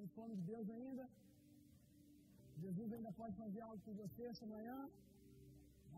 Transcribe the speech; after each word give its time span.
Tem 0.00 0.08
fome 0.16 0.34
de 0.34 0.44
Deus 0.52 0.66
ainda? 0.74 1.06
Jesus 2.64 2.92
ainda 2.96 3.12
pode 3.18 3.34
fazer 3.36 3.60
algo 3.60 3.80
por 3.86 3.94
você 4.02 4.22
essa 4.28 4.46
manhã? 4.46 4.88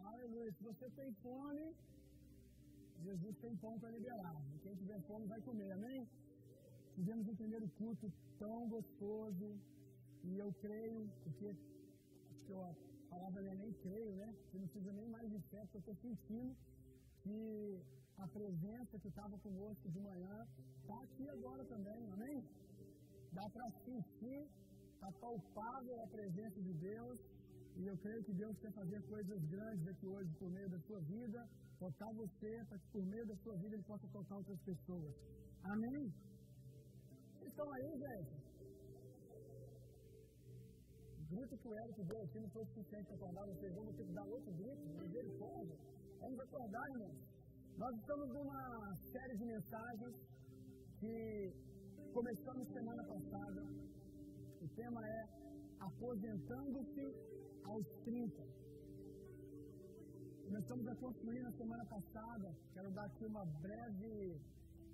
Aleluia. 0.05 0.51
Se 0.55 0.65
você 0.65 0.87
tem 0.97 1.13
fome, 1.27 1.65
Jesus 3.05 3.37
tem 3.43 3.55
pão 3.59 3.79
para 3.79 3.91
liberar. 3.91 4.35
Quem 4.65 4.75
tiver 4.75 5.01
fome 5.03 5.29
vai 5.29 5.41
comer, 5.43 5.71
amém? 5.71 6.09
Tivemos 6.97 7.29
um 7.29 7.37
primeiro 7.37 7.69
culto 7.79 8.13
tão 8.41 8.69
gostoso. 8.69 9.51
E 10.25 10.37
eu 10.37 10.53
creio, 10.65 11.09
porque 11.23 11.55
acho 12.31 12.45
que 12.47 12.55
a 12.55 12.75
palavra 13.09 13.47
é 13.53 13.55
nem 13.55 13.73
creio, 13.85 14.17
né? 14.17 14.35
Você 14.35 14.59
não 14.59 14.67
precisa 14.67 14.93
nem 14.95 15.09
mais 15.11 15.31
de 15.31 15.39
fé, 15.51 15.61
porque 15.71 15.77
eu 15.77 15.81
estou 15.81 15.97
sentindo 16.09 16.57
que 17.23 17.81
a 18.19 18.27
presença 18.27 18.99
que 18.99 19.09
estava 19.15 19.39
conosco 19.39 19.89
de 19.89 20.01
manhã 20.01 20.49
está 20.81 21.01
aqui 21.03 21.29
agora 21.29 21.65
também, 21.67 22.11
amém? 22.11 22.45
Dá 23.33 23.45
para 23.49 23.71
sentir, 23.85 24.43
está 24.93 25.11
palpável 25.21 26.01
a 26.03 26.09
presença 26.09 26.61
de 26.61 26.75
Deus. 26.75 27.19
E 27.77 27.87
eu 27.87 27.97
creio 27.97 28.25
que 28.25 28.35
Deus 28.35 28.59
quer 28.59 28.73
fazer 28.73 29.01
coisas 29.09 29.41
grandes 29.49 29.89
aqui 29.89 30.07
hoje 30.07 30.31
por 30.39 30.51
meio 30.51 30.69
da 30.69 30.79
sua 30.81 31.01
vida, 31.01 31.49
tocar 31.79 32.13
você, 32.15 32.53
para 32.69 32.79
que 32.79 32.89
por 32.93 33.07
meio 33.07 33.27
da 33.27 33.37
sua 33.37 33.57
vida 33.57 33.75
Ele 33.75 33.85
possa 33.85 34.07
tocar 34.09 34.37
outras 34.37 34.61
pessoas. 34.61 35.15
Amém? 35.65 36.13
Vocês 37.33 37.51
estão 37.51 37.73
aí, 37.73 37.91
gente? 38.05 38.53
Grito 41.33 41.57
que 41.57 41.69
o 41.69 41.79
Eric 41.79 42.05
deu 42.05 42.23
aqui 42.23 42.41
não 42.41 42.51
foi 42.51 42.65
suficiente 42.67 43.07
para 43.07 43.17
acordar 43.17 43.47
vocês. 43.47 43.75
Vamos 43.75 43.97
ter 43.97 44.05
que 44.05 44.13
dar 44.13 44.27
outro 44.27 44.53
grito, 44.53 44.83
misericórdia. 45.01 45.79
Vamos 46.21 46.41
acordar, 46.41 46.87
irmãos. 46.91 47.33
Nós 47.79 47.97
estamos 47.97 48.29
numa 48.29 48.97
série 49.11 49.37
de 49.39 49.45
mensagens 49.47 50.15
que 51.01 51.72
começamos 52.13 52.69
semana 52.69 53.03
passada. 53.05 53.63
O 54.61 54.69
tema 54.77 55.01
é 55.09 55.21
Aposentando-se 55.81 57.05
aos 57.65 57.87
30. 58.05 58.43
Começamos 60.45 60.87
a 60.89 60.95
construir 60.97 61.43
na 61.43 61.53
semana 61.53 61.85
passada. 61.87 62.55
Quero 62.75 62.91
dar 62.91 63.07
aqui 63.07 63.25
uma 63.25 63.45
breve 63.67 64.41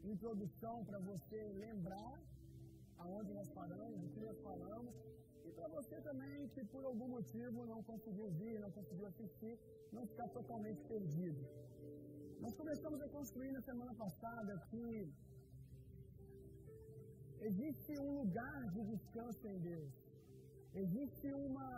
introdução 0.04 0.84
para 0.84 1.00
você 1.00 1.40
lembrar 1.64 2.14
aonde 2.98 3.34
nós 3.34 3.48
paramos, 3.50 4.04
o 4.04 4.08
que 4.14 4.20
nós 4.20 4.38
falamos. 4.40 4.94
E 5.44 5.50
para 5.50 5.68
você 5.68 6.00
também 6.02 6.48
que 6.50 6.64
por 6.66 6.84
algum 6.84 7.08
motivo 7.08 7.66
não 7.66 7.82
conseguiu 7.82 8.30
vir, 8.40 8.60
não 8.60 8.70
conseguiu 8.70 9.06
assistir, 9.06 9.58
não 9.92 10.06
ficar 10.06 10.28
totalmente 10.28 10.80
perdido. 10.84 11.42
Nós 12.40 12.54
começamos 12.54 13.00
a 13.02 13.08
construir 13.08 13.50
na 13.50 13.62
semana 13.62 13.94
passada 13.94 14.56
que 14.70 15.12
existe 17.40 17.98
um 18.00 18.10
lugar 18.20 18.70
de 18.74 18.84
descanso 18.84 19.46
em 19.48 19.58
Deus. 19.60 19.92
Existe 20.74 21.32
uma. 21.32 21.68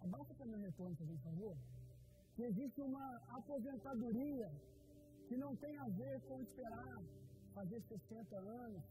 Abaixa 0.00 0.34
para 0.34 0.56
retorno, 0.58 0.96
por 0.96 1.18
favor. 1.18 1.56
Que 2.34 2.42
existe 2.44 2.80
uma 2.80 3.16
aposentadoria 3.38 4.50
que 5.28 5.36
não 5.36 5.54
tem 5.56 5.76
a 5.78 5.88
ver 5.88 6.20
com 6.28 6.40
esperar 6.40 7.02
fazer 7.54 7.80
60 7.82 8.36
anos, 8.36 8.82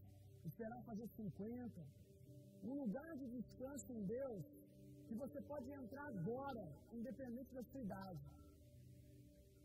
esperar 0.45 0.81
fazer 0.83 1.07
50. 1.07 1.81
Um 2.63 2.73
lugar 2.81 3.17
de 3.17 3.27
descanso 3.27 3.91
em 3.93 4.03
Deus 4.05 4.43
que 5.07 5.15
você 5.15 5.41
pode 5.41 5.71
entrar 5.71 6.07
agora, 6.07 6.63
independente 6.91 7.53
da 7.55 7.63
sua 7.63 7.81
idade. 7.81 8.19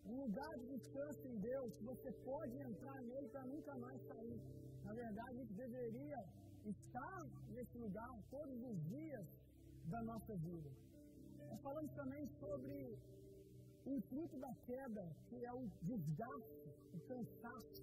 Um 0.07 0.17
lugar 0.25 0.53
de 0.61 0.67
descanso 0.77 1.29
em 1.29 1.39
Deus 1.39 1.75
que 1.75 1.85
você 1.85 2.13
pode 2.25 2.57
entrar 2.59 3.01
nele 3.03 3.29
para 3.29 3.45
nunca 3.47 3.75
mais 3.79 4.01
sair. 4.03 4.41
Na 4.85 4.93
verdade, 4.93 5.31
a 5.31 5.39
gente 5.41 5.53
deveria 5.55 6.25
estar 6.65 7.27
nesse 7.51 7.77
lugar 7.79 8.11
todos 8.31 8.63
os 8.71 8.77
dias 8.89 9.27
da 9.87 10.03
nossa 10.03 10.35
vida. 10.37 10.71
Nós 11.51 11.61
falamos 11.61 11.93
também 11.93 12.27
sobre 12.41 12.99
o 13.85 14.01
fruto 14.09 14.37
da 14.39 14.53
queda, 14.67 15.05
que 15.29 15.45
é 15.45 15.53
o 15.53 15.67
desgaste, 15.83 16.69
o 16.95 17.01
cansaço. 17.11 17.83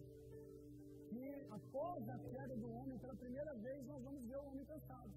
Que 1.09 1.25
após 1.49 2.09
a 2.09 2.17
queda 2.19 2.55
do 2.55 2.71
homem, 2.71 2.97
pela 2.99 3.15
primeira 3.15 3.53
vez, 3.55 3.85
nós 3.87 4.01
vamos 4.03 4.23
ver 4.25 4.37
o 4.37 4.45
homem 4.49 4.65
cansado. 4.65 5.11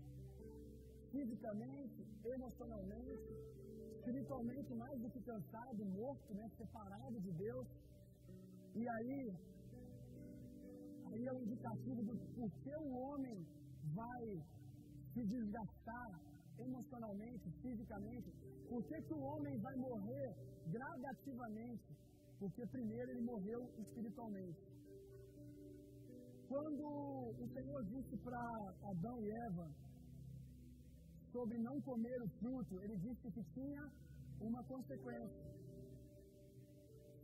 Fisicamente, 1.10 2.06
emocionalmente, 2.24 3.30
espiritualmente, 3.96 4.74
mais 4.74 4.98
do 5.00 5.10
que 5.10 5.20
cansado, 5.20 5.84
morto, 5.84 6.34
né, 6.34 6.50
separado 6.56 7.20
de 7.20 7.30
Deus. 7.32 7.68
E 8.74 8.88
aí, 8.88 9.34
aí 11.14 11.26
é 11.26 11.32
um 11.32 11.42
indicativo 11.42 12.02
do 12.02 12.16
porquê 12.34 12.74
o 12.76 12.90
homem 13.04 13.46
vai 13.94 14.24
se 15.12 15.22
desgastar 15.26 16.20
emocionalmente, 16.58 17.50
fisicamente. 17.60 18.30
Por 18.68 18.82
que 18.84 19.14
o 19.14 19.20
homem 19.20 19.58
vai 19.58 19.76
morrer 19.76 20.34
gradativamente? 20.68 21.96
Porque 22.38 22.66
primeiro 22.66 23.10
ele 23.10 23.20
morreu 23.20 23.60
espiritualmente. 23.78 24.60
Quando 26.48 26.84
o 27.38 27.48
Senhor 27.54 27.84
disse 27.84 28.16
para 28.18 28.40
Adão 28.90 29.22
e 29.22 29.30
Eva 29.46 29.70
sobre 31.32 31.58
não 31.58 31.80
comer 31.80 32.22
o 32.22 32.28
fruto, 32.40 32.80
ele 32.82 32.96
disse 32.96 33.30
que 33.30 33.42
tinha 33.54 33.90
uma 34.40 34.62
consequência. 34.64 35.52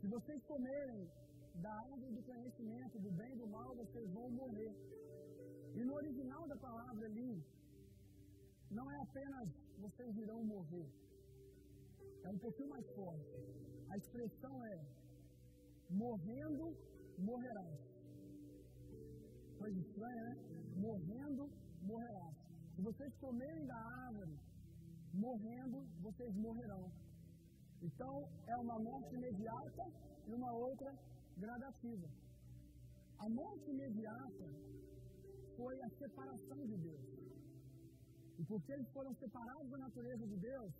Se 0.01 0.07
vocês 0.07 0.43
comerem 0.45 1.09
da 1.61 1.71
árvore 1.71 2.11
do 2.17 2.23
conhecimento 2.23 2.99
do 2.99 3.11
bem 3.11 3.31
e 3.33 3.37
do 3.37 3.47
mal, 3.47 3.75
vocês 3.75 4.09
vão 4.11 4.29
morrer. 4.31 4.73
E 5.75 5.83
no 5.83 5.93
original 5.93 6.47
da 6.47 6.57
palavra 6.57 7.05
ali, 7.05 7.43
não 8.71 8.89
é 8.91 8.97
apenas 9.01 9.49
vocês 9.77 10.17
irão 10.17 10.43
morrer. 10.43 10.87
É 12.23 12.29
um 12.29 12.37
pouquinho 12.37 12.69
mais 12.69 12.85
forte. 12.95 13.25
A 13.89 13.97
expressão 13.97 14.65
é 14.65 14.85
morrendo, 15.89 16.75
morrerás. 17.17 17.79
Coisa 19.57 19.79
estranha, 19.79 20.23
né? 20.23 20.35
Morrendo, 20.75 21.49
morrerás. 21.81 22.35
Se 22.75 22.81
vocês 22.81 23.13
comerem 23.17 23.65
da 23.65 23.79
árvore, 24.07 24.39
morrendo, 25.13 25.85
vocês 26.01 26.33
morrerão. 26.35 26.91
Então, 27.81 28.29
é 28.47 28.55
uma 28.57 28.79
morte 28.79 29.15
imediata 29.15 29.83
e 30.27 30.33
uma 30.33 30.51
outra 30.53 30.93
gradativa. 31.43 32.07
A 33.17 33.27
morte 33.29 33.69
imediata 33.75 34.47
foi 35.57 35.75
a 35.81 35.89
separação 36.01 36.61
de 36.71 36.77
Deus. 36.77 37.07
E 38.39 38.45
porque 38.45 38.71
eles 38.71 38.89
foram 38.97 39.13
separados 39.15 39.69
da 39.69 39.77
natureza 39.77 40.25
de 40.25 40.37
Deus, 40.37 40.73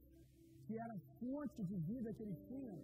que 0.66 0.78
era 0.86 0.94
a 0.94 1.00
fonte 1.20 1.64
de 1.64 1.76
vida 1.90 2.14
que 2.14 2.24
eles 2.24 2.40
tinham, 2.48 2.78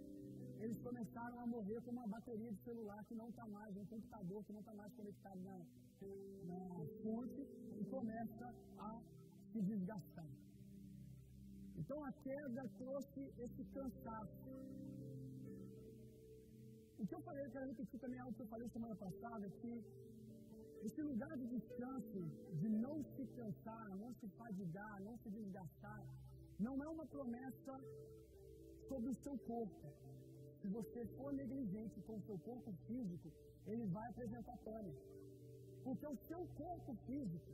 eles 0.59 0.77
começaram 0.79 1.39
a 1.39 1.47
morrer 1.47 1.79
com 1.81 1.91
uma 1.91 2.07
bateria 2.07 2.51
de 2.51 2.59
celular 2.63 3.03
que 3.05 3.15
não 3.15 3.29
está 3.29 3.45
mais, 3.47 3.75
um 3.77 3.85
computador 3.85 4.43
que 4.45 4.53
não 4.53 4.61
está 4.61 4.73
mais 4.73 4.91
conectado 4.93 5.39
na, 5.41 5.57
na 6.51 6.59
fonte 7.03 7.41
e 7.79 7.85
começa 7.85 8.55
a 8.77 9.01
se 9.51 9.61
desgastar. 9.61 10.31
Então 11.77 12.03
a 12.03 12.11
queda 12.11 12.67
trouxe 12.77 13.21
esse 13.37 13.63
cansaço. 13.65 14.49
O 16.97 17.05
que 17.05 17.15
eu 17.15 17.21
falei, 17.21 17.45
eu 17.45 17.51
quero 17.51 17.67
repetir 17.67 17.99
também 17.99 18.19
algo 18.19 18.33
que 18.35 18.41
eu 18.41 18.47
falei 18.47 18.69
semana 18.69 18.95
passada, 18.95 19.49
que 19.61 19.83
esse 20.87 21.01
lugar 21.01 21.35
de 21.37 21.47
descanso, 21.47 22.21
de 22.61 22.69
não 22.69 23.03
se 23.13 23.25
cansar, 23.37 23.89
não 23.97 24.13
se 24.19 24.27
fadigar, 24.39 25.01
não 25.01 25.17
se 25.17 25.29
desgastar, 25.29 26.01
não 26.59 26.75
é 26.83 26.87
uma 26.87 27.05
promessa 27.05 27.73
sobre 28.87 29.09
o 29.09 29.15
seu 29.23 29.37
corpo. 29.39 29.87
Se 30.61 30.67
você 30.67 31.05
for 31.17 31.33
negligente 31.33 31.99
com 32.01 32.15
o 32.17 32.21
seu 32.21 32.37
corpo 32.39 32.71
físico, 32.87 33.31
ele 33.67 33.85
vai 33.87 34.07
apresentar 34.09 34.57
pânico. 34.57 35.01
Porque 35.83 36.07
o 36.07 36.17
seu 36.27 36.47
corpo 36.63 36.95
físico, 37.07 37.51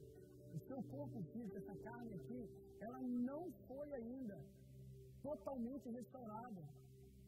o 0.53 0.59
seu 0.67 0.83
corpo 0.83 1.23
físico, 1.33 1.57
essa 1.57 1.75
carne 1.87 2.13
aqui, 2.13 2.49
ela 2.79 3.01
não 3.01 3.51
foi 3.67 3.93
ainda 3.93 4.37
totalmente 5.23 5.89
restaurada. 5.89 6.63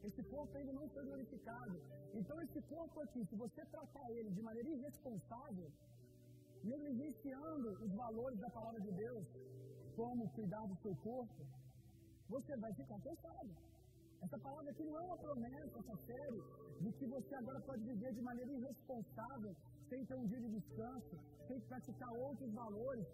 Esse 0.03 0.21
corpo 0.23 0.57
ainda 0.57 0.73
não 0.73 0.87
foi 0.89 1.03
glorificado. 1.05 1.81
Então, 2.13 2.41
esse 2.41 2.61
corpo 2.63 3.01
aqui, 3.01 3.25
se 3.25 3.35
você 3.35 3.65
tratar 3.65 4.11
ele 4.11 4.31
de 4.31 4.41
maneira 4.41 4.69
irresponsável, 4.69 5.71
negligenciando 6.63 7.69
os 7.85 7.91
valores 7.93 8.39
da 8.39 8.49
palavra 8.49 8.81
de 8.81 8.91
Deus, 8.91 9.25
como 9.95 10.29
cuidar 10.31 10.65
do 10.67 10.75
seu 10.81 10.95
corpo, 10.97 11.45
você 12.29 12.57
vai 12.57 12.73
ficar 12.73 12.99
cansado. 12.99 13.51
Essa 14.23 14.39
palavra 14.39 14.71
aqui 14.71 14.83
não 14.83 14.97
é 14.97 15.01
uma 15.01 15.17
promessa, 15.17 15.79
essa 15.79 15.97
série, 16.05 16.41
de 16.81 16.91
que 16.93 17.05
você 17.07 17.35
agora 17.35 17.59
pode 17.61 17.83
viver 17.83 18.13
de 18.13 18.21
maneira 18.21 18.51
irresponsável, 18.51 19.55
sem 19.89 20.05
ter 20.05 20.15
um 20.15 20.27
dia 20.27 20.39
de 20.39 20.49
descanso, 20.49 21.17
sem 21.47 21.59
praticar 21.61 22.09
outros 22.13 22.51
valores, 22.53 23.05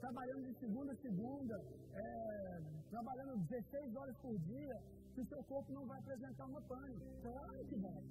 trabalhando 0.00 0.42
de 0.46 0.58
segunda 0.58 0.92
a 0.92 0.96
segunda, 0.96 1.56
é, 1.94 2.60
trabalhando 2.90 3.36
16 3.48 3.96
horas 3.96 4.16
por 4.18 4.38
dia, 4.40 4.82
que 5.14 5.20
o 5.20 5.26
seu 5.26 5.42
corpo 5.44 5.72
não 5.72 5.86
vai 5.86 5.98
apresentar 5.98 6.46
uma 6.46 6.62
pane. 6.62 6.96
Claro 7.22 7.64
que 7.66 7.76
vai. 7.76 8.02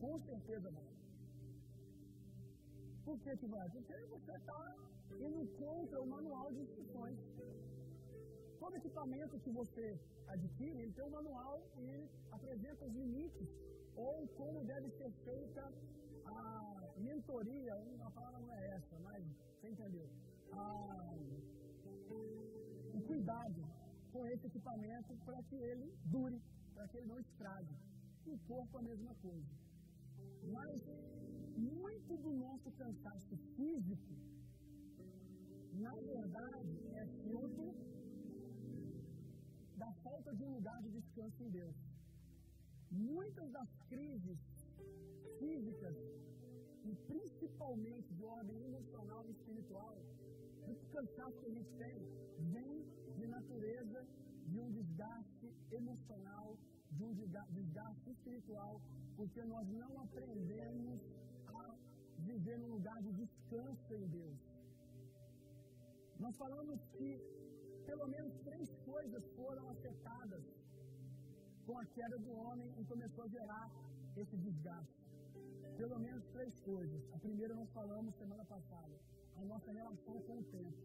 Com 0.00 0.18
certeza 0.20 0.70
vai. 0.70 0.88
Por 3.04 3.18
que 3.20 3.36
que 3.36 3.46
vai? 3.46 3.68
Porque 3.70 3.94
você 4.06 4.32
está 4.32 4.76
indo 5.18 5.46
contra 5.56 6.02
o 6.02 6.06
manual 6.06 6.52
de 6.52 6.60
instruções. 6.60 7.18
Todo 8.60 8.76
equipamento 8.76 9.38
que 9.40 9.50
você 9.50 9.98
adquire, 10.26 10.78
ele 10.82 10.92
tem 10.92 11.04
um 11.04 11.10
manual 11.10 11.62
e 11.78 12.08
apresenta 12.30 12.84
os 12.84 12.94
limites 12.94 13.48
ou 13.96 14.28
como 14.36 14.64
deve 14.64 14.90
ser 14.90 15.10
feita 15.24 15.72
a 16.26 16.92
mentoria, 16.98 17.74
a 17.74 18.10
palavra 18.10 18.40
não 18.40 18.52
é 18.52 18.66
essa, 18.76 18.98
mas 19.00 19.24
você 19.54 19.68
entendeu? 19.70 20.08
A, 20.52 21.14
o 22.94 23.00
cuidado 23.06 23.67
com 24.18 24.26
esse 24.26 24.46
equipamento 24.48 25.16
para 25.24 25.40
que 25.48 25.54
ele 25.70 25.88
dure, 26.14 26.38
para 26.74 26.88
que 26.88 26.96
ele 26.98 27.06
não 27.06 27.20
estrague. 27.20 27.74
O 28.26 28.36
corpo 28.48 28.78
a 28.78 28.82
mesma 28.82 29.14
coisa. 29.26 29.52
Mas 30.56 30.80
muito 31.56 32.16
do 32.24 32.32
nosso 32.44 32.70
cansaço 32.72 33.36
físico, 33.56 34.14
na 35.86 35.94
verdade, 36.12 36.74
é 37.02 37.06
fruto 37.22 37.66
da 39.76 39.90
falta 40.04 40.34
de 40.34 40.42
um 40.42 40.52
lugar 40.56 40.82
de 40.82 40.90
descanso 40.98 41.40
em 41.44 41.50
Deus. 41.50 41.76
Muitas 42.90 43.48
das 43.52 43.70
crises 43.88 44.40
físicas, 45.38 45.96
e 46.84 46.94
principalmente 47.12 48.12
de 48.14 48.24
ordem 48.24 48.58
emocional 48.64 49.24
e 49.28 49.30
espiritual, 49.30 49.96
muito 50.66 50.86
cansaço 50.88 51.38
que 51.40 51.46
a 51.46 51.54
gente 51.58 51.72
tem, 51.84 51.96
vem 52.56 52.87
natureza 53.28 54.00
de 54.46 54.58
um 54.58 54.70
desgaste 54.70 55.48
emocional, 55.70 56.56
de 56.90 57.04
um 57.04 57.12
desgaste 57.58 58.10
espiritual, 58.10 58.80
porque 59.16 59.42
nós 59.44 59.66
não 59.82 60.00
aprendemos 60.00 61.00
viver 62.26 62.58
num 62.58 62.72
lugar 62.76 63.00
de 63.02 63.12
descanso 63.12 63.94
em 63.94 64.06
Deus. 64.08 64.38
Nós 66.18 66.36
falamos 66.36 66.78
que 66.96 67.10
pelo 67.86 68.06
menos 68.14 68.32
três 68.48 68.68
coisas 68.84 69.24
foram 69.36 69.68
afetadas 69.70 70.44
com 71.66 71.78
a 71.78 71.84
queda 71.86 72.18
do 72.18 72.32
homem 72.32 72.68
e 72.78 72.84
começou 72.84 73.24
a 73.24 73.28
gerar 73.28 73.70
esse 74.16 74.36
desgaste. 74.36 74.98
Pelo 75.76 75.98
menos 75.98 76.24
três 76.36 76.60
coisas. 76.60 77.02
A 77.12 77.18
primeira 77.18 77.54
nós 77.54 77.70
falamos 77.70 78.14
semana 78.16 78.44
passada, 78.44 78.96
a 79.36 79.44
nossa 79.44 79.70
relação 79.70 80.20
com 80.22 80.38
o 80.38 80.44
tempo. 80.44 80.76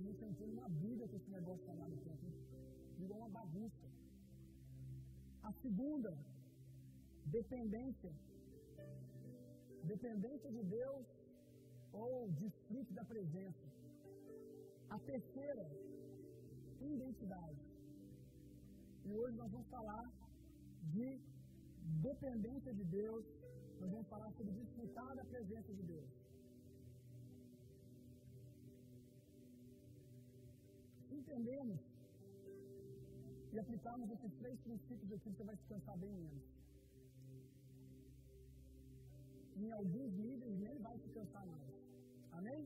A 0.00 0.02
gente 0.02 0.24
entrou 0.24 0.48
numa 0.48 0.68
vida 0.84 1.06
com 1.08 1.16
esse 1.20 1.30
negócio 1.30 1.66
chamado 1.66 1.96
tempo. 2.08 2.26
Virou 2.98 3.18
uma 3.18 3.28
bagunça. 3.28 3.86
A 5.42 5.52
segunda, 5.62 6.12
dependência 7.26 8.12
dependência 9.84 10.50
de 10.56 10.62
Deus 10.62 11.06
ou 11.92 12.30
desfrute 12.42 12.92
da 12.98 13.04
presença. 13.04 13.66
A 14.88 14.98
terceira, 15.10 15.66
identidade. 16.80 17.60
E 19.04 19.14
hoje 19.14 19.36
nós 19.36 19.50
vamos 19.50 19.68
falar 19.68 20.04
de 20.94 21.20
dependência 22.08 22.72
de 22.74 22.84
Deus, 22.84 23.24
nós 23.80 23.90
vamos 23.90 24.08
falar 24.08 24.30
sobre 24.32 24.52
desfrutar 24.52 25.14
da 25.16 25.24
presença 25.24 25.72
de 25.72 25.82
Deus. 25.82 26.19
Entendemos 31.20 31.80
e 33.52 33.58
aplicarmos 33.58 34.10
esses 34.16 34.32
três 34.40 34.56
princípios 34.60 35.12
aqui, 35.12 35.30
você 35.30 35.44
vai 35.44 35.56
descansar 35.56 35.98
bem 35.98 36.12
menos 36.12 36.60
em 39.64 39.72
alguns 39.72 40.12
níveis 40.26 40.58
nem 40.58 40.78
vai 40.86 40.96
se 40.98 41.08
cansar 41.16 41.46
mais. 41.46 41.74
Amém? 42.32 42.60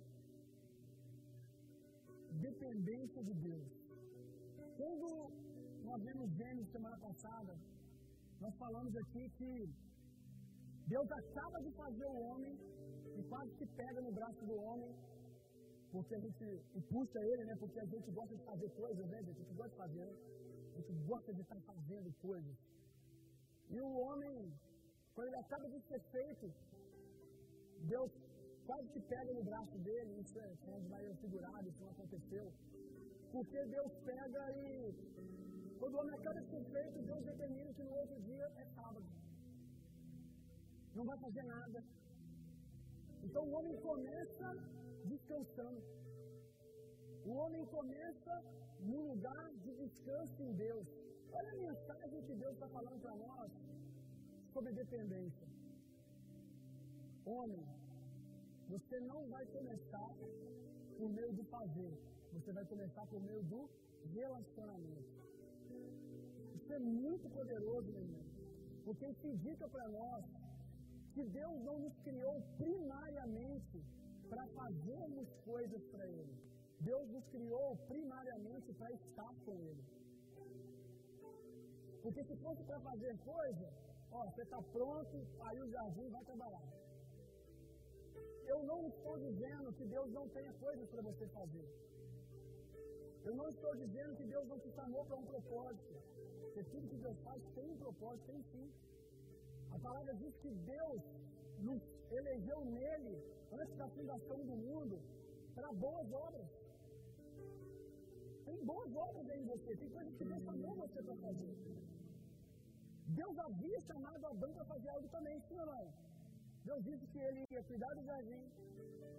Dependência 2.47 3.23
de 3.29 3.35
Deus. 3.47 3.69
Quando 4.77 5.09
nós 5.89 6.03
vemos 6.03 6.31
Gênesis 6.39 6.71
semana 6.71 6.99
passada, 6.99 7.56
nós 8.41 8.55
falamos 8.56 8.97
aqui 8.97 9.29
que 9.39 9.53
Deus 10.87 11.11
acaba 11.11 11.59
de 11.62 11.73
fazer 11.73 12.06
o 12.06 12.21
homem 12.29 12.55
e 13.19 13.23
quase 13.29 13.51
que 13.59 13.67
pega 13.67 14.01
no 14.01 14.12
braço 14.12 14.45
do 14.47 14.55
homem, 14.55 14.95
porque 15.94 16.14
a 16.17 16.23
gente 16.26 16.44
puxa 16.91 17.20
ele, 17.31 17.44
né? 17.44 17.55
Porque 17.62 17.79
a 17.79 17.85
gente 17.85 18.11
gosta 18.11 18.35
de 18.37 18.44
fazer 18.50 18.69
coisas, 18.70 19.06
né? 19.12 19.19
A 19.19 19.23
gente 19.23 19.55
gosta 19.55 19.70
de 19.70 19.76
fazer, 19.76 20.05
né? 20.06 20.17
A 20.75 20.81
gente 20.81 20.93
gosta 21.11 21.32
de 21.32 21.41
estar 21.41 21.61
fazendo 21.70 22.12
coisas. 22.20 22.56
E 23.70 23.81
o 23.81 23.93
homem, 24.05 24.35
quando 25.14 25.29
ele 25.29 25.37
acaba 25.37 25.69
de 25.69 25.81
ser 25.88 26.00
feito, 26.17 26.52
Deus 27.93 28.11
quase 28.67 28.88
que 28.88 29.00
pega 29.14 29.32
no 29.38 29.44
braço 29.44 29.79
dele, 29.87 30.20
isso 30.20 30.37
é, 30.41 30.49
é 30.75 30.81
de 30.81 30.88
maneira 30.88 31.14
figurada, 31.25 31.69
isso 31.69 31.81
não 31.81 31.91
aconteceu. 31.91 32.52
Porque 33.31 33.64
Deus 33.76 33.93
pega 34.11 34.43
e, 34.62 34.67
quando 35.79 35.94
o 35.94 36.00
homem 36.00 36.14
acaba 36.19 36.41
de 36.41 36.50
ser 36.50 36.64
feito, 36.76 37.02
Deus 37.02 37.25
determina 37.25 37.73
que 37.73 37.85
no 37.85 37.94
outro 38.02 38.20
dia 38.23 38.46
é 38.56 38.67
sábado. 38.75 39.06
Não 40.96 41.05
vai 41.05 41.19
fazer 41.19 41.44
nada. 41.44 41.85
Então 43.23 43.44
o 43.44 43.52
homem 43.52 43.76
começa 43.81 44.49
descansando. 45.12 45.83
O 47.25 47.31
homem 47.41 47.65
começa 47.67 48.35
no 48.81 49.01
lugar 49.11 49.47
de 49.62 49.75
descanso 49.83 50.43
em 50.43 50.53
Deus. 50.55 50.87
Olha 51.33 51.51
a 51.53 51.56
mensagem 51.56 52.23
que 52.27 52.35
Deus 52.35 52.55
está 52.55 52.69
falando 52.69 53.01
para 53.01 53.17
nós 53.17 53.51
sobre 54.53 54.73
dependência. 54.73 55.49
Homem, 57.25 57.65
você 58.69 59.01
não 59.01 59.29
vai 59.29 59.45
começar 59.47 60.11
por 60.99 61.09
meio 61.11 61.33
do 61.33 61.45
fazer, 61.45 61.93
você 62.33 62.53
vai 62.53 62.65
começar 62.67 63.06
por 63.06 63.21
meio 63.21 63.43
do 63.45 63.69
relacionamento. 64.12 65.12
Isso 66.55 66.73
é 66.73 66.79
muito 66.79 67.29
poderoso, 67.31 67.91
meu 67.91 68.03
irmão, 68.03 68.25
porque 68.85 69.06
isso 69.06 69.27
indica 69.27 69.69
para 69.69 69.89
nós 69.89 70.25
que 71.15 71.25
Deus 71.25 71.61
não 71.62 71.79
nos 71.79 71.97
criou 72.06 72.37
primariamente 72.59 73.83
para 74.25 74.47
fazermos 74.59 75.29
coisas 75.44 75.82
para 75.93 76.06
Ele. 76.06 76.35
Deus 76.81 77.09
nos 77.09 77.26
criou 77.35 77.76
primariamente 77.88 78.73
para 78.75 78.91
estar 78.93 79.35
com 79.44 79.55
Ele. 79.61 79.85
Porque 82.03 82.23
se 82.25 82.37
fosse 82.37 82.62
para 82.65 82.81
fazer 82.81 83.17
coisa, 83.19 83.73
ó, 84.12 84.26
você 84.31 84.43
está 84.43 84.61
pronto, 84.76 85.26
aí 85.41 85.61
o 85.61 85.71
jardim 85.71 86.09
vai 86.11 86.25
trabalhar. 86.25 86.69
Eu 88.47 88.62
não 88.65 88.87
estou 88.88 89.19
dizendo 89.19 89.73
que 89.73 89.85
Deus 89.87 90.12
não 90.12 90.29
tenha 90.29 90.53
coisas 90.55 90.88
para 90.91 91.03
você 91.03 91.27
fazer. 91.29 91.67
Eu 93.25 93.35
não 93.35 93.48
estou 93.48 93.75
dizendo 93.75 94.17
que 94.17 94.27
Deus 94.27 94.46
não 94.46 94.58
te 94.58 94.70
chamou 94.72 95.05
para 95.06 95.17
um 95.17 95.25
propósito. 95.25 95.94
Porque 96.43 96.63
tudo 96.65 96.89
que 96.89 96.98
Deus 96.98 97.19
faz 97.20 97.43
tem 97.55 97.70
um 97.70 97.79
propósito, 97.79 98.27
tem 98.27 98.43
sim. 98.53 98.70
A 99.70 99.79
palavra 99.79 100.15
diz 100.15 100.37
que 100.43 100.51
Deus 100.51 101.03
nos 101.58 101.82
elegeu 102.11 102.65
nele, 102.65 103.15
antes 103.53 103.77
da 103.77 103.89
fundação 103.89 104.39
do 104.44 104.56
mundo, 104.56 105.01
para 105.55 105.73
boas 105.73 106.13
obras. 106.13 106.49
Tem 108.44 108.65
boas 108.65 108.94
obras 108.94 109.29
em 109.37 109.44
você, 109.44 109.77
tem 109.77 109.91
coisas 109.91 110.15
que 110.17 110.25
Deus 110.25 110.43
chamou 110.44 110.75
você 110.75 111.03
para 111.03 111.17
fazer. 111.17 111.55
Deus 113.20 113.39
havia 113.39 113.81
chamado 113.81 114.27
Adão 114.27 114.53
para 114.53 114.65
fazer 114.65 114.89
algo 114.89 115.08
também, 115.08 115.41
sim 115.49 115.58
ou 115.58 115.67
não? 115.67 115.93
Deus 116.65 116.82
disse 116.84 117.06
que 117.06 117.19
ele 117.19 117.44
ia 117.51 117.63
cuidar 117.63 117.93
do 117.94 118.05
jardim, 118.05 118.44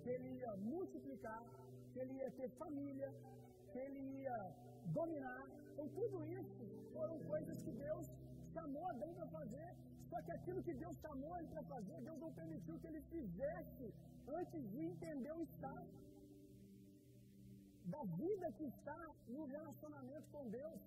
que 0.04 0.10
ele 0.10 0.30
ia 0.40 0.56
multiplicar, 0.58 1.44
que 1.92 2.00
ele 2.00 2.14
ia 2.14 2.32
ter 2.32 2.50
família, 2.62 3.10
que 3.72 3.80
ele 3.80 4.02
ia 4.24 4.38
dominar. 4.98 5.44
Então, 5.72 5.88
tudo 5.90 6.26
isso 6.26 6.64
foram 6.94 7.20
coisas 7.32 7.62
que 7.62 7.72
Deus 7.72 8.08
chamou 8.54 8.86
Adão 8.88 9.14
para 9.14 9.28
fazer. 9.28 9.70
Só 10.10 10.22
que 10.22 10.32
aquilo 10.32 10.64
que 10.64 10.74
Deus 10.74 10.98
chamou 11.06 11.36
ele 11.38 11.48
para 11.48 11.64
fazer, 11.64 12.02
Deus 12.02 12.20
não 12.20 12.32
permitiu 12.34 12.80
que 12.80 12.88
ele 12.88 13.02
fizesse 13.14 13.94
antes 14.40 14.62
de 14.72 14.80
entender 14.92 15.32
o 15.34 15.42
estado 15.42 15.90
da 17.86 18.04
vida 18.04 18.52
que 18.58 18.66
está 18.66 19.00
no 19.28 19.46
relacionamento 19.46 20.28
com 20.32 20.50
Deus, 20.50 20.80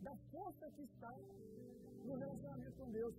da 0.00 0.14
força 0.30 0.70
que 0.70 0.82
está 0.82 1.14
no 2.04 2.14
relacionamento 2.16 2.76
com 2.76 2.90
Deus. 2.90 3.14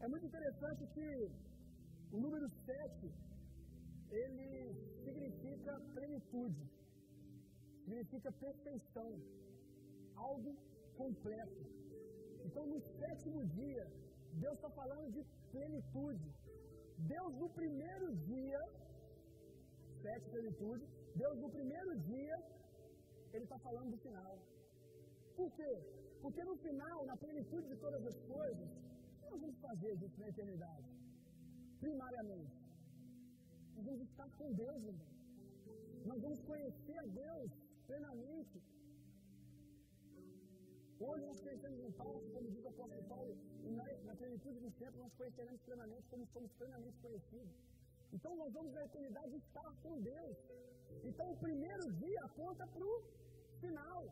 É 0.00 0.08
muito 0.08 0.26
interessante 0.26 0.86
que 0.94 1.08
o 2.12 2.18
número 2.18 2.48
7, 2.66 3.12
ele 4.10 4.74
significa 5.04 5.80
plenitude, 5.94 6.62
significa 7.84 8.30
perfeição, 8.32 9.10
algo 10.14 10.56
completo. 10.96 11.77
Então, 12.58 12.70
no 12.74 12.80
sétimo 13.00 13.40
dia, 13.58 13.84
Deus 14.44 14.54
está 14.56 14.68
falando 14.78 15.12
de 15.16 15.22
plenitude. 15.52 16.28
Deus, 17.14 17.32
no 17.42 17.48
primeiro 17.58 18.06
dia, 18.30 18.60
sete 20.02 20.28
plenitude, 20.32 20.84
Deus, 21.14 21.36
no 21.38 21.50
primeiro 21.56 21.92
dia, 22.10 22.36
Ele 23.32 23.44
está 23.44 23.58
falando 23.66 23.92
do 23.92 23.98
final. 23.98 24.34
Por 25.36 25.52
quê? 25.52 25.72
Porque 26.20 26.42
no 26.42 26.56
final, 26.56 27.06
na 27.06 27.16
plenitude 27.16 27.68
de 27.68 27.76
todas 27.76 28.04
as 28.04 28.18
coisas, 28.34 28.68
nós 29.22 29.40
vamos 29.40 29.58
fazer 29.60 29.92
isso 30.06 30.18
na 30.18 30.28
eternidade? 30.28 30.88
Primariamente. 31.78 32.58
Nós 33.76 33.84
vamos 33.84 34.02
estar 34.02 34.28
com 34.30 34.52
Deus, 34.64 34.82
irmão. 34.82 35.12
Nós 36.06 36.20
vamos 36.20 36.40
conhecer 36.50 36.98
a 36.98 37.06
Deus 37.22 37.52
plenamente. 37.86 38.60
Hoje 41.00 41.24
nós 41.26 41.40
conhecemos 41.40 41.78
um 41.78 41.92
Paulo, 41.92 42.20
como 42.32 42.50
diz 42.50 42.64
o 42.64 42.68
apóstolo 42.68 43.04
Paulo, 43.04 43.36
na, 43.62 43.84
na 44.02 44.16
plenitude 44.16 44.58
do 44.58 44.70
tempo 44.72 44.98
nós 44.98 45.14
conheceremos 45.14 45.60
plenamente 45.62 46.08
como 46.08 46.26
somos 46.26 46.50
plenamente 46.54 46.98
conhecidos. 46.98 47.54
Então 48.12 48.34
nós 48.36 48.52
vamos 48.52 48.72
na 48.72 48.84
eternidade 48.84 49.36
estar 49.36 49.72
com 49.82 50.00
Deus. 50.00 50.36
Então 51.04 51.30
o 51.30 51.36
primeiro 51.36 51.92
dia 51.92 52.20
aponta 52.24 52.66
para 52.66 52.84
o 52.84 53.02
final, 53.60 54.02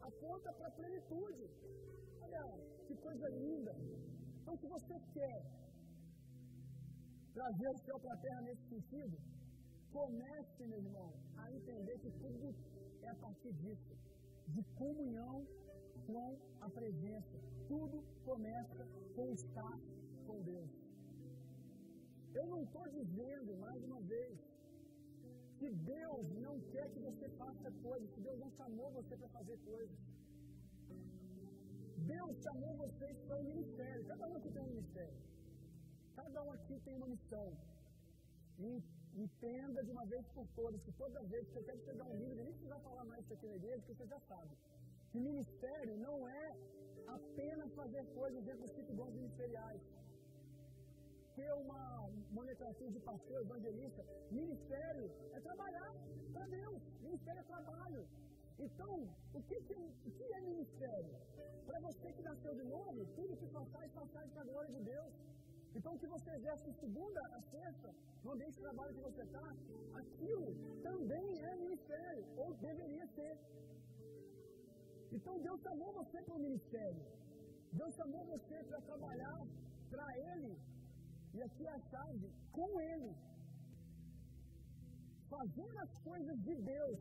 aponta 0.00 0.52
para 0.54 0.68
a 0.68 0.70
plenitude. 0.70 1.50
Olha 2.22 2.42
que 2.86 2.96
coisa 2.96 3.28
linda. 3.28 3.76
Então 4.40 4.56
se 4.56 4.66
você 4.66 4.94
quer 5.12 5.38
trazer 7.34 7.68
o 7.68 7.78
céu 7.84 8.00
para 8.00 8.14
a 8.14 8.16
terra 8.16 8.40
nesse 8.42 8.66
sentido, 8.66 9.18
comece, 9.92 10.66
meu 10.66 10.78
irmão, 10.78 11.12
a 11.36 11.52
entender 11.52 11.98
que 11.98 12.10
tudo 12.12 12.54
é 13.02 13.08
a 13.10 13.14
partir 13.16 13.52
disso, 13.52 13.94
de 14.48 14.62
comunhão 14.74 15.46
com 16.12 16.36
a 16.60 16.68
presença. 16.78 17.36
Tudo 17.68 18.02
começa 18.24 18.86
com 19.16 19.26
estar 19.32 19.76
com 20.26 20.42
Deus. 20.42 20.70
Eu 22.34 22.46
não 22.52 22.62
estou 22.62 22.86
dizendo, 22.88 23.56
mais 23.66 23.82
uma 23.88 24.00
vez, 24.00 24.38
que 25.58 25.70
Deus 25.70 26.26
não 26.46 26.54
quer 26.72 26.86
que 26.92 27.00
você 27.08 27.28
faça 27.42 27.70
coisas, 27.88 28.10
que 28.14 28.20
Deus 28.28 28.38
não 28.44 28.50
chamou 28.60 28.90
você 28.98 29.16
para 29.16 29.28
fazer 29.38 29.56
coisas. 29.72 29.98
Deus 32.14 32.36
chamou 32.46 32.72
vocês 32.84 33.16
para 33.26 33.36
o 33.36 33.40
um 33.40 33.48
ministério. 33.52 34.04
Cada 34.06 34.26
um 34.28 34.36
aqui 34.36 34.50
tem 34.50 34.62
um 34.62 34.72
ministério. 34.74 35.18
Cada 36.16 36.42
um 36.42 36.52
aqui 36.52 36.80
tem 36.86 36.96
uma 36.96 37.10
missão. 37.14 37.46
E 38.58 38.82
entenda 39.24 39.82
de 39.84 39.90
uma 39.90 40.06
vez 40.06 40.26
por 40.28 40.46
todas 40.60 40.80
que 40.82 40.92
toda 40.92 41.22
vez 41.34 41.48
que 41.50 41.56
eu 41.56 41.64
quero 41.64 41.80
pegar 41.90 42.04
um 42.04 42.16
livro, 42.16 42.42
nem 42.44 42.52
precisa 42.52 42.78
falar 42.80 43.04
mais 43.04 43.24
isso 43.24 43.34
aqui 43.34 43.46
na 43.46 43.56
igreja, 43.56 43.78
porque 43.78 43.94
você 43.94 44.06
já 44.06 44.20
sabe. 44.20 44.56
Que 45.10 45.18
ministério 45.18 45.96
não 45.96 46.28
é 46.28 46.56
apenas 47.06 47.72
fazer 47.74 48.04
coisas 48.14 48.44
dentro 48.44 48.62
dos 48.62 48.72
cinco 48.72 48.92
dons 48.94 49.14
ministeriais 49.14 49.82
ter 51.40 51.52
uma 51.54 51.82
nomenclatura 52.30 52.90
de 52.90 53.00
pastor, 53.00 53.40
evangelista. 53.40 54.04
Ministério 54.30 55.10
é 55.32 55.40
trabalhar 55.40 55.92
para 56.34 56.46
Deus. 56.46 56.82
Ministério 57.00 57.40
é 57.40 57.44
trabalho. 57.54 58.02
Então, 58.58 58.92
o 59.38 59.42
que, 59.48 59.56
que, 59.66 59.74
o 60.08 60.10
que 60.16 60.24
é 60.38 60.40
ministério? 60.40 61.14
Para 61.66 61.80
você 61.80 62.12
que 62.12 62.22
nasceu 62.22 62.54
de 62.54 62.64
novo, 62.64 63.06
tudo 63.18 63.36
que 63.36 63.48
passar, 63.58 63.88
passar 64.00 64.28
para 64.28 64.42
a 64.42 64.44
glória 64.44 64.72
de 64.76 64.82
Deus. 64.92 65.12
Então, 65.74 65.94
o 65.94 65.98
que 65.98 66.06
você 66.06 66.30
exerce 66.38 66.64
de 66.70 66.76
segunda 66.84 67.20
a 67.38 67.40
sexta, 67.54 67.94
no 68.24 68.32
ambiente 68.32 68.54
de 68.56 68.60
trabalho 68.60 68.94
que 68.94 69.06
você 69.08 69.22
está, 69.22 69.46
aquilo 70.02 70.48
também 70.82 71.40
é 71.50 71.56
ministério, 71.56 72.24
ou 72.36 72.52
deveria 72.54 73.06
ser. 73.16 73.38
Então, 75.12 75.40
Deus 75.40 75.60
chamou 75.60 75.92
você 76.00 76.18
para 76.22 76.36
o 76.36 76.44
ministério. 76.46 77.04
Deus 77.72 77.94
chamou 77.94 78.24
você 78.26 78.56
para 78.68 78.80
trabalhar 78.80 79.40
para 79.90 80.06
Ele 80.32 80.52
e 81.32 81.42
aqui 81.42 81.64
é 81.66 81.74
a 81.74 82.04
com 82.52 82.80
Ele. 82.80 83.10
Fazer 85.28 85.78
as 85.78 85.92
coisas 85.98 86.36
de 86.46 86.54
Deus 86.72 86.98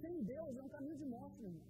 sem 0.00 0.22
Deus 0.24 0.56
é 0.56 0.62
um 0.62 0.68
caminho 0.76 0.96
de 0.96 1.04
morte, 1.04 1.42
irmão. 1.42 1.66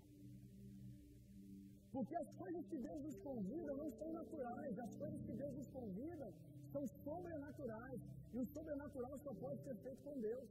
Porque 1.93 2.15
as 2.17 2.31
coisas 2.43 2.65
que 2.71 2.79
Deus 2.79 3.03
nos 3.03 3.19
convida 3.27 3.75
não 3.75 3.91
são 3.99 4.13
naturais, 4.13 4.79
as 4.79 4.95
coisas 4.97 5.21
que 5.27 5.35
Deus 5.35 5.55
nos 5.57 5.71
convida 5.71 6.27
são 6.73 6.87
sobrenaturais. 7.05 8.01
E 8.35 8.39
o 8.39 8.47
sobrenatural 8.47 9.19
só 9.19 9.35
pode 9.35 9.63
ser 9.65 9.77
feito 9.77 10.03
com 10.05 10.21
Deus. 10.21 10.49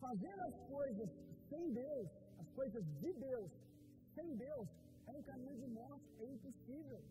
Fazer 0.00 0.40
as 0.48 0.56
coisas 0.74 1.10
sem 1.50 1.72
Deus, 1.72 2.08
as 2.44 2.50
coisas 2.60 2.84
de 3.02 3.12
Deus, 3.28 3.50
sem 4.14 4.30
Deus, 4.46 4.68
é 5.08 5.12
um 5.18 5.22
caminho 5.30 5.58
de 5.64 5.68
morte, 5.80 6.08
é 6.20 6.26
impossível 6.36 7.02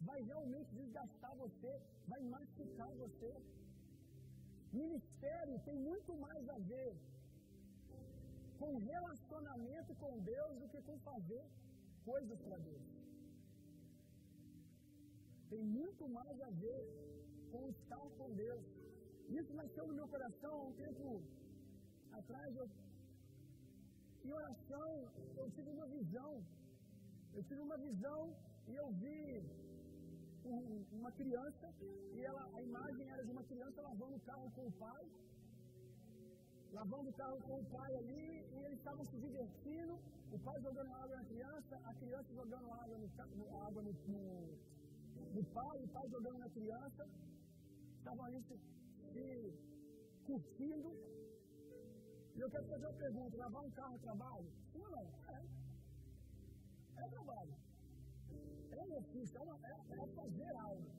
vai 0.00 0.20
realmente 0.22 0.70
desgastar 0.74 1.34
você, 1.36 1.72
vai 2.06 2.20
machucar 2.22 2.90
você. 3.02 3.32
Ministério 4.72 5.58
tem 5.64 5.76
muito 5.76 6.14
mais 6.16 6.48
a 6.48 6.58
ver 6.58 6.94
com 8.58 8.78
relacionamento 8.78 9.94
com 10.02 10.18
Deus 10.20 10.58
do 10.60 10.68
que 10.68 10.80
com 10.82 10.98
fazer 11.00 11.44
coisas 12.04 12.38
para 12.40 12.58
Deus. 12.58 12.86
Tem 15.50 15.62
muito 15.62 16.08
mais 16.08 16.40
a 16.40 16.50
ver 16.50 16.80
com 17.52 17.68
estar 17.68 18.06
com 18.18 18.30
Deus. 18.34 18.64
Isso 19.28 19.52
nasceu 19.54 19.86
no 19.86 19.94
meu 19.94 20.08
coração 20.08 20.52
há 20.54 20.64
um 20.64 20.72
tempo 20.74 21.22
atrás. 22.12 22.56
Eu, 22.56 22.68
em 24.28 24.32
oração, 24.32 24.88
eu 25.40 25.50
tive 25.56 25.70
uma 25.70 25.86
visão. 25.86 26.32
Eu 27.36 27.42
tive 27.48 27.60
uma 27.68 27.78
visão 27.78 28.20
e 28.68 28.74
eu 28.82 28.88
vi 29.02 29.20
uma 30.98 31.10
criança 31.12 31.66
e 32.16 32.20
ela, 32.28 32.42
a 32.58 32.62
imagem 32.62 33.06
era 33.14 33.22
de 33.24 33.30
uma 33.30 33.44
criança 33.44 33.82
lavando 33.82 34.16
o 34.16 34.20
carro 34.20 34.50
com 34.56 34.66
o 34.66 34.72
pai, 34.84 35.04
lavando 36.72 37.10
o 37.10 37.12
carro 37.12 37.38
com 37.48 37.56
o 37.60 37.64
pai 37.76 37.90
ali 37.96 38.26
e 38.54 38.64
eles 38.66 38.78
estavam 38.78 39.04
se 39.06 39.18
divertindo, 39.18 39.98
o 40.30 40.38
pai 40.38 40.60
jogando 40.60 40.92
água 41.02 41.16
na 41.16 41.24
criança, 41.24 41.80
a 41.84 41.94
criança 41.94 42.34
jogando 42.34 42.70
água 42.82 42.98
no, 42.98 43.56
água 43.66 43.82
no, 43.82 43.92
no, 44.12 44.22
no, 45.36 45.44
pai, 45.58 45.76
o 45.82 45.88
pai 45.88 46.08
jogando 46.08 46.38
na 46.38 46.50
criança, 46.50 47.08
estavam 47.98 48.24
ali 48.26 48.42
se, 48.42 48.58
se 49.12 49.54
curtindo. 50.26 50.90
E 52.38 52.40
eu 52.40 52.50
quero 52.50 52.66
fazer 52.66 52.86
uma 52.86 52.98
pergunta, 53.04 53.36
lavar 53.36 53.62
um 53.64 53.70
carro 53.72 53.94
é 53.96 53.98
trabalho? 53.98 54.50
Sim 54.72 54.82
ou 54.84 54.90
não? 54.90 55.06
É. 55.36 55.40
É 57.04 57.08
trabalho 57.08 57.54
é 58.70 58.96
ofício, 58.98 59.38
é, 59.38 59.70
é, 59.70 60.02
é 60.02 60.06
fazer 60.20 60.56
algo. 60.56 60.90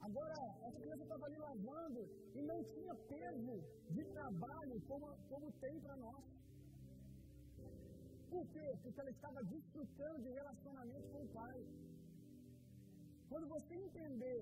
Agora, 0.00 0.34
essa 0.66 0.80
criança 0.80 1.02
estava 1.02 1.26
ali 1.26 1.36
lavando 1.36 2.00
e 2.34 2.42
não 2.50 2.64
tinha 2.64 2.94
peso 2.94 3.54
de 3.90 4.04
trabalho 4.16 4.80
como, 4.88 5.06
como 5.28 5.52
tem 5.64 5.78
para 5.80 5.96
nós. 5.96 6.24
Por 8.30 8.46
quê? 8.48 8.66
Porque 8.82 9.00
ela 9.00 9.10
estava 9.10 9.44
desfrutando 9.44 10.22
de 10.22 10.30
relacionamento 10.30 11.08
com 11.08 11.22
o 11.24 11.28
Pai. 11.28 11.58
Quando 13.28 13.48
você 13.48 13.74
entender 13.74 14.40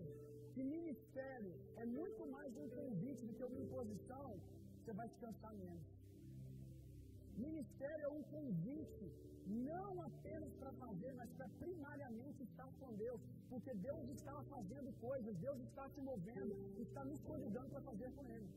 que 0.54 0.62
ministério 0.62 1.54
é 1.76 1.84
muito 1.84 2.26
mais 2.30 2.56
um 2.56 2.68
convite 2.68 3.26
do 3.26 3.34
que 3.34 3.44
uma 3.44 3.58
imposição, 3.58 4.40
você 4.82 4.92
vai 4.92 5.08
descansar 5.08 5.54
menos. 5.54 5.86
Ministério 7.36 8.04
é 8.04 8.08
um 8.08 8.22
convite 8.24 9.06
não 9.46 10.02
apenas 10.02 10.52
para 10.54 10.72
fazer, 10.72 11.12
mas 11.14 11.30
para 11.36 11.48
primariamente 11.60 12.42
estar 12.42 12.68
com 12.80 12.92
Deus, 12.94 13.20
porque 13.48 13.72
Deus 13.74 14.08
está 14.10 14.34
fazendo 14.54 14.92
coisas, 15.00 15.36
Deus 15.36 15.60
está 15.60 15.88
se 15.88 16.00
movendo, 16.00 16.54
está 16.80 17.04
nos 17.04 17.20
convidando 17.22 17.68
para 17.70 17.82
fazer 17.82 18.10
com 18.16 18.28
Ele. 18.28 18.50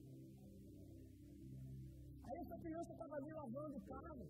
Aí 2.24 2.38
essa 2.40 2.58
criança 2.58 2.92
estava 2.92 3.16
ali 3.16 3.32
lavando 3.32 3.78
o 3.78 3.82
carro, 3.82 4.28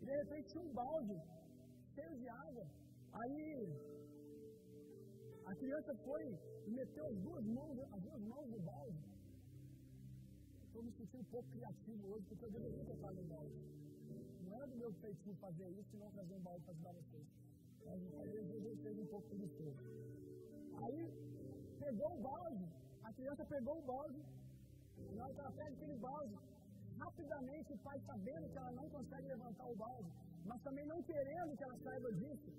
e 0.00 0.04
de 0.04 0.16
repente 0.20 0.52
tinha 0.52 0.64
um 0.64 0.72
balde 0.72 1.16
cheio 1.94 2.16
de 2.16 2.28
água. 2.28 2.66
Aí 3.12 3.42
a 5.46 5.54
criança 5.54 5.94
foi 6.04 6.24
e 6.66 6.70
meteu 6.70 7.06
as 7.06 7.18
duas 7.18 7.44
mãos, 7.44 7.78
as 7.92 8.02
duas 8.02 8.22
mãos 8.22 8.48
no 8.50 8.60
balde. 8.60 9.15
Estou 10.76 10.84
me 10.84 11.20
um 11.20 11.24
pouco 11.24 11.48
criativo 11.52 12.06
hoje, 12.12 12.26
porque 12.28 12.44
eu 12.44 12.50
deveria 12.50 12.84
ter 12.84 12.96
falado 12.96 13.16
no 13.16 13.22
balde 13.24 13.76
não 14.56 14.62
é 14.62 14.66
do 14.66 14.76
meu 14.76 14.92
feitio 15.02 15.34
fazer 15.36 15.68
isso 15.70 15.96
e 15.96 15.98
não 15.98 16.10
trazer 16.10 16.34
um 16.34 16.40
balde 16.40 16.64
para 16.64 16.74
ajudar 16.74 16.92
vocês. 16.92 17.26
Mas 17.86 18.00
às 18.22 18.30
vezes 18.30 18.64
eu 18.64 18.76
seja 18.84 19.00
um 19.00 19.06
pouco 19.06 19.28
preguiçoso. 19.28 19.80
Aí, 20.82 21.00
pegou 21.78 22.10
o 22.16 22.20
balde, 22.20 22.66
a 23.04 23.12
criança 23.12 23.44
pegou 23.44 23.78
o 23.78 23.86
balde, 23.92 24.20
e 24.98 25.14
na 25.14 25.24
hora 25.24 25.34
que 25.34 25.40
ela 25.40 25.52
pega 25.52 25.70
aquele 25.70 25.96
balde, 25.96 26.36
rapidamente 26.98 27.72
o 27.72 27.78
pai, 27.78 27.98
sabendo 28.06 28.50
que 28.50 28.58
ela 28.58 28.72
não 28.72 28.88
consegue 28.90 29.26
levantar 29.28 29.66
o 29.66 29.76
balde, 29.76 30.10
mas 30.44 30.62
também 30.62 30.86
não 30.86 31.02
querendo 31.02 31.56
que 31.56 31.64
ela 31.64 31.78
saiba 31.78 32.12
disso, 32.12 32.52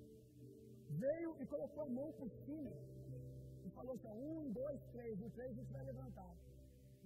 veio 1.06 1.36
e 1.42 1.46
colocou 1.46 1.84
a 1.84 1.90
mão 1.90 2.12
por 2.14 2.30
cima 2.46 2.74
e 3.66 3.70
falou 3.70 3.94
assim: 3.96 4.10
um, 4.10 4.52
dois, 4.52 4.80
três, 4.92 5.20
o 5.22 5.30
três 5.32 5.56
você 5.56 5.74
vai 5.74 5.86
levantar. 5.86 6.34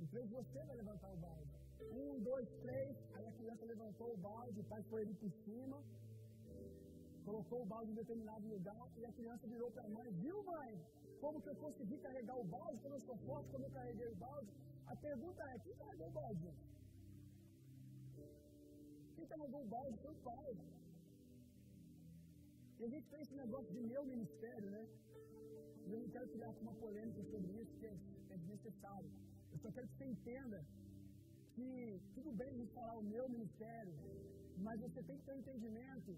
O 0.01 0.07
três 0.07 0.27
você 0.29 0.59
vai 0.67 0.75
levantar 0.81 1.09
o 1.15 1.17
balde. 1.17 1.51
Um, 1.99 2.19
dois, 2.29 2.47
três. 2.63 2.93
Aí 3.15 3.25
a 3.31 3.33
criança 3.39 3.65
levantou 3.65 4.13
o 4.13 4.17
balde, 4.17 4.59
o 4.59 4.63
pai 4.71 4.81
foi 4.89 5.01
ali 5.03 5.13
por 5.23 5.31
cima, 5.43 5.77
colocou 7.27 7.61
o 7.61 7.67
balde 7.73 7.91
em 7.91 7.99
determinado 8.01 8.47
lugar 8.47 8.83
e 8.97 9.05
a 9.05 9.11
criança 9.19 9.45
virou 9.47 9.69
para 9.75 9.85
a 9.85 9.89
mãe: 9.97 10.09
Viu, 10.23 10.43
mãe? 10.43 10.71
Como 11.21 11.41
que 11.41 11.49
eu 11.49 11.55
consegui 11.55 11.97
carregar 11.99 12.35
o 12.43 12.43
balde? 12.55 12.81
Como 12.83 12.95
eu 12.95 13.01
sou 13.01 13.17
forte, 13.27 13.51
como 13.51 13.65
eu 13.65 13.73
carreguei 13.77 14.07
o 14.07 14.15
balde? 14.15 14.51
A 14.87 14.95
pergunta 14.95 15.43
é: 15.51 15.59
quem 15.59 15.75
carregou 15.81 16.07
o 16.07 16.11
balde? 16.19 16.51
Quem 19.15 19.27
carregou 19.33 19.61
o 19.61 19.71
balde 19.77 19.97
foi 20.03 20.11
o 20.11 20.21
pai. 20.29 20.51
E 22.79 22.85
a 22.85 22.89
gente 22.93 23.07
tem 23.11 23.21
esse 23.21 23.35
negócio 23.35 23.71
de 23.71 23.81
meu 23.93 24.03
ministério, 24.13 24.71
né? 24.71 24.83
Eu 25.91 25.99
não 25.99 26.09
quero 26.09 26.27
criar 26.29 26.49
uma 26.65 26.73
polêmica 26.85 27.23
sobre 27.25 27.51
isso, 27.61 27.71
porque 27.73 27.91
é 28.33 28.37
desnecessário. 28.37 29.11
Eu 29.51 29.59
só 29.59 29.71
quero 29.71 29.87
que 29.87 29.95
você 29.97 30.05
entenda 30.05 30.65
que 31.55 32.01
tudo 32.15 32.31
bem 32.31 32.67
falar 32.67 32.97
o 32.97 33.03
meu 33.03 33.27
ministério, 33.29 33.93
mas 34.57 34.79
você 34.79 35.01
tem 35.03 35.17
que 35.17 35.25
ter 35.25 35.33
um 35.33 35.39
entendimento 35.39 36.17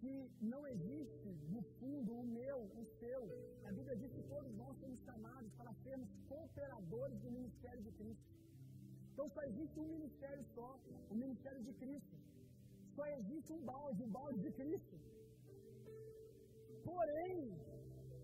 que 0.00 0.30
não 0.40 0.62
existe, 0.66 1.28
no 1.54 1.62
fundo, 1.78 2.12
o 2.20 2.24
meu, 2.38 2.58
o 2.80 2.84
seu. 3.00 3.22
A 3.64 3.72
Bíblia 3.72 3.96
diz 3.96 4.12
que 4.12 4.22
todos 4.34 4.54
nós 4.54 4.76
somos 4.78 5.00
chamados 5.00 5.52
para 5.54 5.72
sermos 5.84 6.08
cooperadores 6.28 7.18
do 7.20 7.30
ministério 7.30 7.82
de 7.82 7.92
Cristo. 7.92 8.28
Então 9.12 9.28
só 9.30 9.42
existe 9.42 9.80
um 9.80 9.88
ministério 9.96 10.44
só, 10.54 10.78
o 11.10 11.14
ministério 11.14 11.62
de 11.64 11.72
Cristo. 11.72 12.16
Só 12.94 13.06
existe 13.18 13.52
um 13.52 13.62
balde, 13.64 14.02
o 14.02 14.06
balde 14.06 14.40
de 14.40 14.52
Cristo. 14.52 14.96
Porém, 16.84 17.58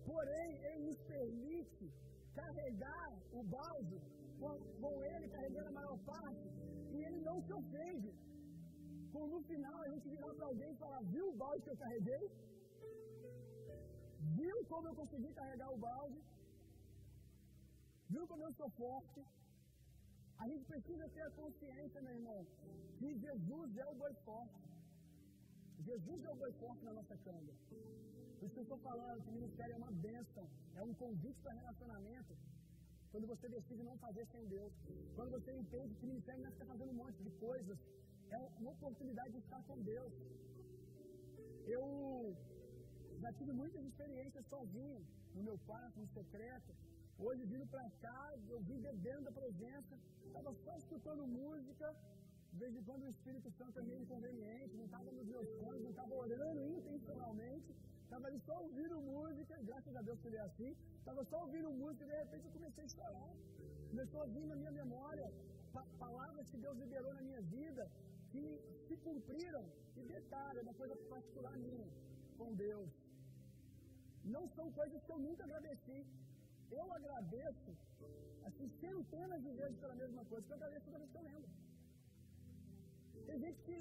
porém, 0.05 0.49
ele 0.67 0.83
nos 0.89 1.01
permite 1.01 1.91
carregar 2.33 3.09
o 3.33 3.43
balde 3.43 4.01
com, 4.39 5.03
ele 5.11 5.27
carregando 5.35 5.69
a 5.69 5.77
maior 5.79 5.97
parte 6.11 6.47
e 6.93 6.97
ele 7.05 7.19
não 7.27 7.37
se 7.45 7.53
ofende. 7.61 8.11
Como 9.13 9.27
no 9.35 9.41
final 9.51 9.77
a 9.81 9.89
gente 9.93 10.09
virar 10.15 10.33
para 10.33 10.47
alguém 10.51 10.71
e 10.71 10.81
falar, 10.83 11.01
viu 11.13 11.25
o 11.29 11.37
balde 11.43 11.63
que 11.63 11.73
eu 11.73 11.81
carreguei? 11.83 12.23
Viu 14.39 14.57
como 14.71 14.87
eu 14.89 14.95
consegui 15.01 15.31
carregar 15.39 15.69
o 15.73 15.77
balde? 15.77 16.21
Viu 18.09 18.27
como 18.27 18.43
eu 18.43 18.53
sou 18.53 18.69
forte? 18.81 19.21
A 20.37 20.47
gente 20.49 20.65
precisa 20.65 21.07
ter 21.15 21.21
a 21.21 21.31
consciência, 21.31 22.01
meu 22.01 22.13
irmão, 22.19 22.45
que 22.99 23.09
Jesus 23.25 23.77
é 23.77 23.85
o 23.87 23.95
boi 23.95 24.13
forte. 24.25 24.63
Jesus 25.89 26.23
é 26.23 26.29
o 26.29 26.35
boi 26.35 26.51
forte 26.63 26.83
na 26.83 26.93
nossa 26.93 27.15
câmara. 27.17 27.55
Por 28.37 28.45
isso 28.45 28.53
que 28.53 28.59
eu 28.59 28.63
estou 28.63 28.79
falando 28.79 29.23
que 29.23 29.29
o 29.29 29.37
ministério 29.39 29.73
é 29.73 29.77
uma 29.77 29.91
bênção, 29.91 30.45
é 30.75 30.83
um 30.83 30.93
convite 30.93 31.39
para 31.41 31.53
relacionamento. 31.53 32.33
Quando 33.15 33.27
você 33.27 33.47
decide 33.47 33.81
não 33.81 33.97
fazer 33.97 34.25
sem 34.29 34.45
Deus, 34.53 34.73
quando 35.15 35.31
você 35.35 35.51
entende 35.59 35.95
que 35.95 36.03
o 36.05 36.09
ministério 36.09 36.41
não 36.41 36.49
é 36.49 36.53
está 36.53 36.65
fazendo 36.65 36.91
um 36.91 36.99
monte 37.01 37.19
de 37.23 37.31
coisas, 37.45 37.77
é 38.29 38.37
uma 38.59 38.71
oportunidade 38.71 39.31
de 39.35 39.37
estar 39.37 39.61
com 39.67 39.77
Deus. 39.83 40.13
Eu 41.75 41.85
já 43.21 43.31
tive 43.37 43.53
muitas 43.53 43.85
experiências 43.85 44.45
sozinho, 44.47 44.99
no 45.33 45.43
meu 45.43 45.57
quarto, 45.59 45.97
no 45.97 46.09
secreto. 46.09 46.75
Hoje, 47.17 47.45
vindo 47.45 47.65
para 47.67 47.89
cá, 48.01 48.33
eu 48.49 48.59
vim 48.67 48.81
bebendo 48.81 49.23
da 49.29 49.31
presença, 49.31 49.97
estava 50.27 50.53
só 50.65 50.75
escutando 50.75 51.25
música, 51.25 51.95
de 52.55 52.61
vez 52.63 52.73
em 52.79 52.83
quando 52.87 53.03
o 53.03 53.09
Espírito 53.13 53.49
Santo 53.59 53.79
é 53.79 53.83
meio 53.87 54.01
inconveniente, 54.03 54.77
não 54.81 54.85
estava 54.85 55.11
nos 55.11 55.27
meus 55.27 55.47
planos, 55.59 55.81
não 55.85 55.89
estava 55.95 56.13
orando 56.25 56.61
intencionalmente, 56.75 57.69
estava 58.03 58.27
ali 58.27 58.39
só 58.47 58.55
ouvindo 58.65 59.01
música, 59.01 59.55
graças 59.69 59.93
a 59.99 60.01
Deus 60.07 60.21
que 60.21 60.27
ele 60.29 60.37
é 60.37 60.45
assim, 60.49 60.71
estava 60.99 61.25
só 61.31 61.41
ouvindo 61.45 61.69
música 61.81 62.05
e 62.05 62.07
de 62.11 62.17
repente 62.23 62.45
eu 62.45 62.53
comecei 62.57 62.85
a 62.85 62.93
chorar. 62.95 63.33
Começou 63.89 64.21
a 64.21 64.27
vir 64.35 64.45
na 64.51 64.55
minha 64.61 64.71
memória 64.71 65.27
palavras 66.05 66.49
que 66.51 66.61
Deus 66.65 66.77
liberou 66.83 67.13
na 67.13 67.23
minha 67.29 67.41
vida 67.57 67.83
que 68.31 68.45
se 68.87 68.95
cumpriram. 69.07 69.65
E 69.97 70.01
detalhe, 70.15 70.59
é 70.59 70.61
uma 70.67 70.77
coisa 70.81 70.95
particular 71.13 71.57
minha 71.57 71.89
com 72.37 72.53
Deus. 72.53 72.89
Não 74.23 74.47
são 74.55 74.71
coisas 74.79 75.03
que 75.03 75.11
eu 75.15 75.19
nunca 75.27 75.43
agradeci. 75.43 75.99
Eu 76.71 76.85
agradeço, 76.99 77.69
assim, 78.47 78.67
centenas 78.79 79.41
de 79.43 79.51
vezes 79.61 79.77
pela 79.83 79.95
mesma 80.03 80.23
coisa, 80.25 80.45
que 80.45 80.53
eu 80.53 80.59
agradeço 80.61 80.85
toda 80.85 80.99
vez 80.99 81.11
que 81.11 81.17
eu 81.17 81.27
lembro. 81.31 81.49
Tem 83.27 83.37
gente 83.45 83.59
que 83.67 83.77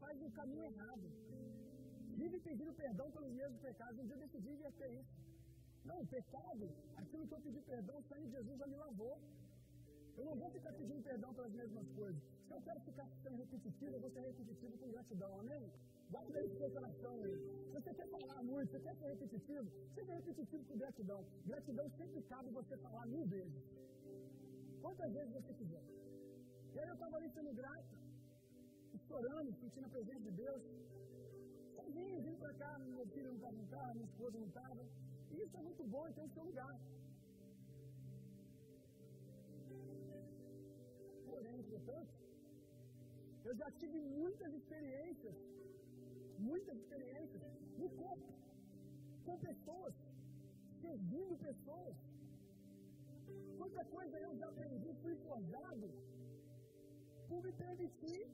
faz 0.00 0.16
o 0.22 0.30
caminho 0.38 0.64
errado. 0.70 1.06
Vive 2.22 2.38
pedindo 2.48 2.72
perdão 2.74 3.10
pelos 3.10 3.32
mesmos 3.32 3.60
pecados. 3.68 3.98
Um 3.98 4.06
dia 4.06 4.16
eu 4.16 4.24
decidi 4.26 4.48
inverter 4.50 4.90
isso. 5.00 5.14
Não, 5.84 6.00
o 6.00 6.06
pecado, 6.06 6.66
aquilo 6.96 7.26
que 7.28 7.34
eu 7.34 7.40
pedi 7.46 7.60
perdão, 7.62 7.98
o 7.98 8.04
sangue 8.10 8.26
de 8.26 8.32
Jesus 8.32 8.58
já 8.58 8.66
me 8.66 8.76
lavou. 8.76 9.14
Eu 10.16 10.24
não 10.24 10.36
vou 10.36 10.50
ficar 10.50 10.72
pedindo 10.72 11.02
perdão 11.02 11.34
pelas 11.34 11.52
mesmas 11.52 11.88
coisas. 12.00 12.22
Se 12.46 12.52
eu 12.54 12.60
quero 12.62 12.80
ficar 12.80 13.06
sendo 13.22 13.36
repetitivo, 13.36 13.96
eu 13.96 14.00
vou 14.00 14.10
ser 14.10 14.20
repetitivo 14.20 14.78
com 14.78 14.90
gratidão, 14.90 15.40
amém? 15.40 15.64
Guarda 16.10 16.40
isso 16.44 16.54
no 16.54 16.58
seu 16.60 16.70
coração 16.70 17.22
aí. 17.22 17.36
Se 17.66 17.72
você 17.72 17.94
quer 17.94 18.08
falar 18.08 18.42
muito, 18.42 18.70
você 18.70 18.80
quer 18.80 18.94
ser 18.96 19.08
repetitivo, 19.14 19.68
seja 19.94 20.14
repetitivo 20.14 20.64
com 20.64 20.76
gratidão. 20.76 21.24
Gratidão 21.46 21.90
sempre 21.98 22.22
cabe 22.22 22.50
você 22.50 22.76
falar 22.76 23.06
mil 23.06 23.26
vezes. 23.26 23.64
Quantas 24.80 25.12
vezes 25.12 25.32
você 25.32 25.52
quiser. 25.54 25.82
E 26.74 26.78
aí 26.78 26.88
eu 26.88 26.94
estava 26.94 27.16
ali 27.16 27.30
sendo 27.30 27.52
grato, 27.54 27.96
chorando, 29.14 29.50
sentindo 29.60 29.86
a 29.86 29.94
presença 29.96 30.20
de 30.28 30.32
Deus. 30.42 30.62
Sozinho, 31.76 32.22
vindo 32.24 32.38
para 32.44 32.54
cá, 32.62 32.70
meu 32.78 33.06
filho 33.14 33.28
não 33.28 33.36
estava 33.36 33.56
no 33.62 33.66
carro, 33.74 33.94
minha 33.94 34.10
esposa 34.10 34.38
não 34.40 34.48
estava. 34.52 34.82
E 35.30 35.42
isso 35.44 35.56
é 35.56 35.62
muito 35.68 35.84
bom, 35.94 36.02
é 36.06 36.24
o 36.28 36.32
seu 36.36 36.44
lugar. 36.50 36.74
Porém, 41.28 41.62
portanto, 41.72 42.14
eu 43.44 43.54
já 43.62 43.70
tive 43.80 43.98
muitas 44.20 44.52
experiências, 44.60 45.36
muitas 46.50 46.76
experiências 46.82 47.42
no 47.78 47.90
corpo, 48.02 48.32
com 49.26 49.38
pessoas, 49.50 49.94
servindo 50.80 51.36
pessoas. 51.48 51.96
Quanta 53.58 53.84
coisa 53.96 54.18
eu 54.26 54.32
já 54.40 54.48
aprendi, 54.48 54.90
fui 55.02 55.14
forjado 55.28 55.88
por 57.28 57.42
me 57.44 57.52
permitir 57.52 58.24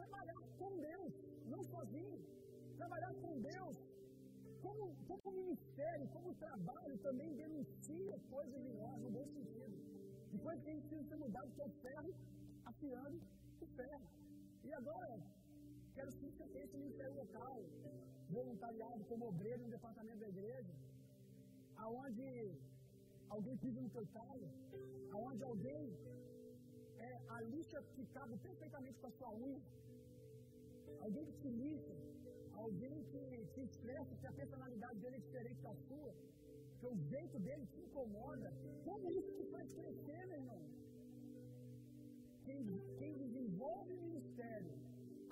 trabalhar 0.00 0.42
com 0.58 0.70
Deus, 0.88 1.12
não 1.52 1.62
sozinho. 1.72 2.20
Trabalhar 2.80 3.12
com 3.22 3.32
Deus 3.52 3.76
como, 4.64 4.84
como 5.08 5.36
ministério, 5.40 6.06
como 6.16 6.34
trabalho, 6.46 6.96
também 7.08 7.30
denuncia 7.44 8.16
coisas 8.34 8.60
em 8.70 8.74
nós, 8.82 8.96
no 9.04 9.10
bom 9.16 9.26
sentido. 9.36 9.76
Coisas 10.46 10.62
que 10.64 10.70
a 10.70 10.74
gente 10.74 10.88
precisa 10.88 11.08
ser 11.10 11.18
mudado, 11.24 11.54
que 11.56 11.62
o 11.62 11.72
ferro 11.84 12.12
afiando 12.70 13.20
o 13.60 13.66
ferro. 13.78 14.08
E 14.68 14.72
agora, 14.80 15.14
quero 15.94 16.12
que 16.12 16.26
você 16.30 16.46
tenha 16.52 16.64
esse 16.64 16.78
ministério 16.82 17.14
local, 17.22 17.56
voluntariado 18.36 19.04
como 19.10 19.28
obreiro 19.28 19.62
no 19.64 19.70
departamento 19.76 20.20
da 20.24 20.28
igreja, 20.28 20.74
aonde 21.76 22.28
alguém 23.28 23.56
pisa 23.64 23.80
no 23.80 23.90
teu 23.96 24.06
carro, 24.18 24.48
aonde 25.16 25.42
alguém 25.42 25.82
é, 26.98 27.10
a 27.36 27.40
lixa 27.52 27.82
cabe 28.14 28.36
perfeitamente 28.48 28.98
com 29.00 29.08
a 29.08 29.16
sua 29.18 29.30
unha, 29.34 29.60
alguém 31.00 31.24
que 31.26 31.32
te 31.42 31.50
alguém 32.64 32.96
que 33.12 33.22
te 33.54 33.62
expressa 33.68 34.16
que 34.20 34.26
a 34.30 34.38
personalidade 34.40 34.98
dele 35.02 35.16
é 35.16 35.24
diferente 35.26 35.60
da 35.68 35.74
sua, 35.86 36.12
que 36.78 36.86
o 36.86 36.96
jeito 37.12 37.38
dele 37.46 37.64
te 37.72 37.80
incomoda, 37.86 38.50
como 38.84 39.10
isso 39.18 39.32
te 39.38 39.44
faz 39.52 39.66
crescer, 39.78 40.20
meu 40.26 40.38
irmão? 40.42 40.62
Quem, 42.44 42.60
quem 42.98 43.12
desenvolve 43.24 43.92
o 43.94 44.02
ministério 44.06 44.74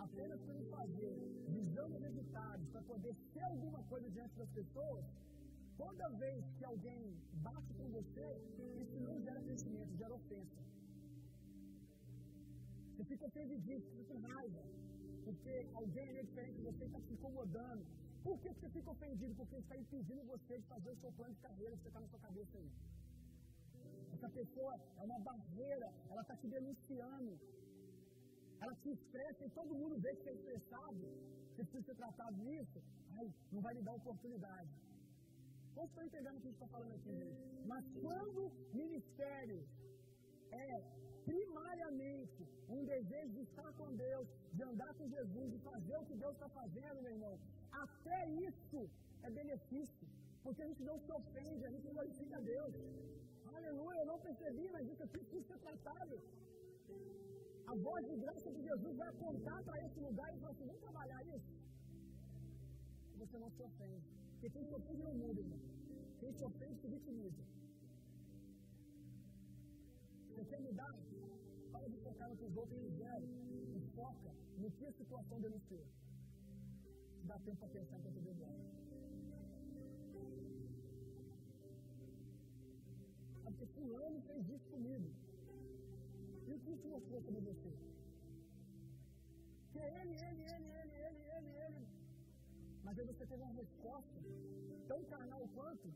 apenas 0.06 0.40
por 0.48 0.58
fazer, 0.76 1.14
visando 1.48 1.98
resultados, 1.98 2.66
para 2.68 2.82
poder 2.82 3.14
ser 3.32 3.44
alguma 3.52 3.82
coisa 3.92 4.08
diante 4.10 4.34
das 4.36 4.50
pessoas, 4.50 5.04
toda 5.76 6.08
vez 6.24 6.44
que 6.56 6.64
alguém 6.64 7.02
bate 7.48 7.72
com 7.74 7.88
você, 7.98 8.28
isso 8.82 8.98
não 9.00 9.20
gera 9.26 9.40
crescimento, 9.40 9.96
gera 9.96 10.14
ofensa. 10.14 10.60
Você 12.96 13.04
fica 13.04 13.26
ofendido, 13.26 13.84
fica 13.90 14.04
com 14.04 14.20
raiva, 14.20 14.62
porque 15.28 15.54
alguém 15.80 16.08
é 16.20 16.22
diferente 16.22 16.56
de 16.58 16.62
você 16.70 16.84
está 16.84 17.00
te 17.06 17.12
incomodando. 17.12 17.82
Por 18.26 18.36
que 18.42 18.48
você 18.54 18.68
fica 18.76 18.90
ofendido? 18.96 19.34
Porque 19.40 19.56
está 19.56 19.76
impedindo 19.76 20.22
você 20.34 20.54
de 20.62 20.66
fazer 20.72 20.90
o 20.90 21.00
seu 21.02 21.10
plano 21.18 21.34
de 21.34 21.40
carreira 21.48 21.76
que 21.76 21.82
você 21.82 21.88
está 21.88 22.00
na 22.00 22.08
sua 22.12 22.20
cabeça 22.26 22.56
aí. 22.60 22.70
Essa 24.14 24.28
pessoa 24.38 24.74
é 24.96 25.02
uma 25.02 25.18
barreira, 25.20 25.88
ela 26.10 26.22
está 26.22 26.34
te 26.36 26.48
denunciando. 26.56 27.32
Ela 28.62 28.74
te 28.82 28.90
expressa 28.96 29.44
e 29.44 29.50
todo 29.58 29.78
mundo 29.80 30.00
vê 30.04 30.14
que 30.16 30.22
você 30.22 30.30
é 30.30 30.34
estressado, 30.34 31.02
você 31.48 31.62
precisa 31.62 31.84
ser 31.88 31.94
tratado 31.94 32.36
nisso, 32.48 32.82
ai, 33.18 33.26
não 33.52 33.60
vai 33.60 33.74
lhe 33.74 33.82
dar 33.82 33.94
oportunidade. 34.00 34.70
Vocês 35.74 35.88
estão 35.90 36.04
entendendo 36.04 36.38
o 36.38 36.40
que 36.40 36.48
a 36.48 36.50
gente 36.50 36.60
está 36.62 36.70
falando 36.76 36.94
aqui? 36.94 37.18
Mas 37.72 37.84
quando 38.02 38.50
ministério 38.82 39.60
é 40.50 41.07
primariamente 41.28 42.42
um 42.76 42.82
desejo 42.92 43.32
de 43.36 43.42
estar 43.48 43.70
com 43.78 43.88
Deus, 44.06 44.26
de 44.56 44.62
andar 44.70 44.92
com 44.98 45.06
Jesus, 45.16 45.46
de 45.54 45.58
fazer 45.70 45.96
o 45.98 46.06
que 46.08 46.16
Deus 46.24 46.34
está 46.34 46.48
fazendo, 46.60 47.02
meu 47.06 47.12
irmão, 47.16 47.34
até 47.84 48.18
isso 48.48 48.80
é 49.26 49.30
benefício, 49.40 50.08
porque 50.42 50.62
a 50.62 50.68
gente 50.70 50.84
não 50.90 50.98
se 51.04 51.12
ofende, 51.20 51.66
a 51.70 51.72
gente 51.74 51.88
glorifica 51.96 52.36
a 52.38 52.44
Deus. 52.54 52.74
Aleluia, 53.56 53.98
eu 54.00 54.10
não 54.12 54.18
percebi, 54.26 54.66
mas 54.74 54.88
isso 54.92 55.02
aqui 55.02 55.18
precisa 55.18 55.44
ser 55.50 55.58
tratado. 55.66 56.16
A 57.72 57.74
voz 57.86 58.02
de 58.10 58.16
graça 58.24 58.50
de 58.56 58.62
Jesus 58.68 58.96
vai 58.96 59.08
apontar 59.08 59.58
para 59.64 59.78
esse 59.86 60.00
lugar 60.00 60.28
e 60.34 60.38
falar 60.40 60.52
assim: 60.52 60.68
vamos 60.70 60.80
trabalhar 60.80 61.20
isso. 61.36 61.50
Você 63.22 63.38
não 63.38 63.50
se 63.50 63.62
ofende. 63.62 64.08
Porque 64.32 64.50
quem 64.54 64.64
se 64.68 64.74
ofende 64.80 65.02
não 65.02 65.14
muda, 65.14 65.40
irmão. 65.40 65.60
Quem 66.20 66.32
se 66.32 66.44
ofende 66.50 66.80
se 66.80 66.88
vitimiza. 66.88 67.44
Você 70.38 70.58
mudar? 70.66 70.94
Para 72.18 72.28
de 72.28 72.28
focar 72.28 72.28
no 72.28 72.36
que 72.36 72.44
os 72.44 72.56
outros 72.56 72.80
fizeram 72.80 73.28
e 73.76 73.80
foca 73.94 74.30
no 74.58 74.70
que 74.70 74.86
a 74.86 74.92
situação 74.92 75.40
denunciou. 75.40 75.86
Dá 77.24 77.38
tempo 77.38 77.56
para 77.56 77.68
pensar 77.68 77.98
enquanto 77.98 78.16
eu 78.16 78.48
Ah, 83.44 83.50
porque 83.50 83.66
fulano 83.66 84.20
fez 84.22 84.48
isso 84.48 84.68
comigo. 84.70 85.08
E 86.48 86.54
o 86.54 86.58
que 86.58 86.70
isso 86.70 86.88
mostrou 86.88 87.22
sobre 87.22 87.40
você? 87.40 87.72
Que 89.72 89.78
ele, 89.78 90.14
ele, 90.14 90.42
ele, 90.42 90.70
ele, 90.80 90.94
ele, 91.06 91.22
ele, 91.36 91.50
ele. 91.66 91.88
Mas 92.82 92.98
aí 92.98 93.06
você 93.06 93.26
teve 93.26 93.42
uma 93.42 93.52
resposta 93.52 94.20
tão 94.88 95.04
carnal 95.04 95.46
quanto, 95.54 95.94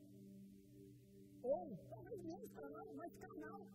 ou 1.43 1.77
talvez 1.89 2.23
menos 2.23 2.53
carnal, 2.53 2.87
mas 2.95 3.13
carnal. 3.17 3.67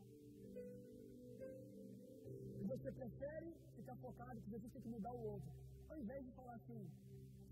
Você 2.68 2.92
prefere 2.92 3.50
ficar 3.76 3.96
focado 3.98 4.42
que 4.42 4.50
você 4.50 4.68
tem 4.70 4.82
que 4.82 4.90
mudar 4.90 5.14
o 5.14 5.24
outro. 5.34 5.52
Ao 5.90 5.98
invés 5.98 6.26
de 6.26 6.32
falar 6.34 6.56
assim, 6.56 6.80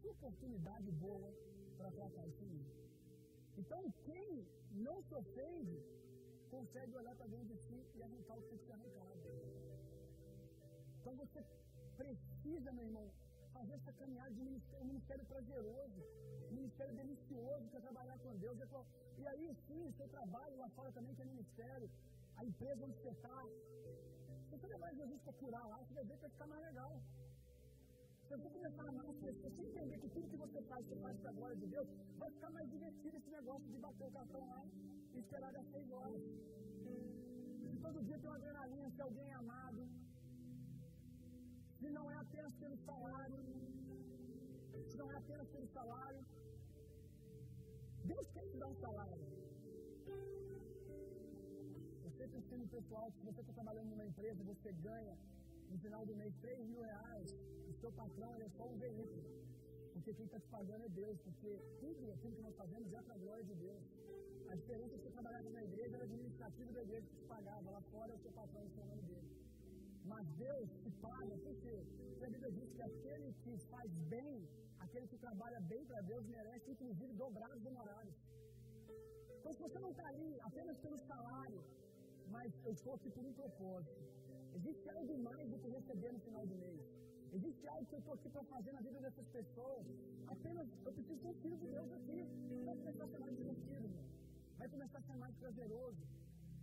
que 0.01 0.07
oportunidade 0.09 0.91
boa 0.91 1.29
para 1.77 1.89
tratar 1.91 2.27
isso 2.27 2.43
mim. 2.43 2.65
Então, 3.57 3.81
quem 4.03 4.45
não 4.71 5.01
se 5.03 5.13
ofende, 5.15 5.77
consegue 6.49 6.95
olhar 7.01 7.15
para 7.15 7.27
dentro 7.27 7.47
de 7.47 7.57
si 7.67 7.79
e 7.95 8.03
arrancar 8.03 8.37
o 8.37 8.43
que 8.43 8.57
ser 8.65 8.73
arrancado. 8.73 9.21
Então, 10.99 11.15
você 11.15 11.43
precisa, 11.95 12.73
meu 12.73 12.85
irmão, 12.85 13.09
fazer 13.53 13.73
essa 13.73 13.93
caminhada 13.93 14.31
de 14.31 14.41
ministério, 14.41 14.83
um 14.83 14.87
ministério 14.87 15.25
prazeroso, 15.25 15.99
um 16.51 16.55
ministério 16.55 16.93
delicioso 16.93 17.69
para 17.69 17.79
trabalhar 17.79 18.17
com 18.19 18.35
Deus. 18.35 18.57
E 19.17 19.27
aí, 19.27 19.55
sim, 19.65 19.93
seu 19.95 20.09
trabalho 20.09 20.57
lá 20.57 20.69
fora 20.71 20.91
também 20.91 21.15
que 21.15 21.21
é 21.21 21.25
ministério, 21.25 21.89
a 22.35 22.43
empresa 22.43 22.83
onde 22.83 22.97
você 22.97 23.09
está. 23.09 23.45
Você 24.55 24.67
levar 24.67 24.89
Jesus 24.99 25.21
para 25.21 25.33
curar 25.39 25.63
lá, 25.69 25.77
você 25.79 25.93
vai 25.93 26.03
ver 26.09 26.15
que 26.15 26.21
vai 26.25 26.29
ficar 26.35 26.47
mais 26.51 26.61
legal. 26.67 26.91
Se 28.25 28.29
você 28.35 28.49
começar 28.57 28.83
a 28.83 28.89
amar 28.91 29.07
as 29.13 29.17
pessoas, 29.23 29.53
você 29.53 29.63
entender 29.63 29.97
que 30.03 30.09
tudo 30.13 30.29
que 30.33 30.37
você 30.43 30.61
faz, 30.69 30.85
você 30.85 30.95
faz 31.05 31.17
para 31.19 31.31
a 31.31 31.33
glória 31.39 31.57
de 31.63 31.67
Deus, 31.73 31.89
vai 32.21 32.29
ficar 32.35 32.51
mais 32.51 32.69
divertido 32.75 33.17
esse 33.17 33.31
negócio 33.37 33.67
de 33.73 33.79
bater 33.85 34.05
o 34.07 34.11
cartão 34.11 34.43
lá 34.53 34.61
e 35.13 35.19
esperar 35.23 35.51
das 35.57 35.67
seis 35.73 35.91
horas. 35.91 36.23
Se 37.69 37.77
todo 37.85 38.03
dia 38.07 38.17
tem 38.17 38.29
uma 38.29 38.37
adrenalina, 38.37 38.89
se 38.95 39.01
alguém 39.07 39.27
é 39.29 39.37
amado, 39.43 39.81
se 41.79 41.89
não 41.97 42.09
é 42.09 42.17
apenas 42.25 42.55
pelo 42.63 42.77
salário, 42.89 43.39
se 44.89 44.97
não 45.01 45.11
é 45.11 45.17
apenas 45.17 45.49
pelo 45.49 45.67
salário, 45.67 46.23
Deus 48.05 48.27
quer 48.29 48.47
te 48.51 48.57
dar 48.63 48.69
um 48.73 48.79
salário. 48.85 49.34
Precisa 52.27 52.63
um 52.63 52.67
pessoal, 52.67 53.11
se 53.11 53.21
você 53.23 53.41
está 53.41 53.53
trabalhando 53.53 53.89
numa 53.89 54.05
empresa, 54.05 54.43
você 54.43 54.71
ganha 54.89 55.15
no 55.69 55.77
final 55.77 56.05
do 56.05 56.15
mês 56.15 56.33
3 56.41 56.67
mil 56.67 56.81
reais, 56.81 57.29
o 57.69 57.73
seu 57.81 57.91
patrão 57.91 58.33
é 58.35 58.49
só 58.57 58.65
um 58.67 58.77
veículo. 58.77 59.23
Porque 59.93 60.13
quem 60.13 60.25
está 60.25 60.39
te 60.39 60.47
pagando 60.47 60.85
é 60.85 60.89
Deus, 60.89 61.17
porque 61.21 61.51
tudo 61.79 62.11
aquilo 62.11 62.35
que 62.35 62.41
nós 62.41 62.55
fazemos 62.55 62.91
é 62.93 63.01
para 63.01 63.15
a 63.15 63.17
glória 63.17 63.43
de 63.43 63.55
Deus. 63.55 63.83
A 64.49 64.55
diferença 64.55 64.95
é 64.95 64.97
que 64.97 65.03
você 65.03 65.11
trabalhava 65.11 65.49
na 65.49 65.63
igreja 65.63 65.95
era 65.95 66.03
administrativo 66.03 66.73
da 66.73 66.81
igreja 66.81 67.07
que 67.07 67.15
te 67.21 67.27
pagava, 67.33 67.71
lá 67.71 67.81
fora 67.93 68.11
é 68.11 68.15
o 68.15 68.19
seu 68.19 68.31
patrão 68.31 68.63
e 68.65 68.79
o 68.79 68.85
nome 68.85 69.03
dele. 69.03 69.29
Mas 70.05 70.27
Deus 70.45 70.69
te 70.83 70.91
paga, 71.07 71.35
por 71.45 71.55
quê? 71.63 71.77
Porque 72.09 72.25
a 72.25 72.29
Bíblia 72.29 72.51
diz 72.51 72.71
que 72.75 72.81
aquele 72.81 73.33
que 73.43 73.57
faz 73.73 73.91
bem, 74.15 74.47
aquele 74.79 75.07
que 75.07 75.17
trabalha 75.17 75.59
bem 75.61 75.83
para 75.85 76.01
Deus, 76.01 76.25
merece 76.27 76.71
inclusive 76.71 77.13
dobrar 77.13 77.51
os 77.57 77.65
honorários. 77.65 78.15
Então, 79.39 79.53
se 79.53 79.61
você 79.61 79.79
não 79.79 79.91
está 79.91 80.05
ali 80.07 80.39
apenas 80.41 80.77
pelo 80.77 80.99
salário, 81.07 81.63
mas 82.35 82.51
eu 82.65 82.93
aqui 82.93 83.09
por 83.15 83.23
um 83.29 83.33
propósito, 83.33 84.01
existe 84.57 84.89
algo 84.89 85.13
mais 85.29 85.45
do 85.51 85.57
que 85.61 85.69
receber 85.77 86.11
no 86.15 86.19
final 86.27 86.45
do 86.51 86.55
mês. 86.63 86.81
Existe 87.37 87.67
algo 87.67 87.85
que 87.89 87.95
eu 87.95 87.99
estou 87.99 88.13
aqui 88.17 88.29
para 88.35 88.43
fazer 88.53 88.71
na 88.77 88.81
vida 88.87 88.99
dessas 89.05 89.27
pessoas. 89.37 89.85
Apenas 90.35 90.67
eu 90.85 90.91
preciso 90.97 91.17
ser 91.21 91.27
um 91.27 91.39
filho 91.43 91.57
de 91.63 91.67
Deus 91.75 91.89
aqui. 91.99 92.19
Vai 92.67 92.75
começar 92.81 93.03
a 93.05 93.09
ser 93.13 93.19
mais 93.25 93.35
divertido, 93.41 93.89
vai 94.59 94.69
começar 94.75 94.99
a 94.99 95.07
ser 95.09 95.17
mais 95.23 95.35
prazeroso 95.43 96.03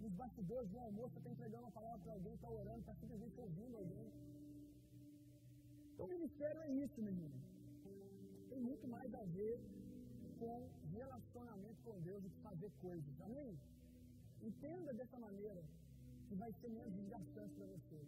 nos 0.02 0.12
bastidores 0.22 0.68
do 0.70 0.78
almoço, 0.78 1.18
está 1.18 1.30
entregando 1.30 1.64
uma 1.64 1.74
palavra 1.78 1.98
para 2.04 2.12
alguém, 2.12 2.35
está 2.35 2.50
orando, 2.50 2.80
está 2.80 2.94
simplesmente 3.02 3.40
ouvindo 3.40 3.76
alguém. 3.82 4.08
Então, 5.92 6.06
o 6.06 6.08
ministério 6.08 6.61
é 6.62 6.70
isso, 6.85 7.02
meu 7.02 7.12
irmão. 7.12 7.30
Tem 8.48 8.61
muito 8.70 8.88
mais 8.88 9.14
a 9.14 9.24
ver 9.37 9.61
com 10.40 10.56
relacionamento 11.00 11.78
com 11.85 12.00
Deus 12.00 12.22
do 12.24 12.30
que 12.30 12.40
fazer 12.48 12.70
coisas, 12.80 13.20
amém? 13.20 13.52
Entenda 14.50 14.92
dessa 15.00 15.18
maneira 15.26 15.62
que 16.28 16.35
vai 16.42 16.50
ser 16.61 16.70
menos 16.78 16.92
desgastante 16.98 17.55
para 17.55 17.66
você. 17.74 18.00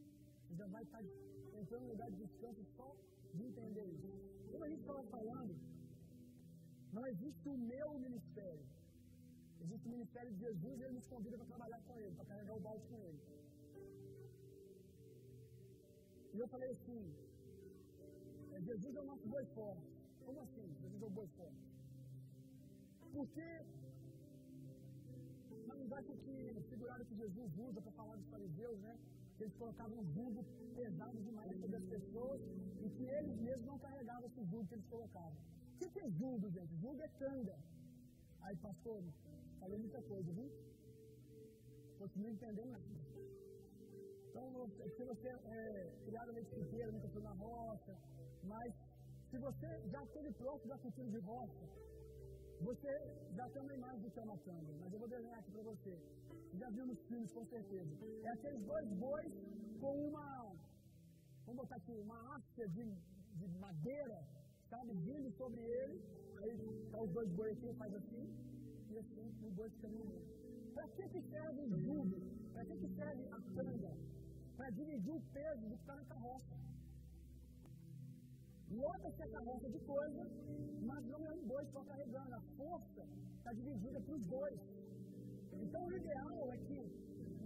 Você 0.42 0.54
já 0.60 0.66
vai 0.74 0.82
estar 0.82 1.02
entrando 1.60 1.82
no 1.84 1.92
lugar 1.94 2.10
de 2.10 2.18
descanso 2.24 2.64
só 2.76 2.88
de 3.34 3.42
entender 3.50 3.86
isso. 3.96 4.12
Como 4.50 4.64
a 4.64 4.68
gente 4.68 4.80
estava 4.80 5.04
falando, 5.16 5.54
não 6.96 7.06
existe 7.12 7.48
o 7.48 7.56
meu 7.72 7.88
ministério. 8.06 8.66
Existe 9.64 9.86
o 9.88 9.92
ministério 9.96 10.30
de 10.32 10.40
Jesus 10.46 10.80
e 10.80 10.82
ele 10.84 10.96
nos 10.98 11.06
convida 11.12 11.36
para 11.38 11.46
trabalhar 11.52 11.80
com 11.86 11.98
ele, 12.00 12.14
para 12.16 12.30
carregar 12.30 12.54
o 12.56 12.64
balde 12.66 12.86
com 12.90 12.98
ele. 13.08 13.20
E 16.34 16.38
eu 16.38 16.48
falei 16.54 16.70
assim, 16.76 17.02
é, 18.52 18.60
Jesus 18.60 18.96
é 18.96 19.00
o 19.00 19.06
nosso 19.12 19.26
boi 19.34 19.44
forte. 19.58 19.88
Como 20.24 20.40
assim? 20.40 20.66
Jesus 20.82 21.02
é 21.02 21.06
o 21.06 21.16
boi 21.18 21.28
forte? 21.38 21.62
Porque 23.12 23.48
verdade 25.84 26.16
que 26.24 26.36
figurado 26.70 27.04
que 27.04 27.16
Jesus 27.22 27.50
usa 27.66 27.80
para 27.80 27.92
falar 27.92 28.16
dos 28.16 28.28
fariseus, 28.34 28.78
né? 28.80 28.94
Eles 29.40 29.54
colocavam 29.62 29.98
um 29.98 30.06
jugo 30.16 30.44
pesado 30.74 31.18
demais 31.28 31.54
sobre 31.60 31.76
as 31.76 31.86
pessoas 31.94 32.40
e 32.84 32.88
que 32.96 33.04
eles 33.18 33.36
mesmos 33.48 33.66
não 33.66 33.78
carregavam 33.78 34.26
esse 34.30 34.44
jugo 34.50 34.66
que 34.68 34.74
eles 34.74 34.86
colocavam. 34.86 35.36
O 35.74 35.90
que 35.92 36.00
é 36.06 36.10
jugo, 36.22 36.50
gente? 36.50 36.74
Jugo 36.84 37.00
é 37.02 37.08
canga. 37.22 37.56
Aí, 38.42 38.56
pastor, 38.56 39.02
Falei 39.60 39.78
muita 39.78 40.00
coisa, 40.02 40.30
viu? 40.38 40.48
Continuo 41.98 42.30
entendendo 42.32 42.70
nada. 42.70 42.84
Então, 44.28 44.68
se 44.96 45.04
você 45.04 45.28
é 45.28 45.92
criado 46.04 46.32
na 46.32 46.40
escriteira, 46.40 46.92
nunca 46.92 47.08
foi 47.08 47.22
na 47.22 47.32
roça, 47.32 47.96
mas 48.42 48.74
se 49.30 49.38
você 49.38 49.70
já 49.92 50.02
esteve 50.04 50.32
próximo 50.32 50.68
da 50.68 50.78
cultura 50.78 51.08
de 51.08 51.18
roça, 51.20 51.64
você 52.64 52.92
já 53.38 53.46
tem 53.50 53.62
uma 53.62 53.74
imagem 53.74 54.00
do 54.00 54.10
que 54.10 54.18
é 54.18 54.22
uma 54.22 54.38
canga, 54.38 54.72
mas 54.80 54.92
eu 54.92 54.98
vou 54.98 55.08
desenhar 55.08 55.38
aqui 55.38 55.50
para 55.50 55.62
você. 55.62 55.94
Já 56.60 56.68
viu 56.70 56.86
nos 56.86 57.00
filmes, 57.08 57.32
com 57.32 57.44
certeza. 57.46 57.92
É 58.22 58.30
aqueles 58.30 58.62
dois 58.72 58.88
bois 59.04 59.32
com 59.80 59.92
uma, 60.08 60.26
vamos 61.46 61.60
botar 61.62 61.76
aqui, 61.76 61.92
uma 62.06 62.18
haste 62.30 62.68
de, 62.76 62.84
de 63.40 63.48
madeira, 63.66 64.18
sabe, 64.70 64.92
vindo 65.08 65.30
sobre 65.32 65.60
ele. 65.60 65.96
Aí 66.38 66.52
tá 66.90 67.00
os 67.00 67.10
dois 67.10 67.30
bois 67.30 67.52
aqui, 67.56 67.72
faz 67.74 67.94
assim, 67.94 68.24
e 68.90 68.98
assim 68.98 69.24
o 69.42 69.50
boi 69.50 69.68
fica 69.70 69.88
no 69.88 70.04
meio. 70.04 70.26
Para 70.74 70.88
que, 70.88 71.08
que 71.08 71.22
serve 71.34 71.60
o 71.60 71.68
jugo? 71.86 72.16
Para 72.52 72.64
que, 72.64 72.76
que 72.76 72.88
serve 73.00 73.24
a 73.36 73.40
canga? 73.56 73.92
Para 74.56 74.70
dividir 74.70 75.12
o 75.12 75.20
peso 75.32 75.62
do 75.68 75.76
que 75.76 75.82
está 75.82 75.96
na 75.96 76.04
carroça. 76.04 76.54
Lota-se 78.82 79.22
a 79.22 79.28
carroça 79.28 79.68
de 79.70 79.80
coisa, 79.80 80.22
mas 80.82 81.04
não 81.06 81.26
é 81.26 81.32
um 81.32 81.44
boi 81.46 81.64
só 81.72 81.82
carregando. 81.84 82.34
A 82.34 82.40
força 82.58 83.02
está 83.38 83.52
dividida 83.52 84.00
para 84.00 84.14
os 84.14 84.26
dois. 84.26 84.60
Então 85.62 85.86
o 85.86 85.92
ideal 85.92 86.52
é 86.52 86.56
que 86.66 86.78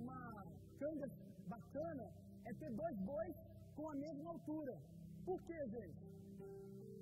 uma 0.03 0.47
canga 0.79 1.09
bacana 1.47 2.07
é 2.45 2.53
ter 2.55 2.71
dois 2.73 2.97
bois 3.13 3.37
com 3.77 3.89
a 3.91 3.95
mesma 3.95 4.31
altura. 4.31 4.75
Por 5.25 5.41
quê, 5.43 5.59
gente? 5.77 6.09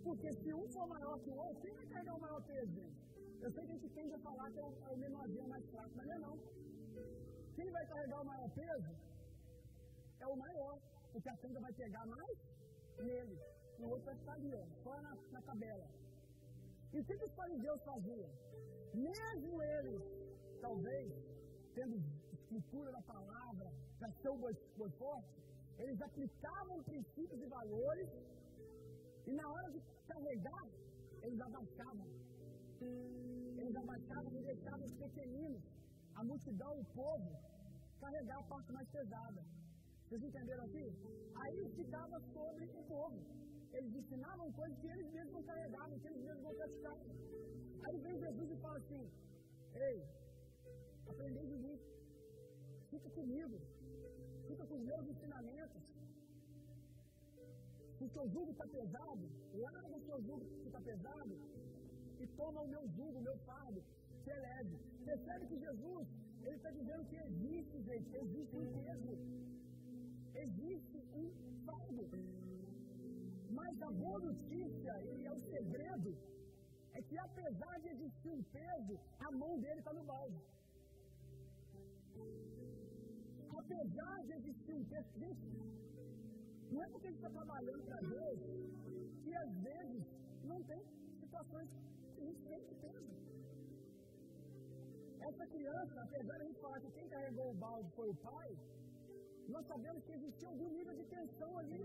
Porque 0.02 0.32
se 0.40 0.52
um 0.54 0.68
for 0.68 0.86
maior 0.88 1.18
que 1.20 1.30
o 1.30 1.36
outro, 1.36 1.60
quem 1.62 1.74
vai 1.74 1.86
carregar 1.86 2.14
o 2.16 2.20
maior 2.20 2.42
peso, 2.42 2.72
gente? 2.80 3.06
Eu 3.40 3.50
sei 3.52 3.64
que 3.64 3.72
a 3.72 3.74
gente 3.74 3.88
tende 3.90 4.14
a 4.14 4.18
falar 4.18 4.50
que 4.50 4.58
é 4.58 4.64
o, 4.64 4.72
é 4.90 4.96
menorzinho 4.96 5.48
mais 5.48 5.64
fraco, 5.70 5.90
mas 5.96 6.06
não 6.06 6.14
é 6.14 6.18
não. 6.18 6.36
Quem 7.54 7.70
vai 7.70 7.86
carregar 7.86 8.20
o 8.22 8.24
maior 8.24 8.50
peso 8.50 8.92
é 10.20 10.26
o 10.26 10.36
maior, 10.36 10.78
porque 11.12 11.28
a 11.28 11.36
tenda 11.36 11.60
vai 11.60 11.72
pegar 11.72 12.06
mais 12.06 12.38
nele. 12.98 13.38
O 13.80 13.88
outro 13.90 14.04
vai 14.06 14.16
ficar 14.16 14.32
ali, 14.32 14.54
ó, 14.54 14.64
só 14.82 15.00
na, 15.02 15.16
na 15.32 15.42
tabela. 15.42 15.86
E 16.92 17.00
o 17.00 17.04
que, 17.04 17.14
os 17.14 17.34
fariseus 17.34 17.82
faziam? 17.82 18.30
Mesmo 18.94 19.62
eles, 19.62 20.02
talvez, 20.60 21.12
tendo 21.74 21.96
escritura 22.32 22.92
da 22.92 23.02
palavra, 23.02 23.72
para 23.98 24.10
ser 24.12 24.30
o 24.30 24.90
forte, 24.98 25.42
eles 25.78 26.00
aplicavam 26.00 26.82
princípios 26.84 27.40
e 27.40 27.46
valores 27.46 28.08
e 29.26 29.32
na 29.32 29.48
hora 29.52 29.70
de 29.72 29.80
carregar, 30.06 30.66
eles 31.22 31.40
abaixavam 31.40 32.06
eles 32.80 33.76
abaixavam 33.76 34.32
e 34.38 34.42
deixavam 34.42 34.84
os 34.84 34.94
pequeninos, 34.94 35.62
a 36.14 36.24
multidão, 36.24 36.78
o 36.78 36.84
povo, 36.94 37.30
carregar 38.00 38.38
a 38.38 38.42
parte 38.42 38.72
mais 38.72 38.88
pesada. 38.90 39.42
Vocês 40.04 40.22
entenderam 40.22 40.64
aqui? 40.64 40.84
Aí 41.42 41.68
ficava 41.74 42.20
sobre 42.32 42.64
o 42.66 42.82
povo. 42.84 43.45
Eles 43.76 43.94
ensinavam 44.00 44.50
coisas 44.58 44.78
que 44.82 44.88
eles 44.94 45.08
mesmos 45.16 45.44
carregavam, 45.48 45.98
que 46.00 46.08
eles 46.10 46.22
mesmos 46.28 46.56
praticavam. 46.60 47.16
Aí 47.84 47.96
vem 48.04 48.18
Jesus 48.26 48.50
e 48.50 48.56
fala 48.64 48.78
assim: 48.82 49.02
Ei, 49.88 49.96
aprendei 51.12 51.46
de 51.52 51.58
mim. 51.64 51.78
Fica 52.92 53.10
comigo. 53.18 53.58
Fica 54.48 54.64
com 54.68 54.76
os 54.76 54.84
meus 54.90 55.06
ensinamentos. 55.12 55.82
Se 57.98 58.04
o 58.04 58.10
seu 58.16 58.24
jugo 58.34 58.50
está 58.52 58.66
pesado, 58.66 59.26
larga 59.66 59.96
o 59.98 60.04
seu 60.08 60.18
jugo 60.22 60.44
que 60.62 60.68
está 60.70 60.80
pesado 60.80 61.36
e 62.20 62.26
toma 62.40 62.62
o 62.62 62.68
meu 62.74 62.84
jugo, 62.96 63.18
o 63.18 63.26
meu 63.28 63.36
fardo, 63.48 63.82
que 64.22 64.30
é 64.30 64.38
leve. 64.48 64.78
Percebe 65.04 65.46
que 65.46 65.58
Jesus, 65.66 66.06
Ele 66.44 66.56
está 66.56 66.70
dizendo 66.70 67.04
que 67.10 67.16
existe, 67.16 67.82
gente, 67.90 68.16
existe 68.24 68.56
um 68.56 68.66
peso. 68.78 69.14
Existe 70.44 70.98
um 71.20 71.26
fardo. 71.66 72.04
Mas 73.58 73.82
a 73.88 73.90
boa 74.02 74.18
notícia, 74.28 74.92
e 75.04 75.26
é 75.30 75.32
o 75.32 75.40
segredo, 75.52 76.10
é 76.96 77.02
que 77.08 77.16
apesar 77.26 77.74
de 77.82 77.88
existir 77.94 78.30
um 78.38 78.42
peso, 78.56 78.94
a 79.26 79.30
mão 79.42 79.52
dele 79.62 79.80
está 79.82 79.92
no 79.98 80.04
balde. 80.12 80.40
Apesar 83.60 84.16
de 84.26 84.32
existir 84.38 84.74
um 84.80 84.84
peso, 84.92 85.08
gente, 85.24 85.46
não 86.72 86.82
é 86.84 86.88
porque 86.92 87.06
a 87.06 87.10
gente 87.10 87.22
está 87.24 87.32
trabalhando 87.38 87.82
para 87.88 88.00
Deus 88.14 88.40
que 89.24 89.34
às 89.44 89.52
vezes 89.68 90.04
não 90.44 90.62
tem 90.70 90.82
situações 91.20 91.68
que 92.14 92.20
a 92.20 92.24
gente 92.24 92.42
sente 92.48 92.74
peso. 92.86 93.14
Essa 95.28 95.46
criança, 95.54 96.02
apesar 96.02 96.34
de 96.36 96.42
a 96.42 96.46
gente 96.48 96.60
falar 96.60 96.80
que 96.80 96.90
quem 96.98 97.08
carregou 97.08 97.50
o 97.50 97.54
balde 97.54 97.90
foi 97.96 98.08
o 98.10 98.16
pai, 98.16 98.50
nós 99.48 99.66
sabemos 99.66 100.04
que 100.04 100.12
existia 100.12 100.48
algum 100.48 100.68
nível 100.76 100.94
de 101.00 101.04
tensão 101.16 101.58
ali 101.58 101.82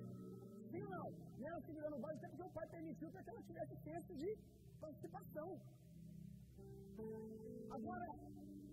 Ou 0.73 0.89
não? 0.95 1.07
E 1.39 1.45
ela 1.45 1.61
segurando 1.61 1.95
o 1.97 1.99
balde 1.99 2.17
até 2.19 2.27
porque 2.29 2.43
o 2.43 2.55
pai 2.57 2.67
permitiu 2.75 3.09
para 3.11 3.23
que 3.23 3.29
ela 3.29 3.43
tivesse 3.49 3.75
tempo 3.91 4.15
de 4.15 4.37
participação. 4.79 5.49
Agora, 7.77 8.07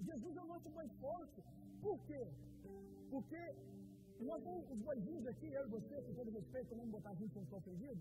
Jesus 0.08 0.36
é 0.36 0.42
o 0.42 0.50
nosso 0.52 0.70
mais 0.70 0.92
forte. 1.04 1.42
Por 1.82 1.98
quê? 2.06 2.22
Porque 3.10 3.42
nós 4.20 4.42
os 4.72 4.80
boizinhos 4.88 5.26
aqui, 5.26 5.48
eu 5.52 5.64
e 5.66 5.70
você, 5.70 6.02
com 6.02 6.14
todo 6.14 6.30
respeito, 6.30 6.76
não 6.76 6.86
botar 6.96 7.14
junto 7.14 7.34
com 7.34 7.46
o. 7.46 7.98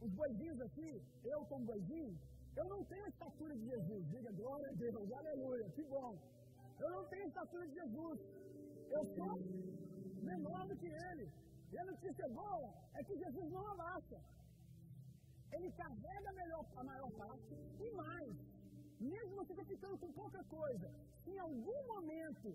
Os 0.00 0.12
boizinhos 0.12 0.60
aqui, 0.60 1.02
eu 1.24 1.44
como 1.46 1.64
boizinho, 1.64 2.18
eu 2.56 2.66
não 2.72 2.84
tenho 2.84 3.04
a 3.04 3.08
estatura 3.08 3.54
de 3.56 3.64
Jesus. 3.72 4.06
Diga 4.10 4.32
glória 4.32 4.68
a 4.70 4.72
Deus, 4.72 5.12
aleluia, 5.12 5.68
que 5.70 5.84
bom. 5.84 6.16
Eu 6.78 6.90
não 6.90 7.04
tenho 7.08 7.24
a 7.24 7.28
estatura 7.28 7.66
de 7.68 7.74
Jesus. 7.74 8.20
Eu 8.90 9.04
sou 9.16 9.32
menor 10.22 10.66
do 10.68 10.76
que 10.76 10.86
ele. 10.86 11.26
E 11.74 11.78
a 11.82 11.84
notícia 11.92 12.26
boa 12.40 12.72
é 12.98 13.02
que 13.06 13.16
Jesus 13.22 13.46
não 13.54 13.64
abaixa. 13.72 14.18
Ele 15.54 15.70
carrega 15.80 16.28
a, 16.32 16.36
melhor, 16.40 16.64
a 16.80 16.84
maior 16.90 17.10
parte 17.22 17.54
e 17.86 17.90
mais. 18.02 18.34
Mesmo 19.00 19.44
você 19.50 19.64
ficando 19.72 19.98
com 20.02 20.12
pouca 20.20 20.42
coisa, 20.44 20.88
em 21.26 21.38
algum 21.46 21.80
momento, 21.92 22.50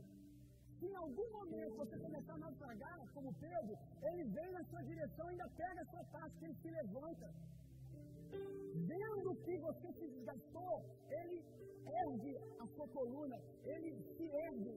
em 0.81 0.95
algum 1.03 1.29
momento 1.37 1.81
você 1.81 1.97
começar 2.05 2.35
a 2.35 2.43
naufragar, 2.45 2.99
como 3.13 3.33
Pedro, 3.45 3.75
ele 4.09 4.23
vem 4.37 4.51
na 4.53 4.63
sua 4.69 4.83
direção 4.83 5.25
e 5.27 5.31
ainda 5.31 5.49
pega 5.61 5.81
a 5.81 5.89
sua 5.93 6.03
parte, 6.15 6.45
ele 6.45 6.55
se 6.61 6.69
levanta. 6.79 7.29
Vendo 8.91 9.35
que 9.43 9.57
você 9.67 9.91
se 9.99 10.07
desgastou, 10.15 10.75
ele 11.09 11.43
ergue 12.05 12.37
a 12.63 12.67
sua 12.67 12.87
coluna, 12.87 13.37
ele 13.65 13.91
se 14.15 14.27
ergue. 14.47 14.75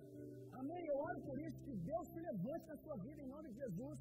Amém? 0.59 0.85
Eu 0.87 0.99
oro 0.99 1.21
por 1.29 1.39
isso, 1.39 1.59
que 1.67 1.77
Deus 1.91 2.09
se 2.09 2.21
levante 2.29 2.67
na 2.67 2.77
sua 2.79 2.97
vida 2.97 3.23
em 3.23 3.29
nome 3.29 3.49
de 3.51 3.59
Jesus. 3.65 3.99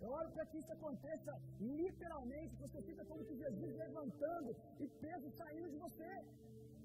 Eu 0.00 0.10
oro 0.18 0.30
para 0.34 0.46
que 0.46 0.58
isso 0.58 0.72
aconteça 0.72 1.32
literalmente, 1.60 2.60
você 2.64 2.80
fica 2.88 3.04
como 3.04 3.24
que 3.28 3.36
Jesus 3.44 3.76
levantando 3.84 4.50
e 4.78 4.86
peso 5.04 5.30
saindo 5.40 5.70
de 5.74 5.78
você. 5.86 6.12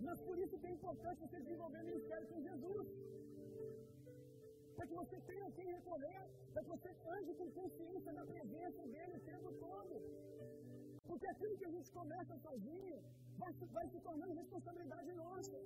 Mas 0.07 0.19
por 0.27 0.37
isso 0.43 0.57
que 0.59 0.67
é 0.67 0.71
importante 0.77 1.21
você 1.25 1.39
desenvolver 1.39 1.81
o 1.81 1.89
ministério 1.91 2.27
com 2.31 2.41
Jesus. 2.49 2.87
Para 4.75 4.87
que 4.87 4.95
você 5.01 5.17
tenha 5.31 5.51
quem 5.51 5.67
recorrer, 5.77 6.21
para 6.53 6.63
que 6.63 6.69
você 6.75 6.89
ande 7.17 7.33
com 7.35 7.51
consciência 7.51 8.13
da 8.13 8.25
presença 8.25 8.81
dele 8.93 9.17
o 9.17 9.25
tempo 9.31 9.53
todo. 9.65 9.95
Porque 11.07 11.27
aquilo 11.27 11.57
que 11.59 11.65
a 11.65 11.73
gente 11.75 11.91
começa 11.91 12.37
sozinho 12.47 12.97
vai, 13.37 13.53
vai 13.77 13.87
se 13.89 13.99
tornando 14.07 14.33
responsabilidade 14.33 15.13
nossa. 15.13 15.57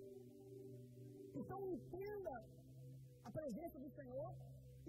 Então 1.33 1.59
entenda 1.67 2.33
a 3.23 3.31
presença 3.31 3.79
do 3.79 3.89
Senhor 3.91 4.35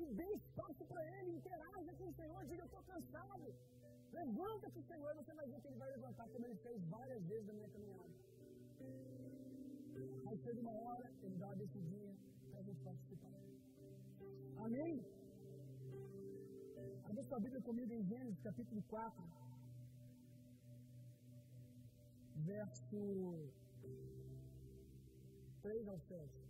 e 0.02 0.14
dê 0.18 0.28
espaço 0.40 0.84
para 0.90 1.02
Ele, 1.16 1.36
interaja 1.36 1.92
com 1.98 2.08
o 2.08 2.14
Senhor, 2.20 2.44
diga: 2.44 2.62
Eu 2.62 2.66
estou 2.66 2.82
cansado. 2.82 3.54
Levanta-se, 4.12 4.82
Senhor, 4.90 5.14
você 5.14 5.34
vai 5.34 5.46
ver 5.48 5.60
que 5.60 5.68
Ele 5.68 5.76
vai 5.76 5.90
levantar, 5.90 6.28
como 6.28 6.46
Ele 6.46 6.56
fez 6.66 6.82
várias 6.96 7.22
vezes 7.24 7.46
na 7.46 7.52
minha 7.52 7.68
caminhada. 7.68 8.14
Aí 10.26 10.38
chega 10.38 10.60
uma 10.60 10.76
hora, 10.84 11.10
Ele 11.22 11.36
dá 11.36 11.46
uma 11.46 11.56
decidinha 11.56 12.16
para 12.50 12.60
a 12.60 12.62
gente 12.62 12.80
participar. 12.80 13.38
Amém? 14.64 15.04
Abra 17.04 17.22
sua 17.24 17.40
Bíblia 17.40 17.62
comigo 17.62 17.92
em 17.92 18.02
Gênesis 18.04 18.40
capítulo 18.40 18.82
4, 18.88 19.24
verso 22.36 23.50
3 25.62 25.88
ao 25.88 25.98
7. 26.00 26.47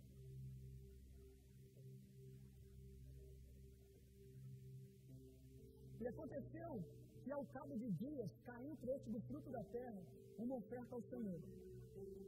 E 5.99 6.07
aconteceu 6.07 6.83
que 7.23 7.31
ao 7.31 7.45
cabo 7.47 7.77
de 7.77 7.91
dias 7.91 8.29
Caim 8.45 8.75
trouxe 8.77 9.09
do 9.09 9.19
fruto 9.21 9.49
da 9.51 9.63
terra 9.65 10.01
uma 10.37 10.55
oferta 10.55 10.95
ao 10.95 11.01
Senhor. 11.03 11.41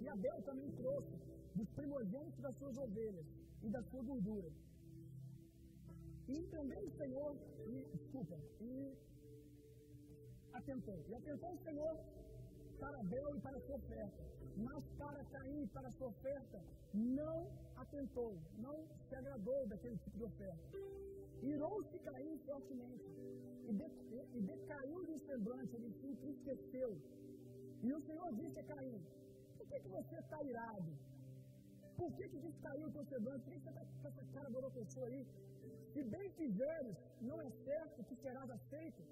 E 0.02 0.08
Abel 0.08 0.42
também 0.44 0.70
trouxe 0.72 1.16
dos 1.56 1.70
primogênitos 1.70 2.40
das 2.42 2.56
suas 2.58 2.78
ovelhas 2.78 3.26
e 3.64 3.70
da 3.70 3.82
sua 3.84 4.04
gordura. 4.04 4.52
E 6.28 6.44
também 6.48 6.84
o 6.86 6.92
Senhor, 6.98 7.36
e, 7.68 7.98
desculpa, 7.98 8.38
e 8.60 8.98
atentou. 10.54 11.04
E 11.08 11.16
atentou 11.16 11.54
o 11.54 11.64
Senhor 11.64 12.00
para 12.80 13.00
Abel 13.00 13.36
e 13.36 13.40
para 13.40 13.58
a 13.58 13.62
sua 13.62 13.76
oferta. 13.76 14.32
Mas 14.58 14.84
para 14.98 15.24
Caim 15.26 15.64
e 15.64 15.68
para 15.68 15.88
a 15.88 15.92
sua 15.92 16.08
oferta, 16.08 16.62
não 16.94 17.50
atentou, 17.78 18.38
não 18.58 18.86
se 19.08 19.16
agradou 19.16 19.68
daquele 19.68 19.98
tipo 19.98 20.18
de 20.18 20.24
oferta. 20.26 20.78
Irou-se 21.42 21.98
Caim 22.00 22.38
fortemente 22.40 23.06
e, 23.72 23.74
de, 23.80 23.88
e 24.38 24.42
decaiu 24.52 25.02
de 25.10 25.18
semblante, 25.28 25.76
ele 25.76 25.92
se 26.00 26.08
entristeceu. 26.14 26.90
E 27.88 27.94
o 27.98 28.02
Senhor 28.08 28.30
disse 28.40 28.60
a 28.60 28.64
Caim: 28.72 29.00
Por 29.58 29.68
que, 29.70 29.80
que 29.84 29.92
você 29.98 30.16
está 30.24 30.40
irado? 30.52 30.92
Por 32.00 32.12
que, 32.18 32.28
que 32.32 32.40
descaiu 32.48 32.88
o 32.88 32.92
teu 32.92 33.06
semblante? 33.06 33.44
Por 33.46 33.54
que 33.54 33.60
você 33.60 33.70
está 33.70 33.86
com 34.02 34.08
essa 34.08 34.26
cara 34.34 34.50
borocochô 34.50 35.04
aí? 35.06 35.22
Se 35.94 36.04
bem 36.14 36.28
fizeres, 36.42 36.98
não 37.30 37.42
é 37.42 37.50
certo 37.68 38.04
que 38.10 38.16
serás 38.24 38.50
aceito. 38.50 39.04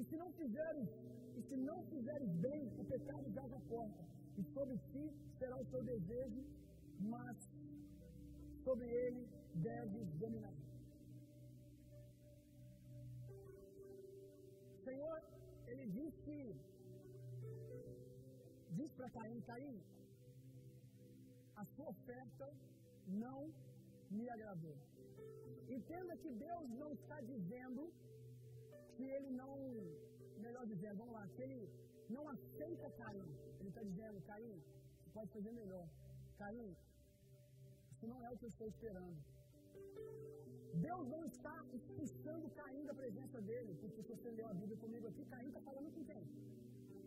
E 0.00 0.04
se 0.04 0.16
não 0.22 0.30
fizeres, 0.40 0.88
e 1.36 1.42
se 1.48 1.56
não 1.68 1.78
fizeres 1.92 2.30
bem, 2.46 2.62
o 2.82 2.84
pecado 2.84 3.30
já 3.36 3.42
a 3.42 3.60
porta. 3.74 4.02
E 4.38 4.42
sobre 4.54 4.76
ti 4.90 5.04
será 5.38 5.56
o 5.60 5.66
teu 5.66 5.82
desejo, 5.92 6.42
mas 7.14 7.36
sobre 8.64 8.88
ele 9.04 9.22
deves 9.54 10.08
dominar. 10.24 10.54
Senhor, 15.02 15.20
ele 15.66 16.12
que, 16.24 16.54
diz 18.70 18.90
para 18.92 19.10
Caim, 19.10 19.40
Caim, 19.40 19.82
a 21.56 21.64
sua 21.74 21.88
oferta 21.88 22.46
não 23.08 23.52
me 24.10 24.30
agradou. 24.30 24.76
Entenda 25.68 26.16
que 26.18 26.30
Deus 26.44 26.70
não 26.70 26.92
está 26.92 27.20
dizendo 27.22 27.92
que 28.96 29.02
ele 29.02 29.30
não, 29.30 29.56
melhor 30.38 30.66
dizendo, 30.66 30.98
vamos 30.98 31.14
lá, 31.14 31.26
que 31.34 31.42
ele 31.42 31.68
não 32.08 32.28
aceita 32.28 32.90
Caim. 32.90 33.28
Ele 33.58 33.68
está 33.70 33.82
dizendo, 33.82 34.22
Caim, 34.22 34.62
você 35.02 35.10
pode 35.10 35.32
fazer 35.32 35.52
melhor. 35.52 35.88
Caim, 36.38 36.76
isso 37.90 38.06
não 38.06 38.24
é 38.24 38.30
o 38.30 38.38
que 38.38 38.44
eu 38.44 38.50
estou 38.50 38.68
esperando. 38.68 39.18
Deus 40.74 41.08
não 41.08 41.24
está 41.24 41.54
expulsando 41.72 42.50
Caim 42.50 42.84
da 42.84 42.94
presença 42.94 43.40
dele, 43.42 43.74
porque 43.80 44.02
se 44.02 44.14
você 44.14 44.30
leu 44.30 44.48
a 44.48 44.54
Bíblia 44.54 44.76
comigo 44.78 45.06
aqui, 45.06 45.24
Caim 45.26 45.48
está 45.48 45.60
falando 45.60 45.90
com 45.94 46.04
quem? 46.04 46.22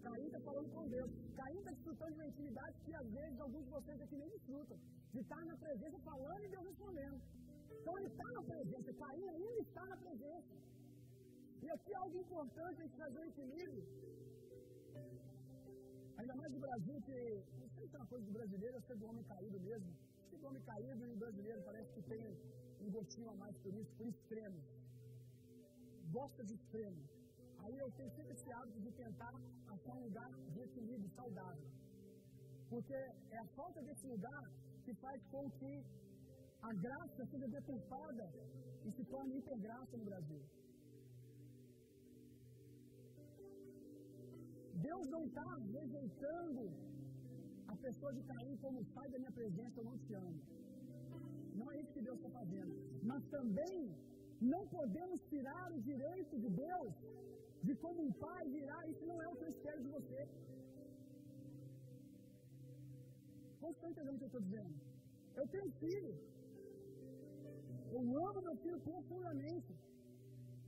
Caim 0.03 0.25
está 0.25 0.39
falando 0.39 0.69
com 0.75 0.87
Deus. 0.87 1.11
Caim 1.35 1.57
está 1.57 1.71
desfrutando 1.71 2.11
de 2.13 2.19
uma 2.19 2.27
intimidade 2.27 2.75
que 2.85 2.93
às 2.93 3.09
vezes 3.11 3.39
alguns 3.39 3.65
de 3.65 3.71
vocês 3.71 4.01
aqui 4.01 4.17
nem 4.17 4.29
desfrutam. 4.29 4.77
De 5.13 5.19
estar 5.19 5.43
na 5.45 5.57
presença 5.57 5.99
falando 5.99 6.43
e 6.43 6.49
Deus 6.49 6.65
respondendo. 6.65 7.21
Então 7.79 7.97
ele 7.97 8.07
está 8.07 8.27
na 8.37 8.43
presença, 8.43 8.93
Caim 8.93 9.29
ainda 9.29 9.61
está 9.61 9.85
na 9.85 9.97
presença. 9.97 10.53
E 11.63 11.69
aqui 11.71 11.91
é 11.93 11.97
algo 11.97 12.17
importante 12.19 12.81
a 12.81 12.83
gente 12.83 12.97
fazer 12.97 13.19
um 13.19 13.29
equilíbrio. 13.33 13.83
Ainda 16.17 16.35
mais 16.35 16.51
no 16.53 16.59
Brasil, 16.59 17.01
que 17.01 17.17
não 17.59 17.69
sei 17.69 17.87
se 17.87 17.95
é 17.95 17.99
uma 17.99 18.11
coisa 18.13 18.25
do 18.25 18.31
brasileiro, 18.31 18.77
acho 18.77 18.87
que 18.87 18.93
é 18.93 18.95
do 18.95 19.07
homem 19.07 19.23
caído 19.23 19.59
mesmo. 19.59 19.91
Que 20.29 20.37
do 20.37 20.47
homem 20.47 20.61
caído 20.61 21.07
e 21.07 21.13
o 21.13 21.17
brasileiro 21.17 21.61
parece 21.63 21.91
que 21.93 22.03
tem 22.03 22.23
um 22.81 22.89
gostinho 22.91 23.29
a 23.29 23.35
mais 23.35 23.55
por 23.63 23.73
isso, 23.73 23.91
por 23.97 24.07
extremo. 24.07 24.61
Gosta 26.11 26.43
de 26.43 26.53
extremo. 26.53 27.01
Aí 27.63 27.77
eu 27.83 27.89
tenho 27.97 28.11
sempre 28.17 28.33
esse 28.33 28.51
hábito 28.53 28.79
de 28.81 28.91
tentar 28.91 29.33
achar 29.73 29.93
um 29.93 30.03
lugar 30.07 30.31
de 30.53 30.59
equilíbrio 30.61 31.09
saudável. 31.15 31.69
Porque 32.69 32.93
é 32.93 33.39
a 33.39 33.47
falta 33.55 33.81
desse 33.83 34.07
lugar 34.07 34.43
que 34.83 34.93
faz 34.95 35.21
com 35.31 35.49
que 35.59 35.73
a 36.61 36.73
graça 36.85 37.25
seja 37.31 37.47
deturpada 37.47 38.25
e 38.85 38.91
se 38.91 39.03
torne 39.05 39.37
hipergraça 39.37 39.97
no 39.97 40.05
Brasil. 40.05 40.43
Deus 44.87 45.07
não 45.15 45.23
está 45.25 45.47
rejeitando 45.77 46.63
a 47.67 47.75
pessoa 47.85 48.13
de 48.13 48.23
Caim 48.23 48.57
como 48.57 48.83
sai 48.93 49.09
da 49.09 49.19
minha 49.19 49.31
presença, 49.31 49.79
eu 49.79 49.85
não 49.85 49.97
te 49.97 50.13
amo. 50.13 50.41
Não 51.59 51.67
é 51.71 51.79
isso 51.81 51.93
que 51.95 52.05
Deus 52.07 52.17
está 52.19 52.31
fazendo. 52.39 52.73
Mas 53.09 53.23
também 53.35 53.77
não 54.53 54.61
podemos 54.77 55.19
tirar 55.31 55.65
o 55.75 55.81
direito 55.89 56.35
de 56.43 56.49
Deus 56.65 56.93
de 57.67 57.75
como 57.83 57.99
um 58.07 58.13
pai 58.25 58.43
virar. 58.57 58.81
Isso 58.93 59.05
não 59.11 59.21
é 59.21 59.27
o 59.27 59.35
que 59.37 59.45
eu 59.47 59.53
espero 59.55 59.81
de 59.85 59.89
você. 59.97 60.21
Você 63.61 63.77
está 63.77 63.89
entendendo 63.89 64.15
o 64.15 64.19
que 64.19 64.27
eu 64.27 64.33
estou 64.33 64.45
dizendo? 64.47 64.73
Eu 65.39 65.47
tenho 65.53 65.71
filho. 65.83 66.13
Eu 67.95 68.01
amo 68.27 68.41
meu 68.47 68.57
filho 68.63 68.79
profundamente. 68.89 69.73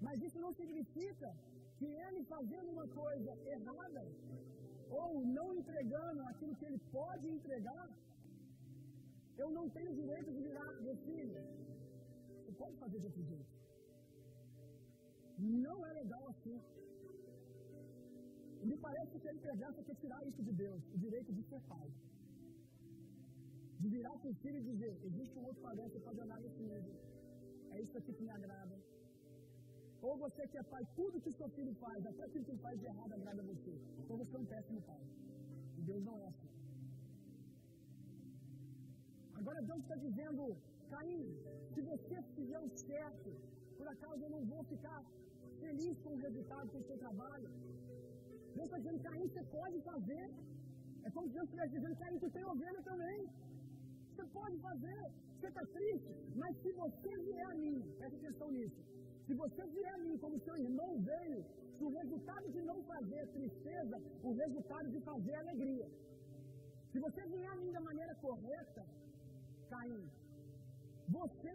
Mas 0.06 0.22
isso 0.28 0.40
não 0.46 0.54
significa 0.62 1.30
que 1.78 1.88
ele 2.06 2.24
fazendo 2.36 2.70
uma 2.76 2.88
coisa 3.02 3.32
errada, 3.56 4.04
ou 4.90 5.10
não 5.38 5.48
entregando 5.60 6.22
aquilo 6.32 6.56
que 6.60 6.66
ele 6.70 6.80
pode 6.92 7.26
entregar, 7.28 7.86
eu 9.44 9.50
não 9.58 9.66
tenho 9.76 9.94
direito 10.02 10.30
de 10.36 10.42
virar 10.48 10.70
meu 10.88 10.96
filho. 11.06 11.42
Você 12.38 12.52
pode 12.62 12.76
fazer 12.84 13.00
de 13.00 13.06
outro 13.10 13.24
jeito. 13.24 13.54
Não 15.38 15.78
é 15.86 15.94
legal 16.02 16.24
assim. 16.34 16.58
Me 18.70 18.78
parece 18.86 19.20
que 19.20 19.28
ele 19.28 19.40
pegasse 19.40 19.84
quer 19.84 19.96
tirar 20.04 20.22
isso 20.28 20.42
de 20.44 20.54
Deus, 20.64 20.82
o 20.96 20.98
direito 20.98 21.32
de 21.38 21.44
ser 21.50 21.62
pai. 21.74 21.88
De 23.80 23.88
virar 23.96 24.16
para 24.18 24.32
o 24.32 24.36
filho 24.44 24.58
e 24.58 24.64
dizer, 24.72 24.94
existe 25.10 25.38
um 25.38 25.46
outro 25.46 25.62
padrão 25.62 25.90
que 25.90 26.00
pode 26.00 26.20
andar 26.22 26.40
nesse 26.40 26.62
mundo. 26.64 26.92
É 27.74 27.82
isso 27.82 27.98
aqui 27.98 28.14
que 28.14 28.24
me 28.24 28.32
agrada. 28.32 28.76
Ou 30.02 30.18
você 30.18 30.48
que 30.48 30.58
é 30.58 30.64
pai, 30.64 30.84
tudo 30.96 31.22
que 31.22 31.32
seu 31.34 31.50
filho 31.50 31.74
faz, 31.76 32.06
até 32.06 32.28
que 32.30 32.38
ele 32.40 32.58
faz 32.58 32.80
de 32.80 32.86
errado 32.86 33.14
agrada 33.14 33.42
a 33.42 33.46
você. 33.46 33.74
Então 34.00 34.18
você 34.18 34.36
é 34.36 34.40
um 34.40 34.46
péssimo 34.46 34.82
pai. 34.82 35.04
E 35.78 35.82
Deus 35.82 36.04
não 36.04 36.18
é 36.18 36.28
assim. 36.28 36.57
Agora 39.40 39.62
Deus 39.70 39.82
está 39.84 39.96
dizendo, 39.96 40.44
Caim, 40.92 41.22
se 41.74 41.82
você 41.82 42.16
fizer 42.36 42.60
o 42.60 42.70
certo, 42.86 43.30
por 43.78 43.88
acaso 43.88 44.24
eu 44.24 44.32
não 44.36 44.44
vou 44.54 44.64
ficar 44.74 45.00
feliz 45.60 45.96
com 46.04 46.12
o 46.14 46.22
resultado 46.28 46.68
do 46.76 46.84
seu 46.88 46.98
trabalho. 46.98 47.50
Deus 48.56 48.66
está 48.68 48.78
dizendo, 48.78 49.04
Caim, 49.08 49.28
você 49.28 49.44
pode 49.58 49.82
fazer. 49.90 50.26
É 51.06 51.10
como 51.12 51.28
se 51.28 51.34
Deus 51.36 51.46
estivesse 51.46 51.74
dizendo, 51.78 51.96
Caim, 51.98 52.20
tu 52.20 52.30
tem 52.38 52.46
ovelha 52.46 52.82
também. 52.92 53.20
Você 54.10 54.26
pode 54.40 54.58
fazer. 54.68 55.02
Você 55.38 55.48
está 55.48 55.66
triste, 55.78 56.14
mas 56.36 56.58
se 56.62 56.72
você 56.72 57.10
vier 57.26 57.46
a 57.52 57.56
mim, 57.56 57.76
presta 58.00 58.18
atenção 58.18 58.50
nisso. 58.52 58.82
Se 59.28 59.34
você 59.36 59.64
vier 59.68 59.94
a 59.94 59.98
mim 60.00 60.18
como 60.18 60.40
seu 60.40 60.56
irmão 60.58 61.00
veio, 61.12 61.46
se 61.78 61.84
o 61.84 61.90
resultado 61.90 62.52
de 62.56 62.62
não 62.70 62.82
fazer 62.92 63.28
tristeza, 63.28 63.98
o 64.24 64.32
resultado 64.34 64.90
de 64.90 65.00
fazer 65.02 65.36
alegria. 65.36 65.88
Se 66.92 67.00
você 67.00 67.22
vier 67.28 67.52
a 67.52 67.56
mim 67.58 67.72
da 67.72 67.82
maneira 67.82 68.16
correta, 68.16 68.84
Caim, 69.70 70.10
você 71.10 71.54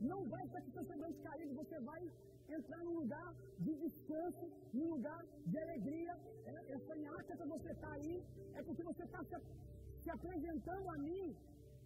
não 0.00 0.28
vai 0.28 0.44
estar 0.44 0.60
com 0.62 0.84
seus 0.84 1.16
caídos, 1.22 1.56
você 1.56 1.80
vai 1.80 2.10
entrar 2.48 2.78
num 2.84 2.98
lugar 3.00 3.34
de 3.58 3.74
descanso, 3.76 4.50
num 4.72 4.90
lugar 4.94 5.24
de 5.46 5.58
alegria. 5.58 6.16
Essa 6.68 6.94
nhaca 6.96 7.36
que 7.36 7.46
você 7.46 7.70
está 7.70 7.92
aí 7.92 8.24
é 8.54 8.62
porque 8.62 8.82
você 8.82 9.02
está 9.04 9.24
se, 9.24 9.36
se 10.02 10.10
apresentando 10.10 10.88
a 10.90 10.98
mim 10.98 11.36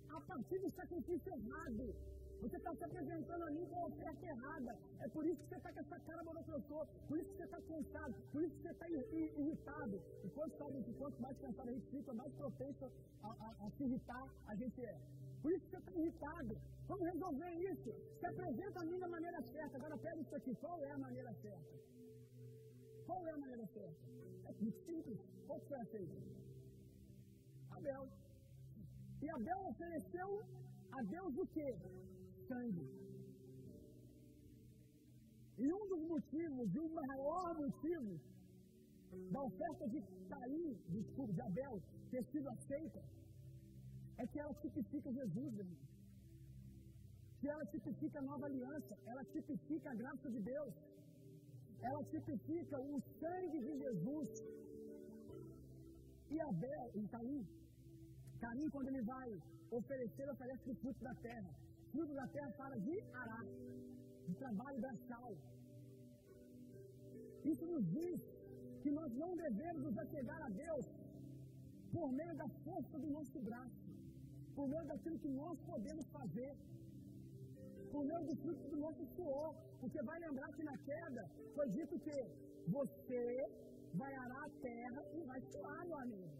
a 0.08 0.20
partir 0.20 0.58
do 0.58 0.70
sacrifício 0.70 1.32
errado. 1.32 1.94
Você 2.42 2.56
está 2.56 2.74
se 2.74 2.84
apresentando 2.84 3.42
a 3.44 3.50
mim 3.50 3.66
com 3.66 3.80
a 3.80 3.86
oferta 3.86 4.26
errada. 4.26 4.78
É 5.00 5.08
por 5.08 5.26
isso 5.26 5.42
que 5.42 5.48
você 5.48 5.56
está 5.56 5.72
com 5.72 5.80
essa 5.80 6.00
cara 6.00 6.24
monocrossô. 6.24 6.86
Por 7.08 7.18
isso 7.18 7.30
que 7.30 7.36
você 7.36 7.44
está 7.44 7.60
cansado. 7.62 8.14
Por 8.32 8.42
isso 8.44 8.54
que 8.56 8.62
você 8.62 8.70
está 8.70 8.88
irritado. 8.90 10.02
E 10.22 10.28
quanto, 10.30 10.58
sabe, 10.58 10.94
quanto 10.98 11.22
mais 11.22 11.38
cansado 11.38 11.68
a 11.68 11.72
gente 11.72 11.90
fica, 11.90 12.12
mais 12.12 12.32
propenso 12.34 12.92
a, 13.22 13.28
a, 13.28 13.66
a 13.66 13.70
se 13.70 13.84
irritar 13.84 14.28
a 14.46 14.54
gente 14.54 14.84
é. 14.84 14.98
Por 15.42 15.52
isso 15.52 15.66
você 15.68 15.76
está 15.76 15.92
irritado. 16.00 16.56
Vamos 16.88 17.06
resolver 17.12 17.52
isso. 17.70 17.90
Se 18.20 18.26
apresenta 18.26 18.80
a 18.80 18.84
mim 18.84 18.98
da 18.98 19.08
maneira 19.08 19.42
certa. 19.42 19.76
Agora 19.76 19.98
pega 19.98 20.20
isso 20.20 20.34
aqui. 20.34 20.54
Qual 20.56 20.84
é 20.84 20.90
a 20.92 20.98
maneira 20.98 21.32
certa? 21.34 21.74
Qual 23.06 23.26
é 23.26 23.30
a 23.30 23.38
maneira 23.38 23.66
certa? 23.66 24.06
É 24.48 24.52
muito 24.60 24.78
simples. 24.84 25.18
Qual 25.46 25.60
foi 25.60 25.80
a 25.80 25.86
feita? 25.86 26.16
Abel. 27.70 28.08
E 29.22 29.30
Abel 29.30 29.60
ofereceu 29.68 30.42
a 30.92 31.02
Deus 31.02 31.36
o 31.36 31.46
quê? 31.46 31.70
Sangue. 32.48 32.86
E 35.58 35.72
um 35.72 35.86
dos 35.88 36.02
motivos, 36.08 36.74
e 36.74 36.78
o 36.78 36.88
maior 36.94 37.54
motivo 37.58 38.20
da 39.32 39.42
oferta 39.42 39.88
de 39.88 40.00
Caim, 40.28 40.74
desculpa, 40.88 41.32
de 41.32 41.40
Abel, 41.42 41.80
ter 42.10 42.24
sido 42.26 42.48
aceita, 42.50 43.02
é 44.18 44.26
que 44.26 44.38
ela 44.38 44.54
tipifica 44.54 45.12
Jesus, 45.12 45.58
irmão. 45.58 45.76
Que 47.40 47.48
ela 47.48 47.66
tipifica 47.66 48.18
a 48.18 48.22
nova 48.22 48.46
aliança, 48.46 48.94
ela 49.06 49.24
tipifica 49.24 49.90
a 49.90 49.94
graça 49.94 50.30
de 50.30 50.40
Deus, 50.40 50.74
ela 51.82 52.02
tipifica 52.04 52.80
o 52.80 53.00
sangue 53.20 53.58
de 53.66 53.72
Jesus. 53.82 54.30
E 56.30 56.40
Abel, 56.40 56.90
e 56.94 57.08
Caim, 57.08 57.46
Caim, 58.40 58.70
quando 58.70 58.88
ele 58.88 59.02
vai 59.02 59.28
oferecer, 59.70 60.30
oferece 60.30 60.70
o 60.70 60.74
fruto 60.76 61.04
da 61.04 61.14
terra. 61.14 61.50
Fruto 61.92 62.14
da 62.14 62.26
terra 62.28 62.50
fala 62.52 62.76
de 62.80 63.00
ará, 63.22 63.40
de 64.26 64.34
trabalho 64.34 64.80
braçal. 64.80 65.36
Isso 67.44 67.66
nos 67.66 67.84
diz 67.90 68.20
que 68.82 68.90
nós 68.90 69.12
não 69.14 69.36
devemos 69.36 69.82
nos 69.84 69.98
achegar 69.98 70.42
a 70.42 70.48
Deus 70.48 70.86
por 71.92 72.12
meio 72.12 72.34
da 72.36 72.48
força 72.64 72.98
do 72.98 73.10
nosso 73.10 73.40
braço 73.40 73.85
por 74.56 74.66
meio 74.72 74.84
daquilo 74.90 75.18
que 75.24 75.32
nós 75.40 75.56
podemos 75.70 76.06
fazer, 76.16 76.52
por 77.92 78.02
meio 78.10 78.22
do 78.28 78.36
fruto 78.42 78.68
do 78.72 78.78
nosso 78.84 79.04
suor. 79.14 79.50
Porque 79.80 80.02
vai 80.10 80.18
lembrar 80.26 80.48
que 80.56 80.64
na 80.70 80.76
queda 80.88 81.22
foi 81.54 81.68
dito 81.78 81.98
que 82.06 82.16
você 82.76 83.22
vai 84.00 84.12
arar 84.24 84.44
a 84.46 84.54
terra 84.68 85.00
e 85.16 85.22
vai 85.30 85.40
suar, 85.52 85.82
meu 85.90 85.98
amigo. 86.04 86.36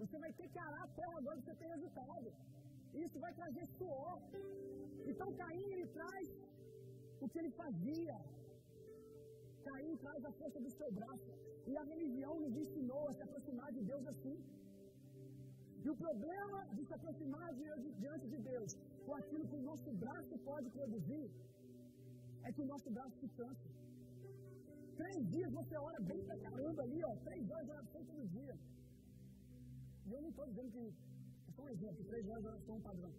Você 0.00 0.18
vai 0.24 0.32
ter 0.32 0.48
que 0.52 0.58
arar 0.58 0.82
a 0.82 0.92
terra 1.00 1.16
agora 1.20 1.38
que 1.38 1.46
você 1.48 1.56
tem 1.62 1.70
resultado. 1.76 2.28
Isso 3.04 3.18
vai 3.24 3.32
trazer 3.40 3.66
suor. 3.78 4.18
Então 5.10 5.32
Caim 5.40 5.66
ele 5.74 5.86
traz 5.98 6.28
o 7.20 7.28
que 7.28 7.38
ele 7.38 7.52
fazia. 7.62 8.16
Caim 9.66 9.96
traz 10.04 10.24
a 10.24 10.32
força 10.32 10.60
do 10.66 10.70
seu 10.78 10.90
braço. 10.92 11.32
E 11.70 11.76
a 11.76 11.84
religião 11.92 12.40
nos 12.40 12.56
ensinou 12.62 13.08
a 13.08 13.14
se 13.14 13.22
aproximar 13.22 13.70
de 13.72 13.82
Deus 13.92 14.06
assim. 14.14 14.36
E 15.84 15.88
o 15.88 15.96
problema 15.96 16.58
de 16.74 16.82
se 16.86 16.94
aproximar 16.94 17.48
diante 17.54 18.26
de 18.32 18.38
Deus 18.50 18.70
com 19.06 19.14
aquilo 19.20 19.46
que 19.50 19.56
o 19.56 19.62
nosso 19.62 19.90
braço 20.04 20.38
pode 20.50 20.68
produzir 20.70 21.26
é 22.44 22.52
que 22.52 22.62
o 22.62 22.66
nosso 22.72 22.90
braço 22.90 23.16
se 23.20 23.28
cansa. 23.28 23.68
Três 25.00 25.20
dias 25.34 25.52
você 25.52 25.76
ora 25.78 26.00
bem 26.10 26.22
pra 26.24 26.36
caramba 26.38 26.82
ali, 26.82 27.00
ó. 27.04 27.12
Três 27.28 27.50
horas 27.50 27.66
de 27.66 27.72
oração 27.72 28.04
todo 28.04 28.28
dia. 28.28 28.54
E 30.06 30.12
eu 30.12 30.22
não 30.22 30.28
estou 30.28 30.46
dizendo 30.46 30.70
que. 30.72 30.84
É 31.48 31.52
só 31.56 31.62
um 31.62 31.68
exemplo, 31.70 32.04
três 32.04 32.28
horas 32.28 32.42
de 32.42 32.48
oração 32.48 32.76
é 32.76 32.80
padrão. 32.80 33.12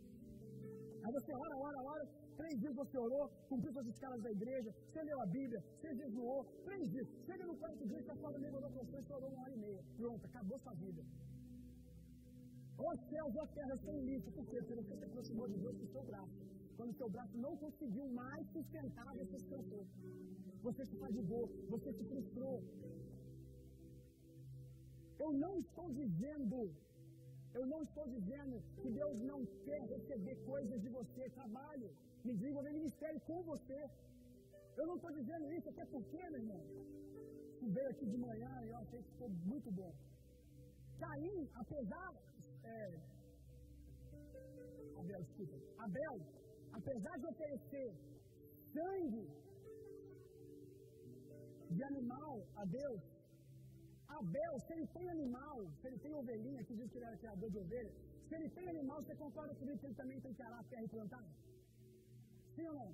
Aí 1.04 1.12
você 1.12 1.34
ora, 1.34 1.56
ora, 1.58 1.80
ora, 1.94 2.06
três 2.38 2.60
dias 2.60 2.76
você 2.76 2.98
orou, 2.98 3.28
cumpriu 3.50 3.74
suas 3.74 3.88
escalas 3.88 4.22
da 4.22 4.32
igreja, 4.32 4.72
você 4.72 5.04
leu 5.04 5.22
a 5.22 5.26
Bíblia, 5.26 5.64
você 5.80 5.96
jejuou, 5.96 6.46
três 6.64 6.90
dias. 6.92 7.08
Chega 7.26 7.46
no 7.48 7.58
quarto 7.58 7.88
dia, 7.88 8.02
você 8.04 8.12
acorda 8.12 8.40
meio 8.40 8.62
da 8.62 8.70
você 8.70 9.14
orou 9.14 9.30
uma 9.32 9.42
hora 9.42 9.54
e 9.54 9.58
meia. 9.58 9.84
Pronto, 9.98 10.26
acabou 10.26 10.60
sua 10.60 10.74
vida. 10.76 11.04
Os 12.90 13.00
céus 13.10 13.34
e 13.36 13.40
a 13.40 13.48
terra 13.58 13.74
estão. 13.76 13.96
Por 14.38 14.46
quê? 14.50 14.58
Porque 14.62 14.76
você 14.82 14.96
se 14.98 15.06
aproximou 15.10 15.48
de 15.54 15.58
Deus 15.64 15.76
com 15.80 15.86
o 15.86 15.94
seu 15.96 16.04
braço. 16.12 16.38
Quando 16.78 16.92
o 16.94 17.00
seu 17.02 17.10
braço 17.16 17.38
não 17.46 17.54
conseguiu 17.64 18.06
mais 18.22 18.44
sustentar, 18.56 19.10
você 19.22 19.38
se. 19.40 19.56
Você 20.68 20.86
se 20.90 20.96
fadigou, 21.04 21.44
você 21.74 21.92
se 21.98 22.04
frustrou. 22.12 22.56
Eu 25.24 25.32
não 25.44 25.54
estou 25.64 25.88
dizendo, 26.00 26.58
eu 27.60 27.66
não 27.72 27.82
estou 27.88 28.06
dizendo 28.16 28.56
que 28.82 28.90
Deus 29.00 29.18
não 29.32 29.40
quer 29.66 29.82
receber 29.94 30.36
coisas 30.52 30.80
de 30.84 30.90
você, 30.98 31.30
trabalho, 31.40 31.90
me 32.26 32.34
desenvolver 32.40 32.74
ministério 32.80 33.22
com 33.30 33.42
você. 33.52 33.80
Eu 34.80 34.88
não 34.90 34.96
estou 34.96 35.12
dizendo 35.20 35.52
isso, 35.58 35.70
até 35.70 35.86
porque, 35.86 36.22
meu 36.30 36.42
irmão, 36.44 36.62
veio 37.78 37.90
aqui 37.94 38.06
de 38.14 38.18
manhã 38.18 38.52
e 38.64 38.70
eu 38.70 38.78
achei 38.84 39.00
que 39.04 39.12
ficou 39.14 39.30
muito 39.54 39.72
bom. 39.72 39.94
Caim, 41.00 41.50
apesar 41.64 42.10
Abel, 45.00 45.22
desculpa. 45.24 45.58
Abel, 45.86 46.16
apesar 46.74 47.18
de 47.20 47.26
oferecer 47.28 47.90
sangue 48.74 49.28
de 51.70 51.84
animal 51.84 52.48
a 52.56 52.66
Deus, 52.66 53.02
Abel, 54.08 54.60
se 54.60 54.74
ele 54.74 54.88
tem 54.88 55.10
animal, 55.10 55.58
se 55.82 55.88
ele 55.88 56.00
tem 56.00 56.14
ovelhinha, 56.14 56.64
que 56.64 56.76
diz 56.76 56.90
que 56.92 56.98
ele 56.98 57.06
era 57.06 57.18
criador 57.18 57.50
de 57.50 57.58
ovelha, 57.58 57.94
se 58.28 58.36
ele 58.36 58.50
tem 58.50 58.68
animal, 58.70 59.04
você 59.04 59.16
concorda 59.16 59.54
comigo 59.56 59.80
que 59.80 59.88
ele 59.88 59.96
também 59.96 60.20
tem 60.22 60.34
que 60.34 60.44
arar 60.44 60.60
a 60.60 60.64
terra 60.64 60.84
e 60.84 60.88
plantar? 60.88 61.26
Sim 62.56 62.68
ou 62.68 62.74
não? 62.74 62.92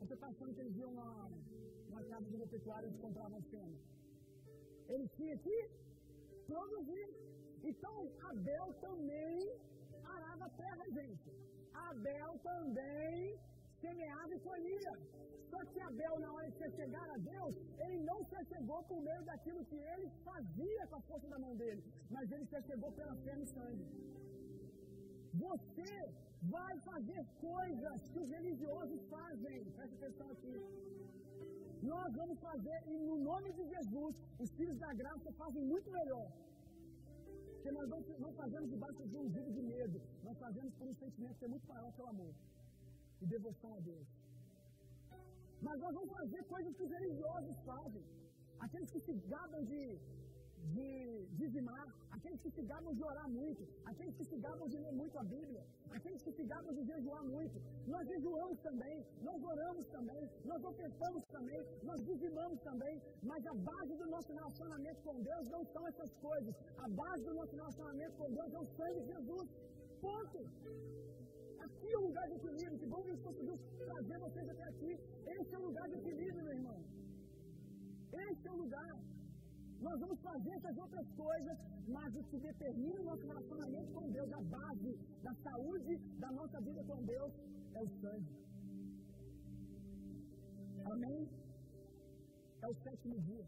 Você 0.00 0.14
está 0.14 0.26
achando 0.26 0.54
que 0.54 0.60
eles 0.60 0.76
iam 0.76 0.92
uma, 0.92 1.30
uma 1.88 2.02
casa 2.04 2.30
de 2.30 2.46
pecuária 2.46 2.86
e 2.88 2.98
compravam 2.98 3.42
fêmea? 3.42 3.80
Ele 4.88 5.08
tinha 5.16 5.36
que 5.38 5.70
produzir. 6.46 7.29
Então, 7.62 8.10
Abel 8.30 8.72
também 8.80 9.52
arava 10.04 10.44
a 10.46 10.50
terra, 10.50 10.84
gente. 10.90 11.30
Abel 11.74 12.38
também 12.42 13.38
semeava 13.80 14.34
e 14.34 14.40
colhia. 14.40 14.92
Só 15.50 15.58
que 15.70 15.80
Abel, 15.80 16.18
na 16.20 16.32
hora 16.32 16.50
de 16.50 16.58
se 16.58 16.70
chegar 16.76 17.10
a 17.10 17.18
Deus, 17.18 17.54
ele 17.84 17.98
não 18.04 18.18
se 18.24 18.44
chegou 18.52 18.82
por 18.84 19.00
meio 19.02 19.22
daquilo 19.24 19.64
que 19.64 19.76
ele 19.76 20.08
fazia 20.24 20.86
com 20.86 20.96
a 20.96 21.00
força 21.02 21.28
da 21.28 21.38
mão 21.38 21.56
dele, 21.56 21.82
mas 22.08 22.30
ele 22.30 22.46
se 22.46 22.62
chegou 22.62 22.92
pela 22.92 23.14
fé 23.24 23.34
no 23.36 23.46
sangue. 23.46 23.86
Você 25.34 25.92
vai 26.42 26.78
fazer 26.80 27.24
coisas 27.40 28.08
que 28.10 28.18
os 28.18 28.30
religiosos 28.30 29.00
fazem. 29.08 29.64
Presta 29.76 29.96
atenção 29.96 30.30
aqui. 30.30 30.56
Nós 31.82 32.14
vamos 32.14 32.38
fazer, 32.40 32.78
e 32.86 32.98
no 33.08 33.16
nome 33.16 33.52
de 33.52 33.64
Jesus, 33.74 34.14
os 34.38 34.50
filhos 34.52 34.78
da 34.78 34.92
graça 34.94 35.32
fazem 35.32 35.64
muito 35.64 35.90
melhor. 35.90 36.30
Porque 37.60 37.72
nós 37.72 37.88
não, 37.90 38.32
fazemos 38.32 38.70
debaixo 38.70 39.06
de 39.06 39.16
um 39.22 39.28
jugo 39.30 39.52
de 39.52 39.60
medo, 39.60 40.00
nós 40.24 40.38
fazemos 40.38 40.72
por 40.76 40.88
um 40.88 40.94
sentimento 40.94 41.38
que 41.38 41.44
é 41.44 41.48
muito 41.48 41.68
maior 41.68 41.92
que 41.92 42.00
o 42.00 42.06
amor 42.06 42.34
e 43.20 43.26
devoção 43.26 43.74
a 43.74 43.80
Deus. 43.80 44.06
Mas 45.60 45.78
nós 45.78 45.94
vamos 45.94 46.10
fazer 46.10 46.42
coisas 46.44 46.74
que 46.74 46.82
os 46.84 46.90
religiosos 46.90 47.56
fazem. 47.66 48.02
Aqueles 48.60 48.90
que 48.90 49.00
se 49.00 49.12
gabam 49.34 49.62
de, 49.66 50.00
de 50.74 51.26
dizimar, 51.40 51.86
aqueles 52.10 52.40
que 52.40 52.50
se 52.50 52.62
gabam 52.62 52.92
de 52.94 53.02
orar 53.02 53.28
muito, 53.28 53.62
aqueles 53.84 54.14
que 54.16 54.24
se 54.24 54.36
gabam 54.36 54.68
de 54.68 54.76
ler 54.76 54.92
muito 54.92 55.18
a 55.18 55.24
Bíblia, 55.24 55.62
aqueles 55.90 56.22
que 56.22 56.32
se 56.32 56.44
gabam 56.44 56.72
de 56.74 56.84
jejuar 56.84 57.22
muito. 57.24 57.60
Nós 57.86 58.06
jejuamos 58.06 58.58
também, 58.60 59.04
nós 59.22 59.42
oramos 59.42 59.86
também, 59.88 60.22
nós 60.44 60.62
ofertamos 60.64 61.24
também, 61.36 61.60
nós 61.82 62.00
dizimamos 62.04 62.60
também, 62.60 63.00
mas 63.22 63.46
a 63.46 63.54
base 63.54 63.94
do 63.96 64.06
nosso 64.14 64.32
relacionamento 64.32 65.00
com 65.02 65.22
Deus 65.22 65.46
não 65.48 65.64
são 65.72 65.86
essas 65.88 66.12
coisas. 66.28 66.54
A 66.78 66.88
base 66.88 67.24
do 67.24 67.34
nosso 67.34 67.54
relacionamento 67.54 68.16
com 68.16 68.30
Deus 68.32 68.52
é 68.52 68.58
o 68.58 68.66
sangue 68.76 69.00
de 69.00 69.06
Jesus. 69.14 69.48
Ponto. 70.00 70.38
Aqui 71.60 71.92
é 71.92 71.98
o 71.98 72.06
lugar 72.08 72.26
de 72.28 72.34
equilíbrio. 72.34 72.78
Que 72.78 72.86
bom 72.86 73.02
que 73.02 73.08
Deus 73.08 73.22
conseguiu 73.22 73.58
trazer 73.78 74.18
vocês 74.18 74.48
até 74.48 74.64
aqui. 74.64 74.98
Esse 75.26 75.54
é 75.54 75.58
o 75.58 75.66
lugar 75.68 75.88
de 75.88 75.96
equilíbrio, 75.96 76.44
meu 76.44 76.54
irmão. 76.54 76.78
Esse 78.12 78.48
é 78.48 78.52
o 78.52 78.56
lugar. 78.56 79.09
Nós 79.86 79.98
vamos 79.98 80.18
fazer 80.20 80.50
essas 80.50 80.76
outras 80.76 81.06
coisas, 81.16 81.58
mas 81.88 82.14
o 82.14 82.22
que 82.24 82.38
determina 82.38 83.00
o 83.00 83.04
nosso 83.04 83.26
relacionamento 83.26 83.92
com 83.92 84.10
Deus, 84.10 84.32
a 84.32 84.42
base 84.56 84.98
da 85.22 85.34
saúde 85.46 85.96
da 86.18 86.30
nossa 86.32 86.60
vida 86.60 86.84
com 86.84 87.02
Deus, 87.04 87.32
é 87.74 87.80
o 87.80 87.88
sangue. 88.00 88.34
Amém? 90.84 91.28
É 92.62 92.68
o 92.68 92.74
sétimo 92.84 93.18
dia. 93.20 93.46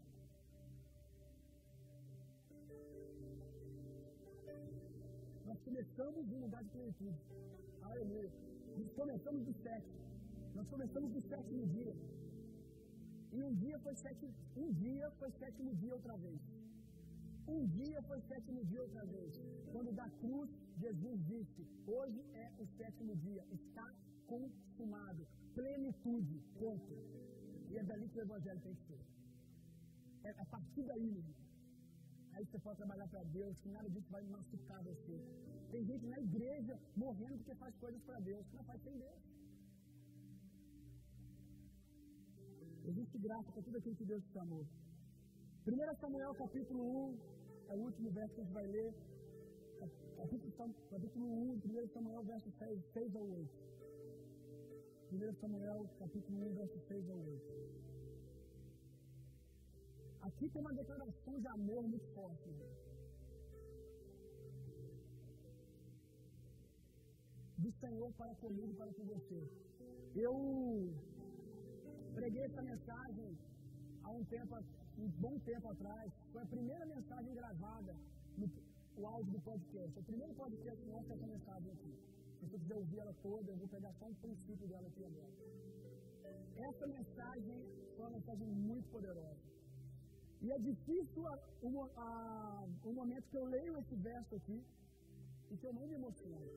Nós 5.45 5.59
começamos 5.61 6.31
um 6.31 6.39
lugar 6.39 6.63
de 6.63 6.69
plenitude. 6.71 7.19
Aleluia. 7.83 8.31
Nós 8.77 8.91
começamos 8.93 9.45
do 9.45 9.53
sétimo. 9.61 10.03
Nós 10.55 10.67
começamos 10.67 11.11
do 11.11 11.21
sétimo 11.29 11.67
dia. 11.67 11.95
E 13.35 13.43
um 13.43 13.53
dia 13.63 13.77
foi 13.79 13.95
sétimo, 13.95 14.31
um 14.55 14.71
dia 14.81 15.09
foi 15.19 15.31
sétimo 15.41 15.75
dia 15.81 15.93
outra 15.99 16.15
vez. 16.25 16.39
Um 17.47 17.61
dia 17.77 18.01
foi 18.09 18.19
sétimo 18.21 18.63
dia 18.65 18.81
outra 18.81 19.05
vez. 19.05 19.33
Quando 19.71 19.91
da 20.01 20.07
cruz 20.21 20.49
Jesus 20.83 21.17
disse: 21.31 21.61
Hoje 21.87 22.21
é 22.33 22.51
o 22.59 22.65
sétimo 22.77 23.15
dia, 23.25 23.43
está 23.51 23.87
consumado. 24.27 25.27
Plenitude. 25.55 26.37
Ponto. 26.59 26.93
E 27.71 27.77
é 27.77 27.83
dali 27.83 28.07
que 28.09 28.19
o 28.19 28.21
Evangelho 28.21 28.61
tem 28.61 28.75
que 28.75 28.83
ser. 28.89 29.01
É 30.23 30.29
a 30.37 30.45
partir 30.45 30.83
daí, 30.83 31.23
Aí 32.33 32.45
você 32.45 32.59
pode 32.59 32.77
trabalhar 32.77 33.07
para 33.07 33.23
Deus, 33.23 33.59
que 33.61 33.69
nada 33.69 33.89
disso 33.89 34.09
vai 34.09 34.23
machucar 34.23 34.81
você. 34.83 35.15
Tem 35.71 35.83
gente 35.85 36.05
na 36.07 36.19
igreja 36.19 36.79
morrendo 36.95 37.37
porque 37.37 37.55
faz 37.55 37.75
coisas 37.75 38.01
para 38.03 38.19
Deus, 38.19 38.47
que 38.47 38.55
não 38.55 38.63
faz 38.63 38.81
sem 38.83 38.97
Deus. 38.97 39.19
Existe 42.85 43.17
graça 43.17 43.49
para 43.51 43.61
tudo 43.61 43.77
aquilo 43.77 43.95
que 43.95 44.05
Deus 44.05 44.21
te 44.25 44.33
chamou. 44.33 44.65
1 45.65 45.95
Samuel 46.01 46.33
capítulo 46.35 46.83
1, 47.09 47.17
é 47.69 47.73
o 47.75 47.79
último 47.79 48.11
verso 48.11 48.35
que 48.35 48.41
a 48.41 48.43
gente 48.43 48.53
vai 48.53 48.67
ler. 48.67 48.93
Capítulo, 50.17 50.51
capítulo 50.89 51.25
1, 51.25 51.61
1 51.65 51.87
Samuel, 51.93 52.23
verso 52.23 52.51
6, 52.59 52.83
6 52.93 53.15
ao 53.15 53.23
8. 53.23 53.49
1 55.13 55.33
Samuel, 55.39 55.89
capítulo 55.99 56.49
1, 56.49 56.53
verso 56.55 56.79
6 56.87 57.09
ao 57.09 57.17
8. 57.17 57.83
Aqui 60.23 60.49
tem 60.49 60.61
uma 60.61 60.73
declaração 60.73 61.39
de 61.39 61.47
amor 61.47 61.83
muito 61.83 62.05
forte. 62.13 62.49
Do 67.57 67.71
Senhor 67.79 68.11
para 68.13 68.35
comigo 68.35 68.71
e 68.71 68.75
para 68.75 68.93
com 68.93 69.05
você. 69.05 69.49
Eu 70.15 70.93
preguei 72.13 72.43
essa 72.43 72.61
mensagem 72.61 73.37
há 74.03 74.09
um 74.11 74.23
tempo, 74.25 74.55
um 74.97 75.07
bom 75.25 75.39
tempo 75.39 75.67
atrás. 75.69 76.11
Foi 76.31 76.41
a 76.41 76.45
primeira 76.45 76.85
mensagem 76.85 77.33
gravada 77.33 77.95
no 78.37 78.47
o 78.95 79.07
áudio 79.07 79.33
do 79.33 79.41
podcast. 79.41 79.99
O 79.99 80.03
primeiro 80.03 80.33
podcast 80.35 80.85
nosso 80.85 81.11
é 81.11 81.15
essa 81.15 81.27
mensagem 81.27 81.71
aqui. 81.71 81.93
Se 82.39 82.45
você 82.45 82.59
quiser 82.59 82.75
ouvir 82.75 82.99
ela 82.99 83.15
toda, 83.23 83.51
eu 83.51 83.57
vou 83.57 83.67
pegar 83.67 83.91
só 83.93 84.05
um 84.05 84.13
princípio 84.15 84.67
dela 84.67 84.87
aqui 84.87 85.03
agora. 85.03 85.33
Essa 86.69 86.87
mensagem 86.87 87.57
foi 87.95 88.05
uma 88.05 88.11
mensagem 88.11 88.47
muito 88.47 88.87
poderosa. 88.89 89.41
E 90.41 90.51
é 90.51 90.59
difícil 90.59 91.23
o, 91.61 91.67
o 92.83 92.93
momento 92.93 93.29
que 93.31 93.37
eu 93.37 93.45
leio 93.45 93.77
esse 93.77 93.95
verso 93.95 94.35
aqui 94.35 94.61
e 95.49 95.57
que 95.57 95.65
eu 95.65 95.73
não 95.73 95.87
me 95.87 95.95
emociono. 95.95 96.47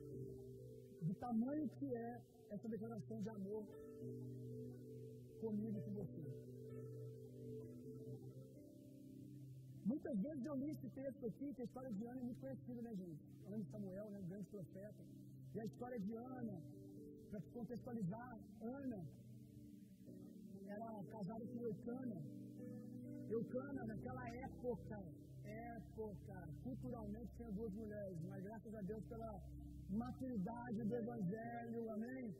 Do 1.01 1.13
tamanho 1.15 1.69
que 1.79 1.95
é 1.95 2.21
essa 2.51 2.67
declaração 2.67 3.21
de 3.21 3.29
amor 3.29 3.65
comigo 5.41 5.77
e 5.77 5.81
com 5.81 5.93
você. 6.01 6.23
Muitas 9.85 10.17
vezes 10.19 10.45
eu 10.45 10.55
li 10.55 10.69
esse 10.71 10.89
texto 10.89 11.25
aqui, 11.25 11.53
que 11.53 11.61
a 11.61 11.65
história 11.65 11.91
de 11.93 12.05
Ana 12.05 12.19
é 12.19 12.23
muito 12.23 12.41
conhecida, 12.41 12.81
né, 12.81 12.93
gente? 12.95 13.23
Ana 13.47 13.57
de 13.57 13.71
Samuel, 13.71 14.09
né, 14.11 14.19
um 14.19 14.27
grande 14.27 14.49
profeta. 14.49 15.03
E 15.55 15.59
a 15.59 15.65
história 15.65 15.99
de 15.99 16.15
Ana, 16.15 16.61
para 17.29 17.41
contextualizar, 17.53 18.39
Ana 18.61 19.01
era 20.67 21.03
casada 21.11 21.45
com 21.47 21.61
Eucana, 21.61 22.17
Eucana, 23.29 23.85
naquela 23.85 24.29
época, 24.45 24.97
época, 25.45 26.49
culturalmente 26.63 27.31
tinha 27.37 27.51
duas 27.51 27.73
mulheres, 27.73 28.17
mas 28.29 28.43
graças 28.43 28.75
a 28.75 28.81
Deus 28.81 29.03
pela 29.05 29.41
maturidade 29.89 30.83
do 30.83 30.95
Evangelho, 30.95 31.89
amém? 31.91 32.35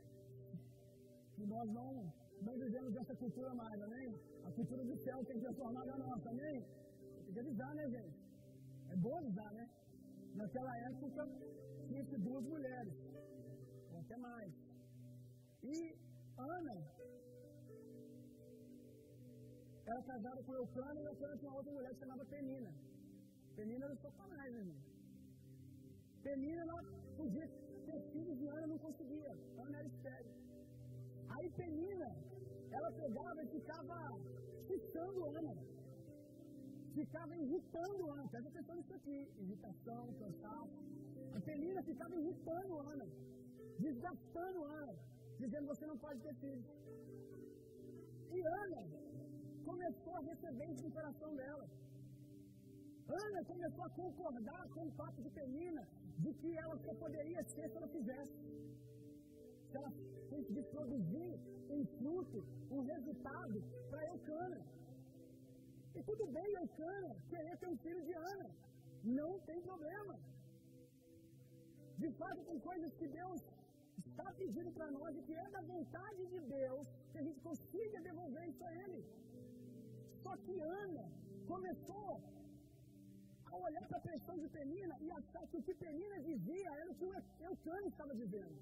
Nós 1.47 1.67
não, 1.71 2.13
não 2.41 2.53
vivemos 2.59 2.95
essa 2.95 3.15
cultura 3.15 3.53
mais, 3.55 3.81
amém? 3.81 4.07
A 4.43 4.51
cultura 4.51 4.83
do 4.83 4.97
céu 5.03 5.23
tem 5.25 5.39
transformado 5.39 5.89
a 5.89 5.97
nossa, 5.97 6.29
amém? 6.29 6.61
Tem 7.23 7.33
que 7.33 7.39
avisar, 7.39 7.73
né, 7.75 7.89
gente? 7.89 8.17
É 8.89 8.95
bom 8.97 9.17
avisar, 9.17 9.53
né? 9.53 9.69
Naquela 10.35 10.77
época 10.89 11.27
tinha 11.87 12.03
duas 12.19 12.43
mulheres, 12.43 12.93
ou 13.91 13.99
até 13.99 14.17
mais. 14.17 14.53
E 15.63 15.95
Ana 16.37 16.75
era 19.85 20.01
casada 20.03 20.43
com 20.43 20.53
Eucana 20.53 21.01
e 21.01 21.05
Eucana 21.05 21.37
tinha 21.37 21.53
outra 21.53 21.71
mulher 21.71 21.93
que 21.93 21.99
chamava 21.99 22.25
Penina. 22.25 22.73
Penina 23.55 23.85
era 23.85 23.95
Satanás, 23.95 24.53
né, 24.53 24.59
irmão? 24.59 24.81
Penina 26.23 26.61
ela 26.61 26.83
podia 27.15 27.47
ter 27.47 28.01
filhos 28.11 28.41
e 28.41 28.47
Ana 28.47 28.67
não 28.67 28.77
conseguia. 28.79 29.31
Ana 29.65 29.77
era 29.79 29.87
estéreo. 29.87 30.46
Aí 31.37 31.49
Penina, 31.51 32.09
ela 32.71 32.91
pegava 32.91 33.43
e 33.43 33.47
ficava 33.47 33.97
fixando 34.67 35.25
Ana. 35.39 35.55
Ficava 36.95 37.35
irritando 37.35 38.11
Ana. 38.11 38.27
Presta 38.27 38.49
atenção 38.49 38.75
nisso 38.75 38.93
aqui. 38.95 39.17
Irritação, 39.37 40.13
cansaço. 40.21 40.77
A 41.35 41.39
Penina 41.41 41.83
ficava 41.83 42.15
irritando 42.15 42.79
Ana. 42.79 43.07
Desgastando 43.79 44.63
Ana. 44.63 44.95
Dizendo, 45.39 45.67
você 45.67 45.85
não 45.85 45.97
pode 45.99 46.19
ter 46.21 46.33
filhos. 46.35 46.65
E 48.31 48.41
Ana 48.63 48.81
começou 49.63 50.15
a 50.15 50.21
receber 50.21 50.71
isso 50.71 50.83
no 50.85 50.91
coração 50.91 51.35
dela. 51.35 51.69
Ana 53.09 53.43
começou 53.45 53.83
a 53.85 53.89
concordar 53.91 54.67
com 54.73 54.87
o 54.87 54.91
fato 54.93 55.21
de 55.21 55.29
Penina 55.29 55.87
de 56.17 56.33
que 56.33 56.57
ela 56.57 56.77
só 56.77 56.93
poderia 56.95 57.43
ser 57.43 57.69
se 57.69 57.77
ela 57.77 57.87
fizesse. 57.87 58.37
Se 59.69 59.77
ela 59.77 59.91
conseguisse 60.37 60.71
produzir 60.77 61.33
um 61.75 61.83
fruto, 61.97 62.39
um 62.75 62.81
resultado 62.93 63.57
para 63.89 64.07
Eucana. 64.13 64.59
E 65.97 66.03
tudo 66.09 66.25
bem, 66.37 66.49
Eucana, 66.61 67.11
querer 67.31 67.55
ter 67.61 67.69
um 67.73 67.77
filho 67.85 68.03
de 68.07 68.13
Ana. 68.31 68.49
Não 69.19 69.31
tem 69.49 69.59
problema. 69.69 70.15
De 72.03 72.09
fato, 72.19 72.45
tem 72.49 72.59
coisas 72.69 72.91
que 72.99 73.07
Deus 73.19 73.41
está 74.09 74.27
pedindo 74.41 74.71
para 74.77 74.89
nós 74.97 75.11
e 75.17 75.23
que 75.27 75.35
é 75.45 75.49
da 75.57 75.61
vontade 75.73 76.23
de 76.33 76.39
Deus 76.57 76.87
que 77.11 77.17
a 77.21 77.25
gente 77.27 77.39
consiga 77.49 78.05
devolver 78.09 78.47
isso 78.51 78.63
a 78.69 78.73
Ele. 78.83 79.01
Só 80.23 80.33
que 80.45 80.59
Ana 80.83 81.05
começou 81.53 82.11
a 83.51 83.55
olhar 83.67 83.85
para 83.89 83.97
a 83.97 84.05
pressão 84.07 84.37
de 84.43 84.49
Penina 84.57 84.95
e 85.05 85.11
achar 85.19 85.43
que 85.47 85.57
o 85.57 85.63
que 85.67 85.75
Penina 85.85 86.19
dizia 86.29 86.69
era 86.81 86.91
o 86.91 86.95
que 86.99 87.05
o 87.05 87.13
Eucano 87.49 87.87
estava 87.87 88.13
dizendo. 88.23 88.57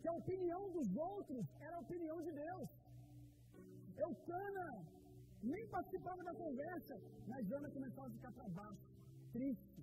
Que 0.00 0.08
a 0.08 0.18
opinião 0.22 0.62
dos 0.76 0.88
outros 0.96 1.44
era 1.66 1.74
a 1.76 1.80
opinião 1.86 2.18
de 2.26 2.32
Deus. 2.44 2.68
Eucana 4.06 4.66
nem 5.42 5.66
participava 5.68 6.22
da 6.28 6.34
conversa, 6.34 6.94
mas 7.26 7.52
Ana 7.58 7.70
começava 7.70 8.08
a 8.08 8.16
ficar 8.16 8.32
para 8.32 8.48
baixo, 8.60 8.86
triste, 9.32 9.82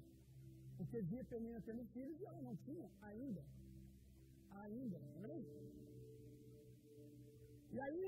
porque 0.78 1.02
via 1.02 1.24
Penina 1.26 1.62
tendo 1.62 1.86
filhos 1.94 2.20
e 2.20 2.26
ela 2.26 2.42
não 2.42 2.56
tinha 2.68 2.90
ainda. 3.02 3.44
Ainda, 4.64 4.98
é? 5.32 5.38
E 7.76 7.80
aí, 7.86 8.06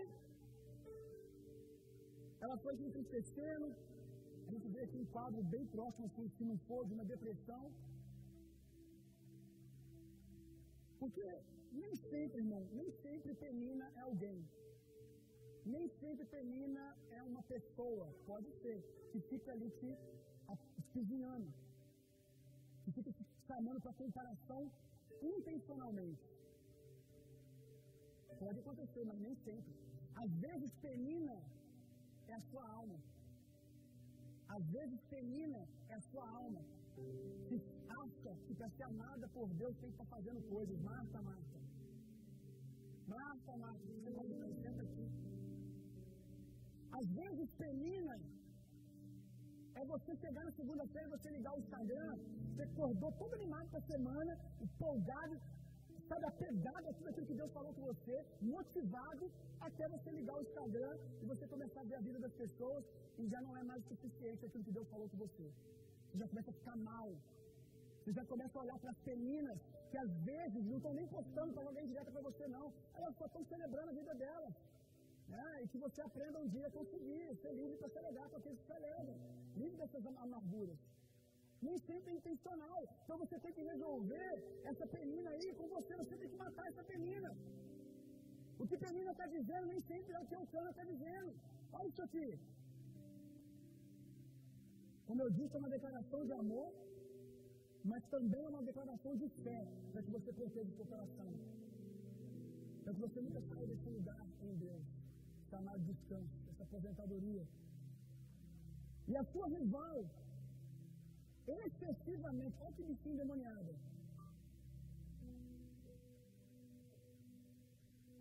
ela 2.41 2.57
foi 2.57 2.75
se 2.77 2.83
entristecendo, 2.87 3.67
a 4.47 4.51
gente 4.51 4.67
vê 4.69 4.81
aqui 4.81 4.97
um 4.97 5.05
quadro 5.05 5.43
bem 5.43 5.65
próximo, 5.67 6.07
assim, 6.07 6.27
se 6.37 6.43
não 6.43 6.57
for 6.67 6.85
de 6.87 6.93
uma 6.93 7.05
depressão. 7.05 7.63
Porque 10.99 11.25
nem 11.71 11.95
sempre, 11.95 12.39
irmão, 12.39 12.67
nem 12.71 12.91
sempre 13.03 13.33
Penina 13.33 13.91
é 13.95 14.01
alguém. 14.01 14.39
Nem 15.65 15.87
sempre 15.99 16.25
Penina 16.25 16.97
é 17.11 17.21
uma 17.23 17.43
pessoa, 17.43 18.13
pode 18.25 18.51
ser, 18.61 18.81
que 19.11 19.19
fica 19.21 19.51
ali 19.51 19.69
te 19.79 19.97
espizinhando, 20.77 21.53
que 22.83 22.91
fica 22.91 23.11
te 23.11 23.25
chamando 23.47 23.79
para 23.81 23.93
comparação 23.93 24.71
intencionalmente. 25.21 26.27
Pode 28.39 28.59
acontecer, 28.59 29.03
mas 29.05 29.19
nem 29.19 29.35
sempre. 29.35 29.73
Às 30.15 30.31
vezes 30.45 30.71
Penina 30.81 31.37
é 32.27 32.33
a 32.33 32.41
sua 32.49 32.65
alma. 32.67 32.99
Às 34.47 34.65
vezes 34.75 34.99
Penina 35.09 35.67
é 35.89 35.95
a 35.95 36.01
sua 36.01 36.27
alma. 36.29 36.61
Que 37.47 37.57
acha 38.03 38.31
que 38.45 38.53
para 38.55 38.69
ser 38.69 38.83
amada 38.83 39.27
por 39.29 39.49
Deus 39.53 39.75
tem 39.77 39.89
que 39.91 40.01
estar 40.01 40.05
fazendo 40.15 40.41
coisas. 40.49 40.81
Marta, 40.81 41.21
Marta. 41.21 41.59
Marta, 43.07 43.57
Marta, 43.57 43.85
você 43.85 44.67
está 44.69 44.81
aqui. 44.81 45.05
Às 46.99 47.07
vezes 47.19 47.49
Penina 47.57 48.19
é 49.79 49.85
você 49.85 50.15
chegar 50.23 50.43
na 50.43 50.51
segunda-feira 50.51 51.09
você 51.09 51.29
ligar 51.29 51.53
o 51.55 51.59
Instagram, 51.59 52.17
você 52.49 52.63
acordou 52.63 53.11
todo 53.13 53.33
animado 53.35 53.69
para 53.69 53.79
a 53.79 53.89
semana, 53.93 54.37
empolgado, 54.61 55.35
sabe, 56.09 56.25
apegado 56.25 56.85
a 56.89 56.93
tudo 56.93 57.09
aquilo 57.09 57.27
que 57.27 57.39
Deus 57.41 57.51
falou 57.53 57.73
com 57.73 57.83
você, 57.91 58.15
motivado 58.41 59.31
até 59.61 59.87
você 59.87 60.11
ligar 60.11 60.35
o 60.35 60.41
Instagram 60.41 60.97
e 61.21 61.25
você 61.25 61.47
começar 61.47 61.81
a 61.81 61.83
ver 61.83 61.95
a 61.95 62.01
vida 62.01 62.19
das 62.19 62.33
pessoas 62.33 62.83
e 63.17 63.27
já 63.27 63.41
não 63.41 63.55
é 63.57 63.63
mais 63.63 63.83
suficiente 63.85 64.45
aquilo 64.45 64.63
que 64.63 64.71
Deus 64.71 64.89
falou 64.89 65.09
com 65.09 65.17
você. 65.17 65.49
Já 66.15 66.27
começa 66.27 66.51
a 66.51 66.53
ficar 66.53 66.75
mal. 66.77 67.09
Você 67.99 68.11
já 68.13 68.25
começa 68.25 68.57
a 68.57 68.61
olhar 68.63 68.79
para 68.79 68.91
as 68.91 69.01
meninas 69.05 69.59
que 69.91 69.97
às 69.97 70.11
vezes 70.23 70.65
não 70.65 70.77
estão 70.77 70.93
nem 70.93 71.07
postando 71.07 71.53
para 71.53 71.67
alguém 71.67 71.87
direto 71.87 72.11
para 72.11 72.21
você, 72.21 72.47
não. 72.47 72.73
Elas 72.95 73.15
só 73.17 73.25
estão 73.25 73.43
celebrando 73.45 73.89
a 73.89 73.93
vida 73.93 74.15
delas. 74.15 74.53
Né? 75.27 75.63
E 75.63 75.67
que 75.67 75.77
você 75.77 76.01
aprenda 76.01 76.39
um 76.39 76.47
dia 76.47 76.67
a 76.67 76.71
conseguir 76.71 77.35
ser 77.41 77.53
livre 77.53 77.77
para 77.77 77.89
celebrar 77.89 78.29
com 78.29 78.37
aqueles 78.37 78.59
que 78.59 78.67
celebram. 78.73 79.15
Livre 79.55 79.77
dessas 79.77 80.05
amarguras. 80.05 80.77
Nem 81.61 81.77
sempre 81.77 82.11
é 82.11 82.15
intencional. 82.15 82.81
Então 83.03 83.17
você 83.17 83.39
tem 83.39 83.53
que 83.53 83.61
resolver 83.61 84.31
essa 84.63 84.87
penina 84.87 85.29
aí 85.29 85.53
com 85.55 85.67
você. 85.67 85.95
Você 85.97 86.17
tem 86.17 86.29
que 86.29 86.37
matar 86.37 86.67
essa 86.67 86.83
penina. 86.83 87.31
O 88.57 88.67
que 88.67 88.77
penina 88.77 89.11
está 89.11 89.25
dizendo 89.27 89.65
nem 89.67 89.81
sempre 89.81 90.13
é 90.13 90.19
o 90.19 90.25
que 90.25 90.35
o 90.35 90.47
cano 90.47 90.69
está 90.69 90.83
dizendo. 90.83 91.33
Olha 91.71 91.87
isso 91.87 92.01
aqui. 92.01 92.39
Como 95.19 95.31
eu 95.31 95.35
disse, 95.37 95.53
é 95.53 95.59
uma 95.59 95.69
declaração 95.69 96.25
de 96.25 96.31
amor, 96.31 96.73
mas 97.83 98.01
também 98.09 98.41
é 98.41 98.47
uma 98.47 98.63
declaração 98.63 99.17
de 99.17 99.27
fé 99.43 99.67
para 99.91 100.01
que 100.01 100.11
você 100.11 100.31
proteja 100.31 100.69
o 100.71 100.75
seu 100.77 100.85
coração. 100.85 101.29
Para 102.83 102.93
que 102.93 103.01
você 103.01 103.21
nunca 103.25 103.41
saia 103.49 103.67
desse 103.67 103.89
lugar 103.89 104.25
em 104.41 104.55
Deus, 104.55 104.85
chamado 105.49 105.79
descanso, 105.83 106.37
essa 106.51 106.63
aposentadoria. 106.63 107.45
E 109.09 109.17
a 109.17 109.25
sua 109.25 109.49
rival 109.49 110.09
excessivamente, 111.47 112.55
olha 112.61 112.73
que 112.77 112.83
bichinho 112.83 113.17
demoniado. 113.17 113.75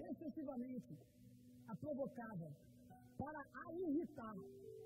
Excessivamente 0.00 0.98
a 1.68 1.76
provocava 1.76 2.50
para 3.16 3.46
a 3.54 3.72
irritar, 3.72 4.36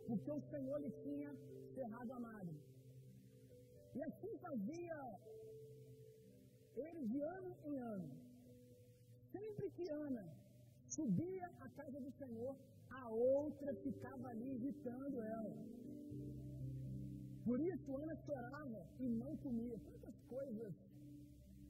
porque 0.06 0.30
o 0.30 0.42
Senhor 0.50 0.78
lhe 0.78 0.90
tinha 1.04 1.32
cerrado 1.74 2.12
a 2.12 2.20
madre. 2.20 2.56
E 3.94 4.02
assim 4.02 4.32
fazia 4.38 4.98
ele 6.76 7.06
de 7.06 7.20
ano 7.20 7.56
em 7.64 7.78
ano. 7.78 8.10
Sempre 9.32 9.70
que 9.70 9.88
Ana 9.88 10.26
subia 10.88 11.50
à 11.60 11.68
casa 11.70 11.98
do 12.00 12.12
Senhor, 12.12 12.54
a 12.90 13.08
outra 13.08 13.74
ficava 13.76 14.28
ali 14.28 14.48
irritando 14.56 15.20
ela. 15.22 15.56
Por 17.44 17.58
isso 17.60 17.96
Ana 17.96 18.16
chorava 18.26 18.86
e 19.00 19.08
não 19.08 19.36
comia. 19.38 19.78
Quantas 19.86 20.16
coisas 20.28 20.72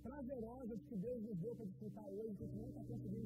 prazerosas 0.03 0.81
que 0.89 0.97
Deus 0.97 1.23
nos 1.23 1.39
deu 1.39 1.55
para 1.55 1.67
desfrutar 1.67 2.09
hoje, 2.09 2.37
que 2.37 2.45
a 2.45 2.47
gente 2.47 2.61
não 2.61 2.69
está 2.69 2.85
conseguindo 2.85 3.23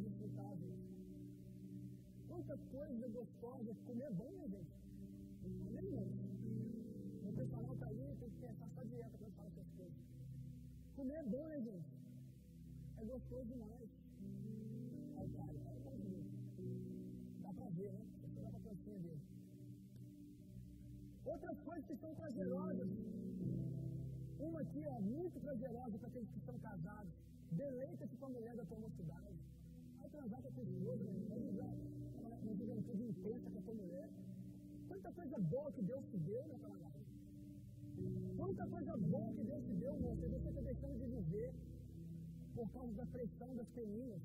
gostosas. 3.17 3.77
Comer 3.87 4.11
bom, 4.13 4.49
gente? 4.49 4.71
Comer 5.65 5.83
muito. 5.83 6.26
Pessoal 7.37 7.75
está 7.75 7.87
aí, 7.89 8.17
tem 8.19 8.31
que 8.31 8.39
pensar 8.41 8.69
só 8.75 8.83
dieta 8.83 9.19
quando 9.19 9.35
fala 9.35 9.49
essas 9.49 9.71
coisas. 9.77 9.99
Comer 10.97 11.17
é 11.17 11.23
bom, 11.23 11.47
né, 11.49 11.61
gente? 11.61 11.91
É 12.97 13.05
gostoso 13.05 13.45
demais. 13.45 13.91
Aí, 15.19 15.29
cara, 15.37 15.53
dá 15.53 15.71
pra 15.83 15.91
ver, 15.99 16.09
né? 16.09 16.25
Dá 17.43 17.53
pra 17.53 17.71
né? 19.03 19.21
Outras 21.27 21.59
coisas 21.61 21.85
que 21.85 21.97
são 21.97 22.15
prazerosas. 22.15 22.89
Uma 24.39 24.61
aqui 24.63 24.83
é 24.85 25.01
muito 25.01 25.39
prazerosa 25.39 25.99
para 25.99 26.09
aqueles 26.09 26.31
que 26.31 26.39
estão 26.39 26.59
casados. 26.59 27.13
Deleita-se 27.53 28.17
com 28.17 28.27
a 28.27 28.31
mulher 28.31 28.57
da 28.57 28.65
tua 28.65 28.79
mocidade. 28.79 29.37
Vai 29.99 30.09
transar 30.09 30.41
com 30.41 30.49
a 30.49 30.53
tua 30.53 30.65
esposa, 30.65 31.05
vai 31.29 31.39
usar 31.39 31.75
uma 32.43 32.55
juventude 32.55 33.03
intensa 33.03 33.51
com 33.51 33.59
a 33.59 33.63
tua 33.63 33.75
mulher. 33.75 34.09
Quanta 34.89 35.13
coisa 35.13 35.39
boa 35.39 35.73
que 35.73 35.83
Deus 35.83 36.05
te 36.07 36.17
deu 36.17 36.47
live. 36.47 36.86
Quanta 38.37 38.67
coisa 38.67 38.97
boa 38.97 39.33
que 39.33 39.45
Deus 39.45 39.65
te 39.65 39.75
deu, 39.75 39.97
você. 39.97 40.27
Você 40.29 40.49
está 40.49 40.61
deixando 40.61 40.99
de 40.99 41.07
viver 41.17 41.55
por 42.55 42.69
causa 42.71 42.93
da 42.95 43.07
pressão 43.07 43.55
das 43.57 43.69
meninas. 43.75 44.23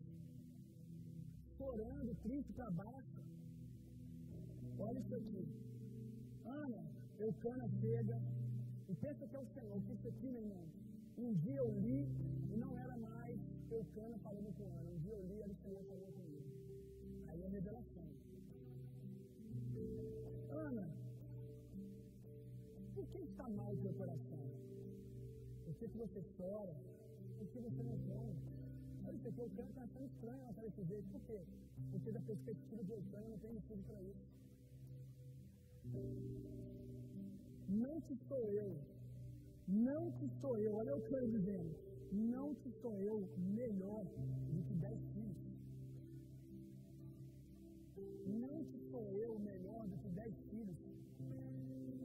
Chorando, 1.58 2.16
triste 2.24 2.54
para 2.54 2.70
baixo. 2.72 3.22
Olha 4.80 5.00
isso 5.00 5.16
aqui. 5.16 5.48
Ana, 6.46 6.84
Eucana 7.20 7.68
chega 7.80 8.22
e 8.90 8.96
pensa 8.96 9.28
que 9.28 9.36
é 9.36 9.40
o 9.40 9.48
Senhor, 9.54 9.82
que 9.84 9.94
isso 9.94 10.08
aqui, 10.08 10.28
meu 10.32 10.42
irmão. 10.42 10.64
Um 11.18 11.34
dia 11.36 11.56
eu 11.56 11.70
li 11.80 12.08
e 12.52 12.58
não 12.58 12.78
era 12.80 12.98
mais 12.98 13.40
Eucana 13.70 14.18
falando 14.20 14.52
com 14.58 14.64
Ana. 14.80 14.90
Um 14.90 15.00
dia 15.00 15.14
eu 15.14 15.24
li 15.28 15.36
e 15.36 15.42
era 15.42 15.52
o 15.52 15.62
Senhor 15.64 15.84
falando 15.84 16.14
comigo. 16.14 16.50
Aí 17.28 17.42
é 17.44 17.48
revelação. 17.48 18.08
Ana, 20.50 20.88
que 23.12 23.20
está 23.20 23.50
mal 23.50 23.74
o 23.74 23.78
teu 23.78 23.94
coração? 23.94 24.40
Por 25.66 25.76
que, 25.76 25.88
que 25.88 25.98
você 25.98 26.22
chora? 26.38 26.76
Por 27.38 27.48
que 27.48 27.60
você 27.60 27.84
não 27.84 27.98
come? 28.00 28.36
Olha 29.06 29.16
isso 29.16 29.28
aqui, 29.28 29.42
está 29.42 29.84
achando 29.84 30.06
estranho 30.06 30.42
ela 30.44 30.54
desse 30.54 30.84
jeito. 30.86 31.08
Por 31.10 31.22
quê? 31.22 31.40
Porque 31.92 32.12
da 32.12 32.22
perspectiva 32.22 32.84
de 32.84 32.92
Eucana 32.92 33.28
não 33.30 33.40
tem 33.40 33.52
motivo 33.52 33.84
para 33.84 34.02
isso. 34.02 34.42
Não 37.68 38.02
que 38.02 38.16
sou 38.28 38.52
eu, 38.52 38.78
não 39.68 40.12
que 40.12 40.30
sou 40.42 40.58
eu, 40.58 40.76
olha 40.76 40.96
o 40.96 41.02
que 41.02 41.14
eu 41.14 41.28
dizendo, 41.28 41.76
não 42.12 42.54
que 42.56 42.72
sou 42.82 43.02
eu 43.02 43.28
melhor 43.38 44.06
do 44.54 44.64
que 44.64 44.74
dez 44.76 45.00
filhos. 45.14 45.38
Não 48.28 48.64
que 48.66 48.80
sou 48.92 49.12
eu 49.14 49.40
melhor 49.40 49.88
do 49.88 49.98
que 49.98 50.10
dez 50.10 50.36
filhos. 50.50 50.78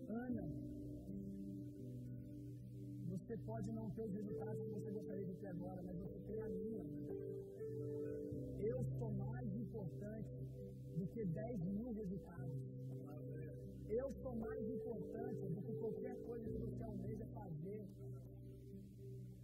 Ana, 0.08 0.48
você 3.26 3.36
pode 3.38 3.72
não 3.72 3.90
ter 3.90 4.02
os 4.02 4.14
resultados 4.14 4.62
que 4.62 4.70
você 4.70 4.88
gostaria 4.88 5.24
de 5.24 5.34
ter 5.34 5.48
agora, 5.48 5.82
mas 5.82 5.96
você 5.98 6.18
tem 6.28 6.40
a 6.40 6.48
minha. 6.48 6.84
Eu 8.60 8.84
sou 8.98 9.10
mais 9.14 9.48
importante 9.62 10.36
do 10.96 11.06
que 11.08 11.24
dez 11.24 11.60
mil 11.64 11.92
resultados. 11.92 12.62
Eu 13.88 14.12
sou 14.22 14.36
mais 14.36 14.70
importante 14.70 15.44
do 15.54 15.60
que 15.60 15.72
qualquer 15.74 16.16
coisa 16.24 16.48
que 16.48 16.58
você 16.66 16.84
almeja 16.84 17.26
fazer. 17.34 17.82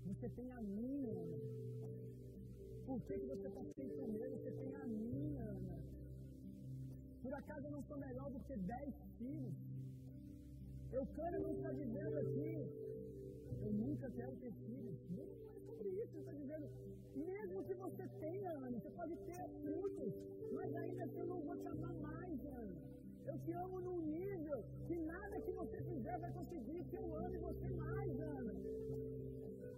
Você 0.06 0.28
tem 0.28 0.52
a 0.52 0.60
minha. 0.62 1.16
Por 2.86 3.00
que, 3.02 3.18
você 3.18 3.48
está 3.48 3.64
sem 3.74 3.88
comer? 3.98 4.28
Você 4.28 4.50
tem 4.52 4.76
a 4.76 4.86
minha, 4.86 5.42
Ana. 5.42 5.78
Por 7.20 7.34
acaso 7.34 7.66
eu 7.66 7.72
não 7.72 7.82
sou 7.82 7.96
melhor 7.96 8.30
do 8.30 8.38
que 8.46 8.56
dez 8.56 8.94
filhos? 9.18 9.54
Eu 10.92 11.04
quero 11.16 11.40
não 11.40 11.52
estar 11.56 11.72
dizendo 11.72 12.16
aqui. 12.18 12.91
Eu 13.62 13.72
nunca 13.72 14.10
quero 14.10 14.36
ter 14.36 14.52
filhos. 14.52 14.98
Não 15.10 15.22
é 15.22 15.60
sobre 15.66 15.88
isso. 15.88 16.16
Ele 16.16 16.20
está 16.20 16.32
dizendo, 16.32 16.68
mesmo 17.14 17.64
que 17.64 17.74
você 17.74 18.08
tenha, 18.20 18.50
Ana, 18.50 18.78
você 18.78 18.90
pode 18.90 19.16
ter 19.28 19.42
frutos, 19.62 20.12
mas 20.52 20.74
ainda 20.74 21.04
assim 21.04 21.18
eu 21.18 21.26
não 21.26 21.40
vou 21.42 21.56
te 21.56 21.68
amar 21.68 21.94
mais, 21.94 22.46
Ana. 22.46 22.76
Eu 23.24 23.38
te 23.38 23.52
amo 23.52 23.80
num 23.80 24.00
nível 24.02 24.64
que 24.86 24.96
nada 24.96 25.40
que 25.40 25.52
você 25.52 25.82
fizer 25.82 26.18
vai 26.18 26.32
conseguir 26.32 26.84
que 26.84 26.96
eu 26.96 27.16
ame 27.24 27.38
você 27.38 27.68
mais, 27.70 28.20
Ana. 28.20 28.54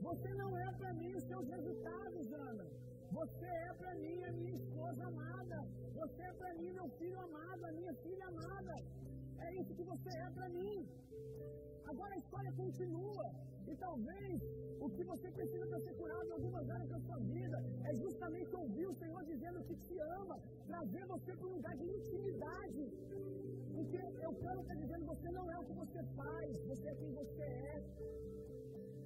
Você 0.01 0.35
não 0.35 0.59
é 0.59 0.73
para 0.79 0.95
mim 0.95 1.15
os 1.15 1.25
seus 1.25 1.47
resultados, 1.49 2.33
Ana. 2.33 2.67
Você 3.13 3.47
é 3.47 3.73
para 3.75 3.95
mim 3.97 4.25
a 4.25 4.33
minha 4.33 4.55
esposa 4.55 5.05
amada. 5.05 5.59
Você 5.95 6.23
é 6.23 6.33
para 6.33 6.55
mim 6.55 6.73
meu 6.73 6.89
filho 6.99 7.19
amado, 7.21 7.65
a 7.65 7.73
minha 7.73 7.95
filha 7.95 8.27
amada. 8.27 8.75
É 9.39 9.55
isso 9.61 9.75
que 9.75 9.85
você 9.85 10.11
é 10.27 10.31
para 10.31 10.49
mim. 10.49 10.89
Agora 11.87 12.15
a 12.15 12.19
história 12.19 12.53
continua. 12.53 13.27
E 13.67 13.75
talvez 13.77 14.43
o 14.81 14.89
que 14.91 15.05
você 15.05 15.31
precisa 15.31 15.67
para 15.67 15.81
ser 15.81 15.95
curado 15.95 16.27
em 16.27 16.33
algumas 16.33 16.69
áreas 16.69 16.91
da 16.91 17.01
sua 17.01 17.19
vida 17.19 17.59
é 17.85 17.95
justamente 17.95 18.57
ouvir 18.57 18.87
o 18.87 18.95
Senhor 18.95 19.25
dizendo 19.25 19.63
que 19.65 19.77
te 19.77 19.99
ama, 20.01 20.39
trazer 20.67 21.07
você 21.07 21.37
para 21.37 21.49
um 21.49 21.55
lugar 21.55 21.77
de 21.77 21.85
intimidade. 21.85 22.93
Porque 23.75 24.01
eu 24.27 24.35
quero 24.35 24.61
estar 24.61 24.75
dizendo, 24.75 25.07
você 25.07 25.31
não 25.31 25.51
é 25.51 25.59
o 25.59 25.65
que 25.65 25.73
você 25.73 26.03
faz, 26.17 26.67
você 26.67 26.89
é 26.89 26.95
quem 26.95 27.13
você 27.13 27.43
é. 27.43 27.83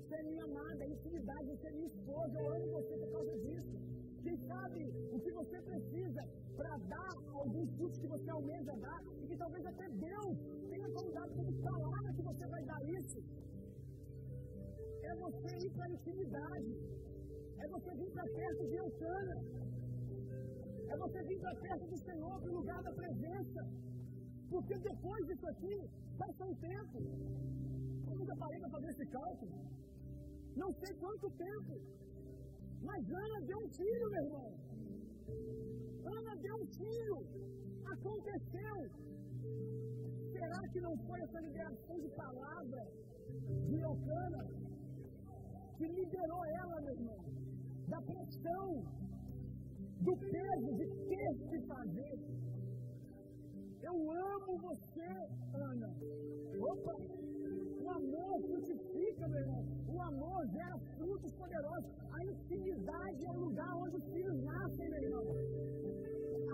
Você 0.03 0.15
é 0.15 0.23
minha 0.23 0.45
amada, 0.45 0.85
é 0.85 0.89
intimidade, 0.89 1.47
você 1.51 1.67
é 1.69 1.73
minha 1.73 1.87
esposa, 1.87 2.41
eu 2.41 2.53
amo 2.55 2.67
você 2.73 2.97
por 2.97 3.13
causa 3.13 3.39
disso. 3.39 3.79
Quem 4.23 4.37
sabe 4.47 4.81
o 5.13 5.21
que 5.21 5.33
você 5.33 5.61
precisa 5.63 6.23
para 6.57 6.77
dar 6.79 7.13
alguns 7.33 7.71
frutos 7.77 7.99
que 7.99 8.07
você 8.09 8.31
almeja 8.31 8.75
dar, 8.77 9.01
e 9.23 9.27
que 9.27 9.37
talvez 9.37 9.65
até 9.65 9.89
Deus 9.89 10.37
tenha 10.69 10.89
colocado 10.91 11.35
como 11.37 11.53
palavra 11.63 12.13
que 12.13 12.23
você 12.23 12.47
vai 12.47 12.65
dar 12.65 12.83
isso. 12.85 13.23
É 15.11 15.15
você 15.15 15.51
ir 15.65 15.71
para 15.73 15.85
a 15.87 15.91
intimidade. 15.91 16.73
É 17.63 17.69
você 17.69 17.91
vir 18.01 18.11
para 18.13 18.25
perto 18.25 18.63
de 18.69 18.77
Eucana. 18.77 19.37
É 20.93 20.97
você 20.97 21.23
vir 21.29 21.39
para 21.41 21.55
perto 21.67 21.87
do 21.87 21.99
Senhor, 21.99 22.41
para 22.41 22.51
o 22.51 22.57
lugar 22.57 22.83
da 22.83 22.93
presença. 22.93 23.61
Porque 24.51 24.75
depois 24.79 25.27
disso 25.27 25.47
aqui, 25.49 25.77
passa 26.19 26.45
um 26.45 26.55
tempo. 26.57 26.99
Eu 28.09 28.17
nunca 28.19 28.37
parei 28.37 28.59
para 28.61 28.71
fazer 28.71 28.91
esse 28.91 29.07
cálculo. 29.07 29.53
Não 30.57 30.73
sei 30.75 30.95
quanto 30.97 31.31
tempo. 31.31 31.81
Mas 32.83 33.11
Ana 33.11 33.41
deu 33.47 33.59
um 33.65 33.71
filho, 33.81 34.11
meu 34.11 34.25
irmão. 34.25 34.49
Ana 36.17 36.37
deu 36.37 36.55
um 36.55 36.67
filho. 36.81 37.19
Aconteceu. 37.95 38.77
Será 40.33 40.61
que 40.73 40.81
não 40.81 40.97
foi 41.07 41.21
essa 41.21 41.41
liberação 41.41 41.99
de 41.99 42.09
palavra 42.11 42.83
de 43.69 43.81
Eucana 43.81 44.68
que 45.79 45.87
liberou 45.87 46.45
ela, 46.45 46.81
meu 46.81 46.93
irmão, 46.93 47.25
da 47.87 48.01
pressão, 48.03 48.83
do 50.01 50.17
peso 50.17 50.75
de 50.75 50.87
ter 51.09 51.35
que 51.49 51.61
fazer? 51.69 52.19
Eu 53.81 54.11
amo 54.11 54.59
você, 54.59 55.11
Ana. 55.55 55.91
Opa! 56.59 56.95
O 57.81 57.91
amor 57.91 58.43
frutifica, 58.43 59.29
meu 59.29 59.39
irmão. 59.39 59.65
O 59.89 60.03
amor 60.03 60.47
gera 60.49 60.77
frutos 60.97 61.33
poderosos. 61.37 61.91
A 62.13 62.25
intimidade 62.25 63.25
é 63.25 63.31
o 63.31 63.41
lugar 63.47 63.77
onde 63.77 63.97
os 63.97 64.05
filhos 64.11 64.43
nascem, 64.43 64.91
meu 64.91 65.03
irmão. 65.05 65.27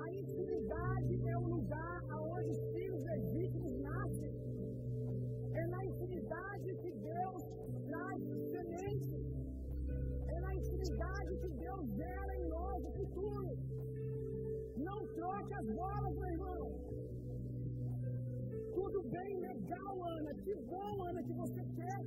A 0.02 0.12
intimidade 0.12 1.28
é 1.28 1.38
o 1.38 1.46
lugar 1.48 2.02
onde 2.20 2.50
os 2.50 2.60
troque 15.24 15.54
as 15.54 15.66
bolas, 15.80 16.14
meu 16.20 16.30
irmão. 16.36 16.64
Tudo 18.74 19.02
bem, 19.14 19.40
legal, 19.40 19.94
Ana. 20.16 20.34
Que 20.44 20.54
bom, 20.72 21.02
Ana, 21.08 21.22
que 21.22 21.32
você 21.32 21.62
quer 21.78 22.00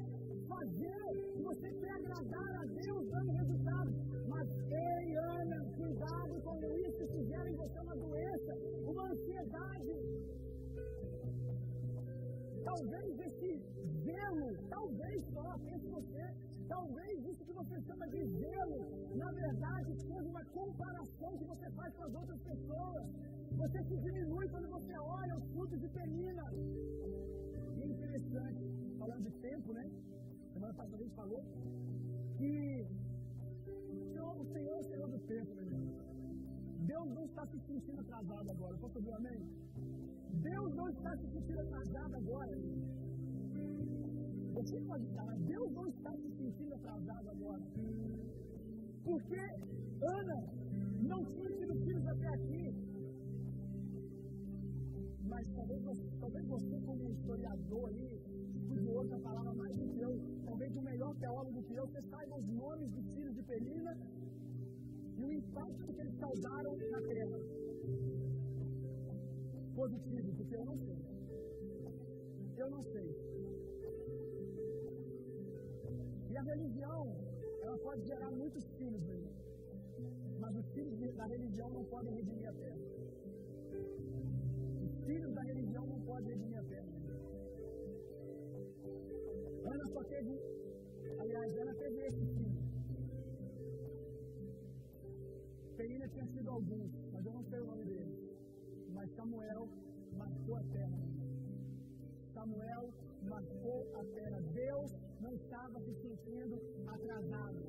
fazer, 0.48 1.04
que 1.34 1.42
você 1.42 1.70
quer 1.82 1.94
agradar 2.00 2.52
a 2.62 2.66
Deus 2.66 3.10
dando 3.10 3.32
resultado. 3.32 3.92
Mas, 4.28 4.48
ei, 4.70 5.16
Ana, 5.16 5.58
cuidado 5.78 6.42
com 6.42 6.56
isso, 6.86 7.02
gera 7.32 7.50
em 7.50 7.56
você 7.56 7.80
uma 7.80 7.96
doença, 7.96 8.54
uma 8.86 9.04
ansiedade. 9.12 9.96
Talvez 12.64 13.20
esse 13.28 13.50
zelo, 14.06 14.48
talvez 14.70 15.24
só, 15.34 15.58
pense 15.66 15.88
você, 15.88 16.24
talvez 16.68 17.26
isso 17.26 17.46
que 17.46 17.54
você 17.54 17.82
chama 17.82 18.08
de 18.10 18.26
zelo, 18.26 18.97
verdade, 19.78 20.02
seja 20.02 20.30
uma 20.30 20.46
comparação 20.46 21.38
que 21.38 21.46
você 21.46 21.72
faz 21.72 21.94
com 21.96 22.04
as 22.04 22.14
outras 22.16 22.40
pessoas. 22.42 23.06
Você 23.58 23.84
se 23.84 23.98
diminui 23.98 24.48
quando 24.50 24.70
você 24.70 24.98
olha 24.98 25.36
os 25.36 25.44
frutos 25.52 25.80
de 25.80 25.88
penina. 25.90 26.44
E 27.76 27.82
é 27.82 27.88
interessante, 27.88 28.64
falando 28.98 29.24
de 29.24 29.32
tempo, 29.42 29.74
né? 29.74 29.90
Semana 30.54 30.74
passada 30.74 30.96
a 30.96 31.00
gente 31.00 31.16
falou 31.16 31.44
que 32.38 32.88
o 34.38 34.46
Senhor 34.46 34.74
é 34.74 34.80
o 34.80 34.84
Senhor 34.84 35.10
do 35.10 35.20
tempo, 35.20 35.56
meu 35.56 35.64
irmão. 35.64 36.08
Deus 36.80 37.10
não 37.10 37.26
está 37.26 37.46
se 37.48 37.60
sentindo 37.60 38.00
atrasado 38.00 38.52
agora. 38.52 38.78
Posso 38.78 38.98
ouvir 38.98 39.14
amém? 39.14 39.40
Deus 40.42 40.76
não 40.76 40.90
está 40.90 41.18
se 41.18 41.28
sentindo 41.28 41.60
atrasado 41.60 42.16
agora. 42.16 42.58
Você 44.54 44.80
pode 44.82 45.06
estar, 45.06 45.36
Deus 45.38 45.72
não 45.72 45.88
está 45.88 46.12
se 46.14 46.30
sentindo 46.38 46.74
atrasado 46.74 47.30
agora. 47.30 47.64
Porque 49.08 49.42
Ana 50.02 50.40
não 51.12 51.24
tinha 51.34 51.50
tido 51.60 51.74
filhos 51.86 52.06
até 52.14 52.28
aqui. 52.28 52.64
Mas 55.34 55.48
talvez 55.58 55.82
você, 55.90 56.04
talvez 56.20 56.46
você 56.46 56.80
como 56.88 57.12
historiador 57.12 57.86
ali, 57.90 58.10
estudioso 58.56 59.10
da 59.10 59.20
palavra 59.20 59.54
mais 59.54 59.76
do 59.78 59.88
que 59.94 60.02
eu, 60.08 60.14
talvez 60.46 60.76
o 60.76 60.82
melhor 60.82 61.16
teólogo 61.16 61.64
que 61.64 61.76
eu, 61.76 61.88
você 61.88 62.02
saiba 62.02 62.36
os 62.36 62.50
nomes 62.50 62.92
dos 62.92 63.08
filhos 63.16 63.34
de 63.36 63.44
Penina 63.44 63.98
e 65.18 65.24
o 65.24 65.32
impacto 65.32 65.94
que 65.94 66.02
eles 66.02 66.16
causaram 66.18 66.76
na 66.96 67.02
terra. 67.14 67.40
Positivo, 69.76 70.34
porque 70.34 70.56
eu 70.56 70.66
não 70.66 70.78
sei. 70.86 71.00
Eu 72.58 72.70
não 72.76 72.84
sei. 72.84 73.08
E 76.32 76.38
a 76.38 76.42
religião, 76.42 77.27
ela 77.78 77.84
pode 77.84 78.02
gerar 78.08 78.32
muitos 78.32 78.66
filhos, 78.78 79.02
mesmo. 79.04 79.32
Mas 80.40 80.56
os 80.56 80.68
filhos 80.70 81.16
da 81.16 81.26
religião 81.26 81.70
não 81.70 81.84
podem 81.86 82.14
redimir 82.14 82.50
a 82.50 82.54
terra. 82.54 82.80
Os 84.86 84.94
filhos 85.06 85.34
da 85.34 85.42
religião 85.42 85.86
não 85.86 86.00
podem 86.02 86.30
redimir 86.30 86.60
a 86.60 86.64
terra. 86.64 86.88
Ana 89.74 89.86
só 89.94 90.04
teve, 90.04 90.40
aliás, 91.20 91.58
Ana 91.58 91.74
teve 91.76 92.00
esse 92.08 92.26
filho. 92.26 92.62
Penina 95.78 96.08
tinha 96.08 96.26
sido 96.26 96.50
alguns, 96.50 96.92
mas 97.12 97.26
eu 97.26 97.34
não 97.34 97.44
sei 97.44 97.60
o 97.60 97.68
nome 97.68 97.86
dele. 97.86 98.16
Mas 98.90 99.12
Samuel 99.12 99.70
marcou 100.14 100.56
a 100.56 100.64
terra. 100.64 101.00
Samuel 102.34 102.90
marcou 103.22 103.80
a 103.96 104.04
terra. 104.06 104.42
Deus 104.54 104.92
não 105.22 105.34
estava 105.34 105.80
se 105.82 105.94
sentindo 106.02 106.62
atrasado. 106.88 107.62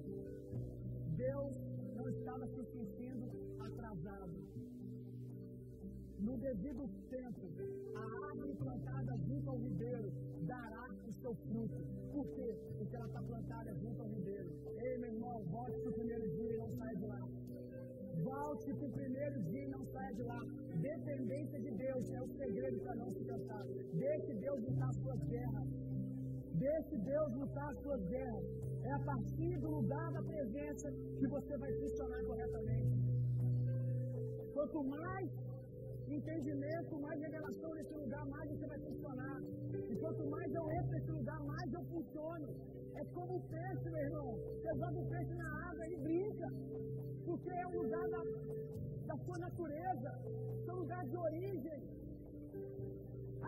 Deus 1.17 1.55
não 1.97 2.09
estava 2.09 2.47
se 2.47 2.65
sentindo 2.73 3.27
atrasado. 3.61 4.37
No 6.19 6.37
devido 6.37 6.89
tempo, 7.11 7.47
a 7.95 8.27
árvore 8.29 8.55
plantada 8.55 9.17
junto 9.19 9.51
ao 9.51 9.59
ribeiro 9.59 10.13
dará 10.43 10.89
o 11.07 11.13
seu 11.13 11.35
fruto. 11.35 11.81
Por 12.13 12.27
quê? 12.35 12.57
Porque 12.77 12.97
ela 12.97 13.07
está 13.07 13.23
plantada 13.23 13.75
junto 13.75 14.03
ao 14.03 14.09
ribeiro. 14.09 14.51
Ei, 14.79 14.99
meu 14.99 15.13
irmão, 15.13 15.45
volte 15.45 15.79
para 15.81 15.91
o 15.91 15.93
primeiro 15.93 16.29
dia 16.31 16.55
e 16.55 16.57
não 16.57 16.71
saia 16.77 16.97
de 16.97 17.07
lá. 17.07 17.29
Volte 18.25 18.75
para 18.75 18.87
o 18.87 18.91
primeiro 18.91 19.43
dia 19.45 19.65
e 19.65 19.69
não 19.69 19.85
saia 19.87 20.15
de 20.15 20.23
lá. 20.23 20.41
Dependência 20.81 21.61
de 21.61 21.71
Deus 21.71 22.11
é 22.11 22.21
o 22.21 22.29
segredo 22.37 22.81
para 22.81 22.97
não 22.97 23.13
se 23.13 23.25
cansar. 23.25 23.65
Deixe 23.95 24.35
Deus 24.35 24.61
lutar 24.61 24.93
suas 24.95 25.23
guerras. 25.25 25.69
Deixe 26.59 26.97
Deus 26.97 27.33
lutar 27.35 27.73
suas 27.83 28.03
guerras. 28.09 28.45
É 28.83 28.93
a 28.93 28.99
partir 29.01 29.59
do 29.61 29.71
lugar 29.71 30.13
da 30.13 30.23
presença 30.23 30.91
que 31.19 31.27
você 31.27 31.57
vai 31.57 31.73
funcionar 31.73 32.25
corretamente. 32.25 32.99
Quanto 34.55 34.83
mais 34.85 35.31
entendimento, 36.09 36.99
mais 37.01 37.21
revelação 37.21 37.75
nesse 37.75 37.95
lugar, 37.95 38.27
mais 38.27 38.51
você 38.51 38.67
vai 38.67 38.79
funcionar. 38.81 39.41
E 39.89 39.97
quanto 39.97 40.27
mais 40.27 40.55
eu 40.55 40.71
entro 40.73 40.91
nesse 40.91 41.11
lugar, 41.13 41.41
mais 41.45 41.73
eu 41.73 41.85
funciono. 41.85 42.49
É 42.97 43.05
como 43.15 43.37
o 43.37 43.43
peixe, 43.43 43.91
meu 43.91 43.99
irmão. 43.99 44.33
Você 44.35 44.75
joga 44.79 44.99
o 44.99 45.09
peixe 45.09 45.35
na 45.35 45.71
água 45.71 45.87
e 45.87 45.97
brinca. 45.97 46.49
Porque 47.25 47.51
é 47.51 47.67
um 47.69 47.83
lugar 47.83 48.09
da, 48.09 48.23
da 49.07 49.17
sua 49.25 49.39
natureza, 49.39 50.11
seu 50.65 50.75
lugar 50.75 51.07
de 51.07 51.17
origem. 51.17 51.98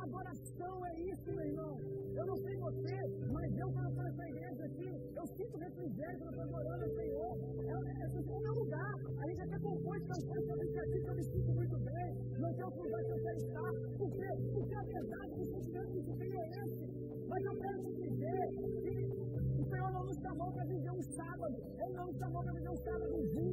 Adoração 0.03 0.87
é 0.87 1.01
isso, 1.01 1.31
meu 1.31 1.45
irmão. 1.45 1.79
Eu 2.15 2.27
não 2.27 2.37
sei 2.37 2.57
você, 2.57 2.97
mas 3.31 3.59
eu, 3.59 3.71
quando 3.71 3.89
estou 3.89 4.05
nessa 4.05 4.29
igreja 4.29 4.65
aqui, 4.65 4.89
eu 5.15 5.27
sinto 5.27 5.59
refrigério 5.59 6.19
quando 6.21 6.41
estou 6.41 6.57
adorando 6.59 6.85
ao 6.85 6.91
Senhor. 6.91 7.33
É, 7.59 7.71
é, 7.71 8.05
é 8.05 8.09
o 8.09 8.41
meu 8.41 8.55
lugar. 8.55 8.95
A 9.19 9.27
gente 9.29 9.41
até 9.43 9.59
compôs 9.59 10.03
canções 10.05 10.47
sobre 10.47 10.67
isso 10.67 10.81
aqui, 10.81 11.01
que 11.01 11.09
eu 11.09 11.15
me 11.15 11.25
sinto 11.25 11.53
muito 11.53 11.79
bem. 11.79 12.15
Não 12.39 12.55
tem 12.55 12.65
outro 12.65 12.83
lugar 12.83 13.05
que 13.05 13.11
eu 13.11 13.23
quero 13.23 13.39
estar. 13.39 13.73
Por 13.99 14.11
quê? 14.11 14.29
Porque 14.55 14.75
a 14.75 14.83
verdade 14.83 15.35
do 15.35 15.45
sentimento 15.45 15.93
que 15.93 16.17
tem 16.17 16.33
é 16.35 16.49
esse. 16.65 17.01
Mas 17.29 17.45
eu 17.45 17.57
quero 17.59 17.79
te 17.85 17.93
dizer 18.01 18.49
que 18.83 19.61
o 19.61 19.65
Senhor 19.69 19.93
não 19.93 20.05
nos 20.05 20.17
chamou 20.17 20.53
para 20.53 20.65
viver 20.65 20.91
um 20.91 21.03
sábado. 21.03 21.57
Ele 21.79 21.93
não 21.93 22.07
nos 22.07 22.17
chamou 22.17 22.43
para 22.43 22.53
viver 22.55 22.71
um 22.71 22.77
sábado 22.77 23.17
um 23.17 23.27
dia, 23.27 23.50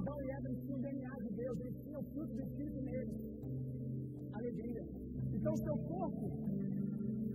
Adão 0.00 0.18
e 0.22 0.30
Eva, 0.30 0.48
ele 0.48 0.60
tinha 0.64 0.76
o 0.76 0.80
DNA 0.80 1.14
de 1.24 1.30
Deus, 1.40 1.60
ele 1.60 1.74
tinha 1.84 1.98
o 1.98 2.04
fruto 2.12 2.32
do 2.34 2.42
Espírito 2.42 2.80
nele. 2.88 3.14
Alegria. 4.32 4.84
Então, 5.36 5.56
seu 5.56 5.76
corpo 5.92 6.26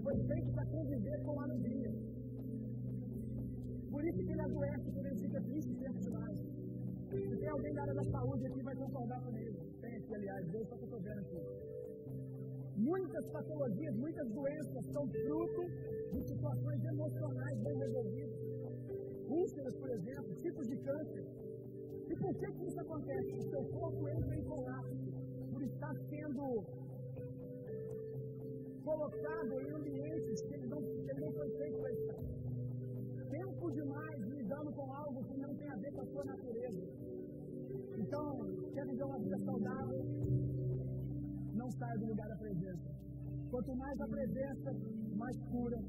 foi 0.03 0.16
feito 0.30 0.51
para 0.53 0.66
conviver 0.66 1.18
com 1.26 1.39
alegria. 1.41 1.91
Por 3.91 4.03
isso 4.03 4.24
que 4.26 4.32
ele 4.32 4.41
adoece 4.41 4.91
quando 4.91 5.05
ele 5.07 5.22
fica 5.26 5.41
triste 5.41 5.72
e 5.72 5.78
sente 5.84 5.99
demais. 6.07 6.39
Se 7.30 7.38
tem 7.38 7.49
alguém 7.49 7.74
da 7.74 7.82
área 7.84 7.93
da 7.93 8.05
saúde 8.05 8.45
aqui, 8.47 8.61
vai 8.63 8.76
concordar 8.76 9.22
comigo. 9.22 9.57
Tem 9.82 9.95
aqui, 9.95 10.16
aliás, 10.16 10.47
Deus 10.47 10.63
estou 10.63 11.01
vendo 11.01 11.20
aqui. 11.20 11.41
Muitas 12.78 13.30
patologias, 13.32 13.95
muitas 13.95 14.30
doenças 14.32 14.86
são 14.91 15.07
fruto 15.07 15.63
de 16.13 16.22
situações 16.28 16.84
emocionais 16.84 17.57
bem 17.59 17.78
resolvidas. 17.78 18.39
Úlceras, 19.28 19.76
por 19.76 19.89
exemplo, 19.89 20.36
tipos 20.41 20.68
de 20.68 20.78
câncer. 20.78 21.26
E 22.10 22.16
por 22.16 22.34
que, 22.36 22.51
que 22.51 22.66
isso 22.66 22.80
acontece? 22.80 23.32
O 23.34 23.49
seu 23.49 23.64
corpo 23.66 24.08
entra 24.10 24.36
em 24.36 24.43
colapso 24.43 25.12
por 25.51 25.62
estar 25.64 25.95
sendo 26.10 26.64
colocado 28.84 29.62
em 29.62 29.70
ambientes 29.72 30.41
que 30.41 30.53
ele 30.53 30.68
não, 30.68 30.82
que 30.82 31.10
ele 31.12 31.20
não 31.20 31.32
foi 31.34 31.49
feito 31.58 31.80
para 31.80 31.91
estar. 31.91 32.24
Tempo 33.30 33.72
demais 33.72 34.22
lidando 34.28 34.72
com 34.74 34.93
algo 34.93 35.24
que 35.26 35.38
não 35.38 35.56
tem 35.56 35.70
a 35.70 35.76
ver 35.78 35.91
com 35.93 36.01
a 36.01 36.06
sua 36.06 36.26
natureza. 36.26 36.84
Então, 37.97 38.26
quer 38.74 38.86
viver 38.86 39.03
uma 39.03 39.20
vida 39.20 39.38
saudável? 39.39 40.06
Não 41.53 41.72
saia 41.72 41.97
do 41.97 42.06
lugar 42.06 42.28
da 42.28 42.36
presença. 42.36 42.95
Quanto 43.49 43.76
mais 43.76 43.99
a 43.99 44.08
presença, 44.08 44.72
mais 45.16 45.38
cura, 45.51 45.80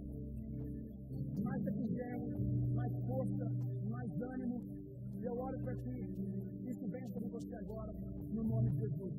mais 1.42 1.64
refrigério, 1.64 2.28
mais 2.74 2.92
força, 3.06 3.44
mais 3.90 4.22
ânimo. 4.22 4.75
Eu 5.26 5.40
oro 5.40 5.58
para 5.58 5.74
que 5.74 5.90
isso 6.70 6.86
venha 6.86 7.08
sobre 7.08 7.28
você 7.30 7.56
agora, 7.56 7.92
no 8.32 8.44
nome 8.44 8.70
de 8.70 8.78
Jesus. 8.78 9.12